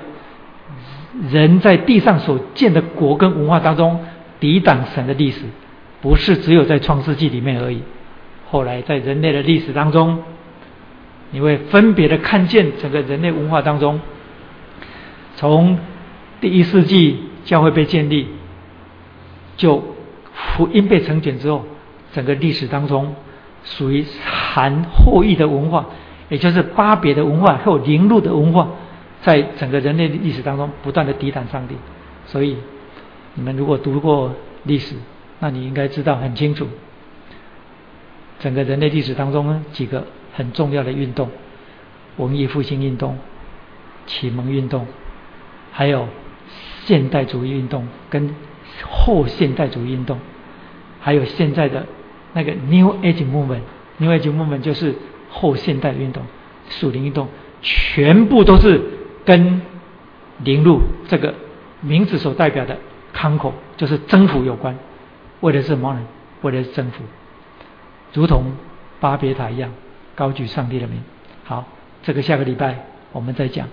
[1.30, 4.06] 人在地上所建的国跟文化当中
[4.40, 5.42] 抵挡神的历史，
[6.02, 7.82] 不是只有在创世纪里面而已。
[8.50, 10.24] 后来在人类的历史当中，
[11.32, 14.00] 你会分别的看见整个人类文化当中，
[15.36, 15.78] 从
[16.40, 18.28] 第一世纪教会被建立，
[19.58, 19.99] 就。
[20.56, 21.66] 福音被成全之后，
[22.14, 23.16] 整个历史当中
[23.64, 25.86] 属于含后裔的文化，
[26.30, 28.70] 也就是巴别的文化，还有灵路的文化，
[29.22, 31.76] 在整个人类历史当中不断的抵挡上帝。
[32.26, 32.58] 所以，
[33.34, 34.34] 你们如果读过
[34.64, 34.96] 历史，
[35.40, 36.68] 那你应该知道很清楚，
[38.40, 41.30] 整个人类历史当中几个很重要的运动：
[42.18, 43.18] 文艺复兴运动、
[44.06, 44.88] 启蒙运动，
[45.72, 46.08] 还有
[46.86, 48.34] 现代主义运动跟。
[48.90, 50.18] 后现代主义运动，
[51.00, 51.86] 还有现在的
[52.34, 54.96] 那个 New Age Movement，New Age Movement 就是
[55.30, 56.24] 后现代运动、
[56.70, 57.28] 属灵运动，
[57.62, 58.82] 全部都是
[59.26, 59.62] 跟
[60.44, 61.34] 灵路这个
[61.82, 62.78] 名字所代表的
[63.16, 64.78] conquer，就是征服有关。
[65.42, 66.02] 为的是什么呢？
[66.42, 67.04] 为的是征服，
[68.14, 68.44] 如同
[69.00, 69.72] 巴别塔一样，
[70.16, 71.02] 高举上帝的名。
[71.44, 71.66] 好，
[72.04, 73.68] 这个下个礼拜我们再讲。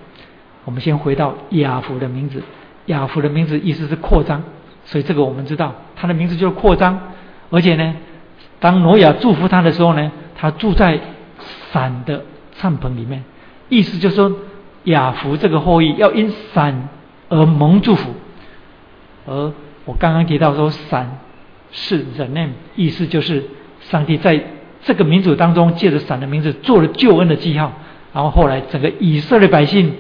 [0.65, 2.43] 我们先回到雅福的名字，
[2.87, 4.43] 雅福的名字意思是扩张。
[4.85, 7.01] 所以这个我们知道，他的名字就是扩张，
[7.51, 7.95] 而且呢，
[8.61, 10.99] 当挪亚祝福他的时候呢，他住在
[11.71, 12.25] 伞的
[12.59, 13.25] 帐篷里面，
[13.69, 14.33] 意思就是说
[14.85, 16.89] 亚福这个后裔要因伞
[17.29, 18.15] 而蒙祝福。
[19.27, 19.53] 而
[19.85, 21.19] 我刚刚提到说伞
[21.71, 23.45] 是 the name，意思就是
[23.81, 24.43] 上帝在
[24.83, 27.73] 这个民族当中借着伞的名字做了救恩的记号，
[28.13, 29.95] 然后后来整个以色列百姓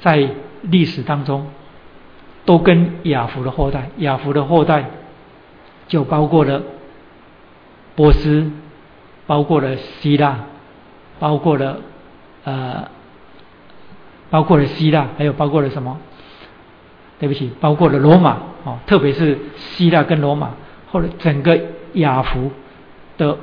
[0.00, 0.28] 在
[0.62, 1.46] 历史当中。
[2.46, 4.84] 都跟亚弗的后代，亚弗的后代
[5.90, 6.62] 就包括了
[7.94, 8.50] 波斯，
[9.26, 10.38] 包括了希腊，
[11.18, 11.78] 包括了
[12.44, 12.88] 呃，
[14.30, 15.98] 包括了希腊，还有包括了什么？
[17.18, 20.52] 对不起，包括了罗马哦，特别是希腊跟罗马，
[20.90, 21.60] 或者整个
[21.94, 22.50] 亚弗
[23.18, 23.36] 的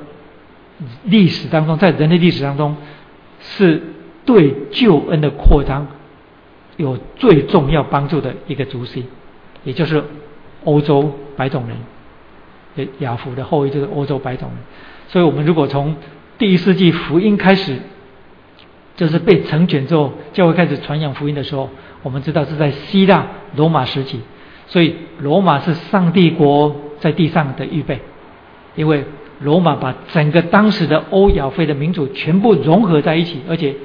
[1.03, 2.75] 历史当中，在人类历史当中，
[3.39, 3.83] 是
[4.25, 5.85] 对救恩的扩张。
[6.77, 9.05] 有最重要帮助的一个族系，
[9.63, 10.03] 也就是
[10.63, 11.75] 欧洲白种人，
[12.99, 14.57] 亚弗的后裔就是欧洲白种人。
[15.07, 15.95] 所以，我们如果从
[16.37, 17.77] 第一世纪福音开始，
[18.95, 21.69] 就是被成全之后，教会开始传扬福音的时候，
[22.03, 24.19] 我们知道是在希腊罗马时期。
[24.67, 27.99] 所以，罗马是上帝国在地上的预备，
[28.75, 29.05] 因为
[29.39, 33.75] 罗马把整个当时的欧亚非的民族全部融合在一起，而且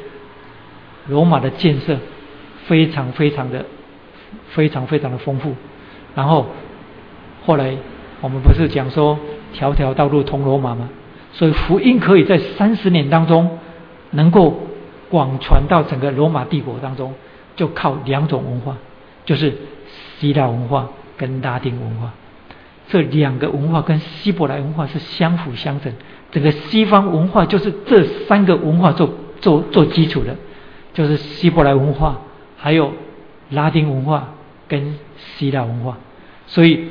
[1.09, 1.97] 罗马的建设。
[2.65, 3.67] 非常非常的
[4.51, 5.53] 非常非常的丰富，
[6.15, 6.47] 然后
[7.45, 7.75] 后来
[8.23, 9.19] 我们不是讲说
[9.53, 10.89] 条条道路通罗马吗？
[11.33, 13.59] 所以福音可以在三十年当中
[14.13, 14.61] 能够
[15.11, 17.13] 广传到整个罗马帝国当中，
[17.57, 18.77] 就靠两种文化，
[19.27, 19.53] 就是
[20.19, 22.13] 希腊文化跟拉丁文化。
[22.89, 25.93] 这两个文化跟希伯来文化是相辅相成，
[26.31, 30.37] 整个西方文化就是这三个文化做做做基础的，
[30.95, 32.21] 就是希伯来文化。
[32.57, 32.93] 还有
[33.51, 34.35] 拉丁文化
[34.69, 35.99] 跟希腊文化，
[36.47, 36.91] 所以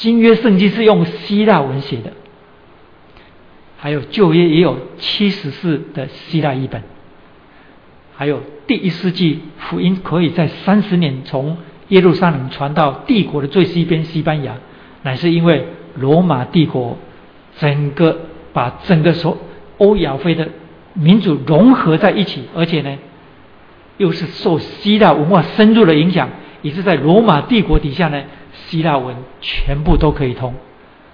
[0.00, 2.12] 新约圣经是用希腊文写的，
[3.76, 6.82] 还有旧约也有七十四的希腊译本，
[8.16, 11.58] 还有第一世纪福音可以在三十年从
[11.88, 14.54] 耶路撒冷传到帝国的最西边西班牙，
[15.02, 15.66] 乃是因为
[15.96, 16.96] 罗马帝国
[17.58, 18.20] 整个
[18.54, 19.36] 把整个所
[19.76, 20.48] 欧亚非的
[20.94, 22.98] 民族融合在一起，而且呢。
[23.98, 26.30] 又是受希腊文化深入的影响，
[26.62, 28.22] 也是在罗马帝国底下呢，
[28.70, 30.54] 希腊文全部都可以通，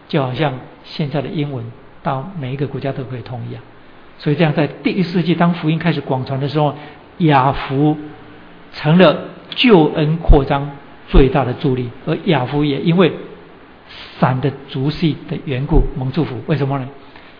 [0.08, 0.52] 就好像
[0.84, 1.64] 现在的英文
[2.02, 3.62] 到每一个国家都可以通一样。
[4.18, 6.74] 所以这样，在第一世纪当福音开始广传的时候，
[7.18, 7.96] 雅福
[8.72, 9.16] 成了
[9.54, 10.70] 救恩扩张
[11.08, 13.10] 最大的助力，而雅福也因为
[14.18, 16.36] 散的族系的缘故蒙祝福。
[16.46, 16.86] 为什么呢？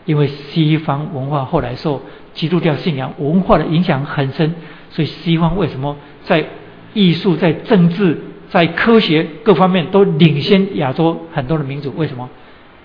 [0.06, 2.00] 因为西方文化后来受
[2.32, 4.54] 基督教信仰文化的影响很深。
[4.88, 6.46] 所以西方为什么在
[6.94, 8.18] 艺术、在政治、
[8.50, 11.92] 在科学各方面都领先亚洲很多的民族？
[11.96, 12.28] 为什么？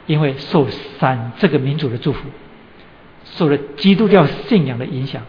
[0.07, 0.67] 因为受
[0.99, 2.27] 散这个民族的祝福，
[3.23, 5.21] 受了基督教信仰的影响，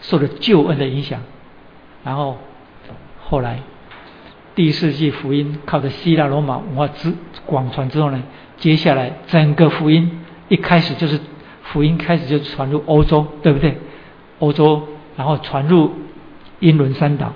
[0.00, 1.20] 受了救恩的影响，
[2.04, 2.38] 然后
[3.24, 3.60] 后来
[4.54, 7.12] 第一世纪福音靠着希腊罗马文化之
[7.46, 8.22] 广传之后呢，
[8.56, 11.20] 接下来整个福音一开始就是
[11.62, 13.76] 福音开始就传入欧洲，对不对？
[14.38, 14.88] 欧洲。
[15.14, 15.92] 然后传入
[16.60, 17.34] 英伦三岛，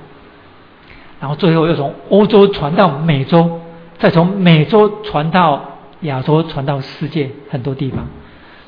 [1.21, 3.61] 然后最后又从欧洲传到美洲，
[3.99, 8.07] 再从美洲传到亚洲，传到世界很多地方。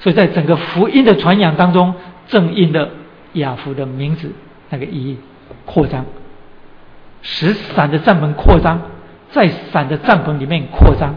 [0.01, 1.95] 所以在整个福音的传扬当中，
[2.29, 2.91] 正印的
[3.35, 4.33] 雅福的名字
[4.71, 5.19] 那个意义
[5.67, 6.07] 扩张，
[7.21, 8.81] 使散的帐篷扩张，
[9.33, 11.15] 在散的帐篷里面扩张。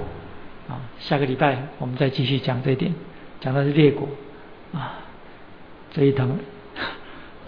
[0.68, 2.94] 啊，下个礼拜我们再继续讲这一点，
[3.40, 4.08] 讲到是列国
[4.74, 5.00] 啊
[5.92, 6.30] 这一堂。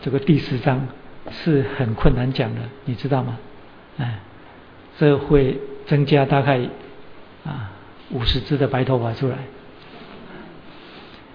[0.01, 0.85] 这个第十章
[1.31, 3.37] 是很困难讲的，你知道吗？
[3.97, 4.19] 哎，
[4.97, 6.59] 这会增加大概
[7.45, 7.71] 啊
[8.11, 9.37] 五十只的白头发出来。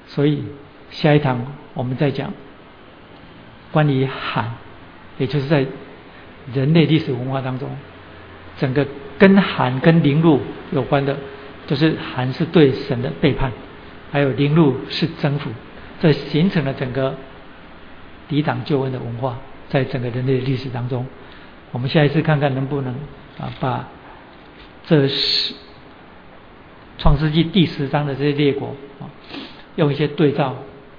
[0.07, 0.45] 所以
[0.91, 1.45] 下一堂
[1.75, 2.33] 我们再讲
[3.71, 4.55] 关于寒，
[5.19, 5.67] 也就是在
[6.53, 7.69] 人类历史文化当中，
[8.57, 8.87] 整个
[9.19, 10.41] 跟寒跟灵露
[10.73, 11.17] 有关的，
[11.67, 13.53] 就是寒是对神的背叛，
[14.11, 15.51] 还有灵露是征服，
[16.01, 17.15] 这形成了整个。
[18.29, 19.39] 抵挡救恩的文化，
[19.71, 21.07] 在整个人类历史当中，
[21.73, 22.95] 我们下一次看看能不能
[23.39, 23.89] 啊，把
[24.87, 25.55] 这十
[26.99, 29.07] 创世纪第十章的这些列国啊，
[29.77, 30.57] 用一些对照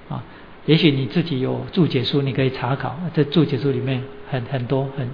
[0.08, 0.22] 啊，
[0.66, 2.98] 也许你自己有注解书，你可以查考。
[3.12, 5.08] 这注解书里面很很多很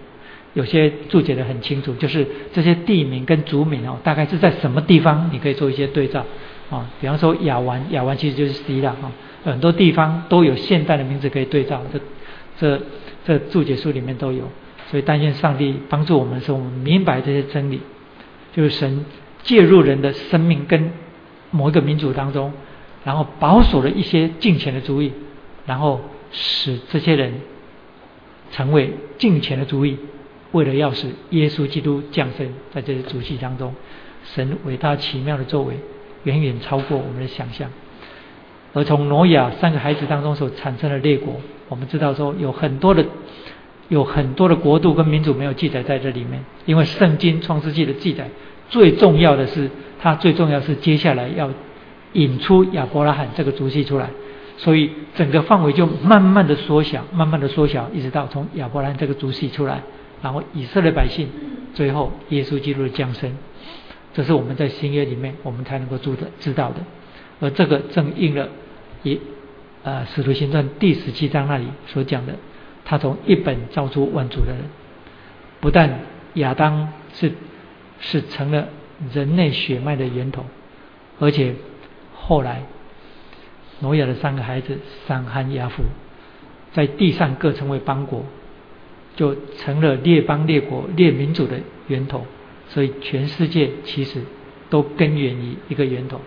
[0.55, 6.25] 有些注解的很清楚，就是这些地名跟族名哦，大概是在什么地方，你可以做一些对照
[6.71, 6.89] 啊。
[7.01, 9.11] 比方说亚湾，亚湾其实就是希腊啊。
[9.45, 12.01] 很多地方都有现代的名字可以对照，这
[12.59, 12.83] 这
[13.25, 14.51] 这注解书里面都有，
[14.97, 17.83] 所以但愿上帝帮助我们的时候，我们明白这些真理，
[18.55, 19.05] 就是神
[19.43, 20.91] 介入人的生命跟
[21.51, 22.51] 某一个民族当中，
[23.05, 25.13] 然后保守了一些敬虔的主意，
[25.67, 26.01] 然后
[26.33, 27.35] 使这些人
[28.51, 29.99] 成为敬虔的主意，
[30.53, 33.75] 为了要使耶稣基督降生在这些主系当中，
[34.25, 35.75] 神伟大奇妙的作为
[36.25, 37.71] 远远超过我们的想象。
[38.73, 43.05] 而从挪亚三个孩子当中所产生的列国，我们知道说有很多的
[43.89, 48.29] 有很多的国度跟民族没有记载在这里面，因为圣经创世纪的记载
[48.69, 51.51] 最重要的是，它最重要是接下来要
[52.13, 54.11] 引出亚伯拉罕这个族系出来，
[54.57, 59.83] 所以整个范围就慢慢的缩小，慢慢的缩小，一直到从亚伯拉罕这个族系出来，
[60.23, 61.29] 然后以色列百姓，
[61.75, 63.31] 最后耶稣基督的降生，
[64.13, 66.77] 这是我们在新约里面我们才能够知的知道的，
[67.41, 68.49] 而这个正应了。
[69.03, 69.21] 一
[69.85, 72.33] 啊，《使徒行传》第十七章那里所讲的，
[72.87, 74.61] 他从一本造出万族的人，
[75.61, 76.01] 不但
[76.35, 77.33] 亚当是
[78.01, 78.69] 是成了
[79.13, 80.47] 人类血脉的源头，
[81.19, 81.55] 而且
[82.15, 82.63] 后来
[83.81, 85.83] 挪亚的三个孩子闪、含、雅弗，
[86.73, 88.25] 在地上各成为邦国，
[89.17, 91.59] 就成了列邦、列国、列民族的
[91.89, 92.25] 源头，
[92.69, 94.23] 所以全世界其实
[94.71, 96.21] 都根源于一个源头。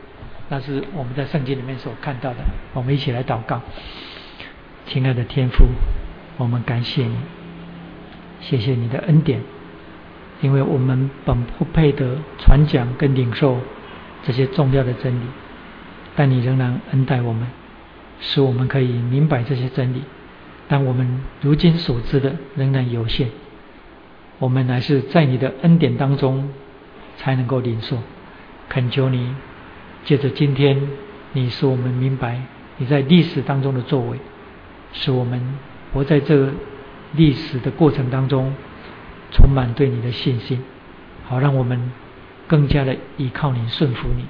[0.49, 2.37] 那是我们在圣经里面所看到的。
[2.73, 3.61] 我们一起来祷告，
[4.87, 5.65] 亲爱的天父，
[6.39, 7.15] 我们感谢你，
[8.39, 9.41] 谢谢你的恩典，
[10.39, 13.57] 因为我们本不配得传讲跟领受
[14.23, 15.25] 这些重要的真理，
[16.15, 17.45] 但你仍然恩待我们，
[18.21, 20.01] 使我们可以明白这些真理。
[20.69, 23.27] 但我们如今所知的仍然有限，
[24.37, 26.49] 我们乃是在你的恩典当中
[27.17, 27.97] 才能够领受，
[28.69, 29.35] 恳求你。
[30.05, 30.87] 借着今天，
[31.33, 32.41] 你使我们明白
[32.77, 34.17] 你在历史当中的作为，
[34.93, 35.57] 使我们
[35.93, 36.51] 活在这个
[37.13, 38.53] 历史的过程当中，
[39.31, 40.61] 充满对你的信心，
[41.25, 41.91] 好让我们
[42.47, 44.25] 更加的依靠你、顺服你，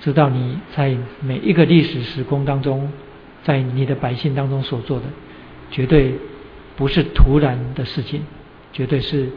[0.00, 2.92] 知道你在每一个历史时空当中，
[3.42, 5.06] 在你的百姓当中所做的，
[5.70, 6.14] 绝对
[6.76, 8.22] 不是突然的事情，
[8.72, 9.28] 绝对是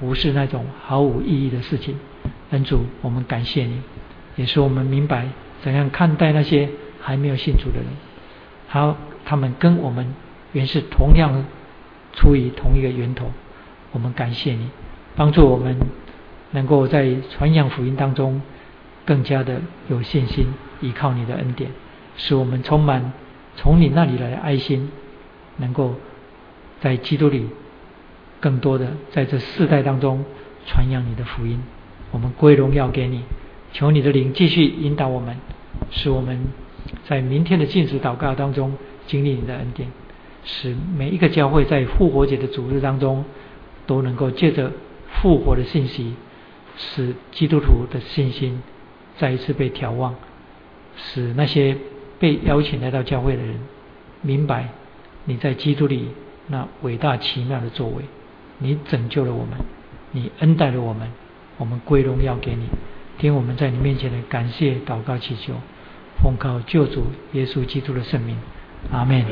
[0.00, 1.96] 不是那种毫无意义的事情。
[2.50, 3.80] 恩主，我们感谢你，
[4.36, 5.28] 也是我们明白
[5.62, 6.68] 怎样看待那些
[7.00, 7.86] 还没有信主的人，
[8.68, 10.14] 好，他们跟我们
[10.52, 11.44] 原是同样
[12.12, 13.30] 出于同一个源头。
[13.92, 14.68] 我们感谢你，
[15.16, 15.76] 帮助我们
[16.52, 18.40] 能够在传扬福音当中
[19.04, 20.46] 更加的有信心，
[20.80, 21.70] 依靠你的恩典，
[22.16, 23.12] 使我们充满
[23.56, 24.90] 从你那里来的爱心，
[25.58, 25.94] 能够
[26.80, 27.48] 在基督里
[28.40, 30.24] 更多的在这世代当中
[30.66, 31.60] 传扬你的福音。
[32.10, 33.22] 我们归荣耀给你，
[33.72, 35.36] 求你的灵继续引导我们，
[35.90, 36.38] 使我们
[37.06, 38.76] 在明天的禁止祷告当中
[39.06, 39.90] 经历你的恩典，
[40.44, 43.24] 使每一个教会在复活节的主日当中。
[43.84, 44.70] 都能够借着
[45.10, 46.14] 复活的信息，
[46.78, 48.62] 使基督徒的信心
[49.18, 50.14] 再一次被调望，
[50.96, 51.76] 使那些
[52.20, 53.58] 被邀请来到教会的人
[54.22, 54.68] 明白
[55.24, 56.10] 你在基督里
[56.46, 58.04] 那伟大奇妙的作为，
[58.58, 59.58] 你拯救了我们，
[60.12, 61.10] 你恩待了我们，
[61.58, 62.68] 我们归荣耀给你，
[63.18, 65.54] 听我们在你面前的感谢祷告祈求，
[66.22, 68.38] 奉靠救主耶稣基督的圣名，
[68.92, 69.26] 阿门。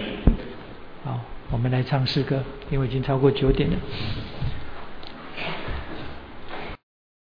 [1.04, 1.18] 好，
[1.50, 3.76] 我们来唱诗歌，因为已经超过九点了。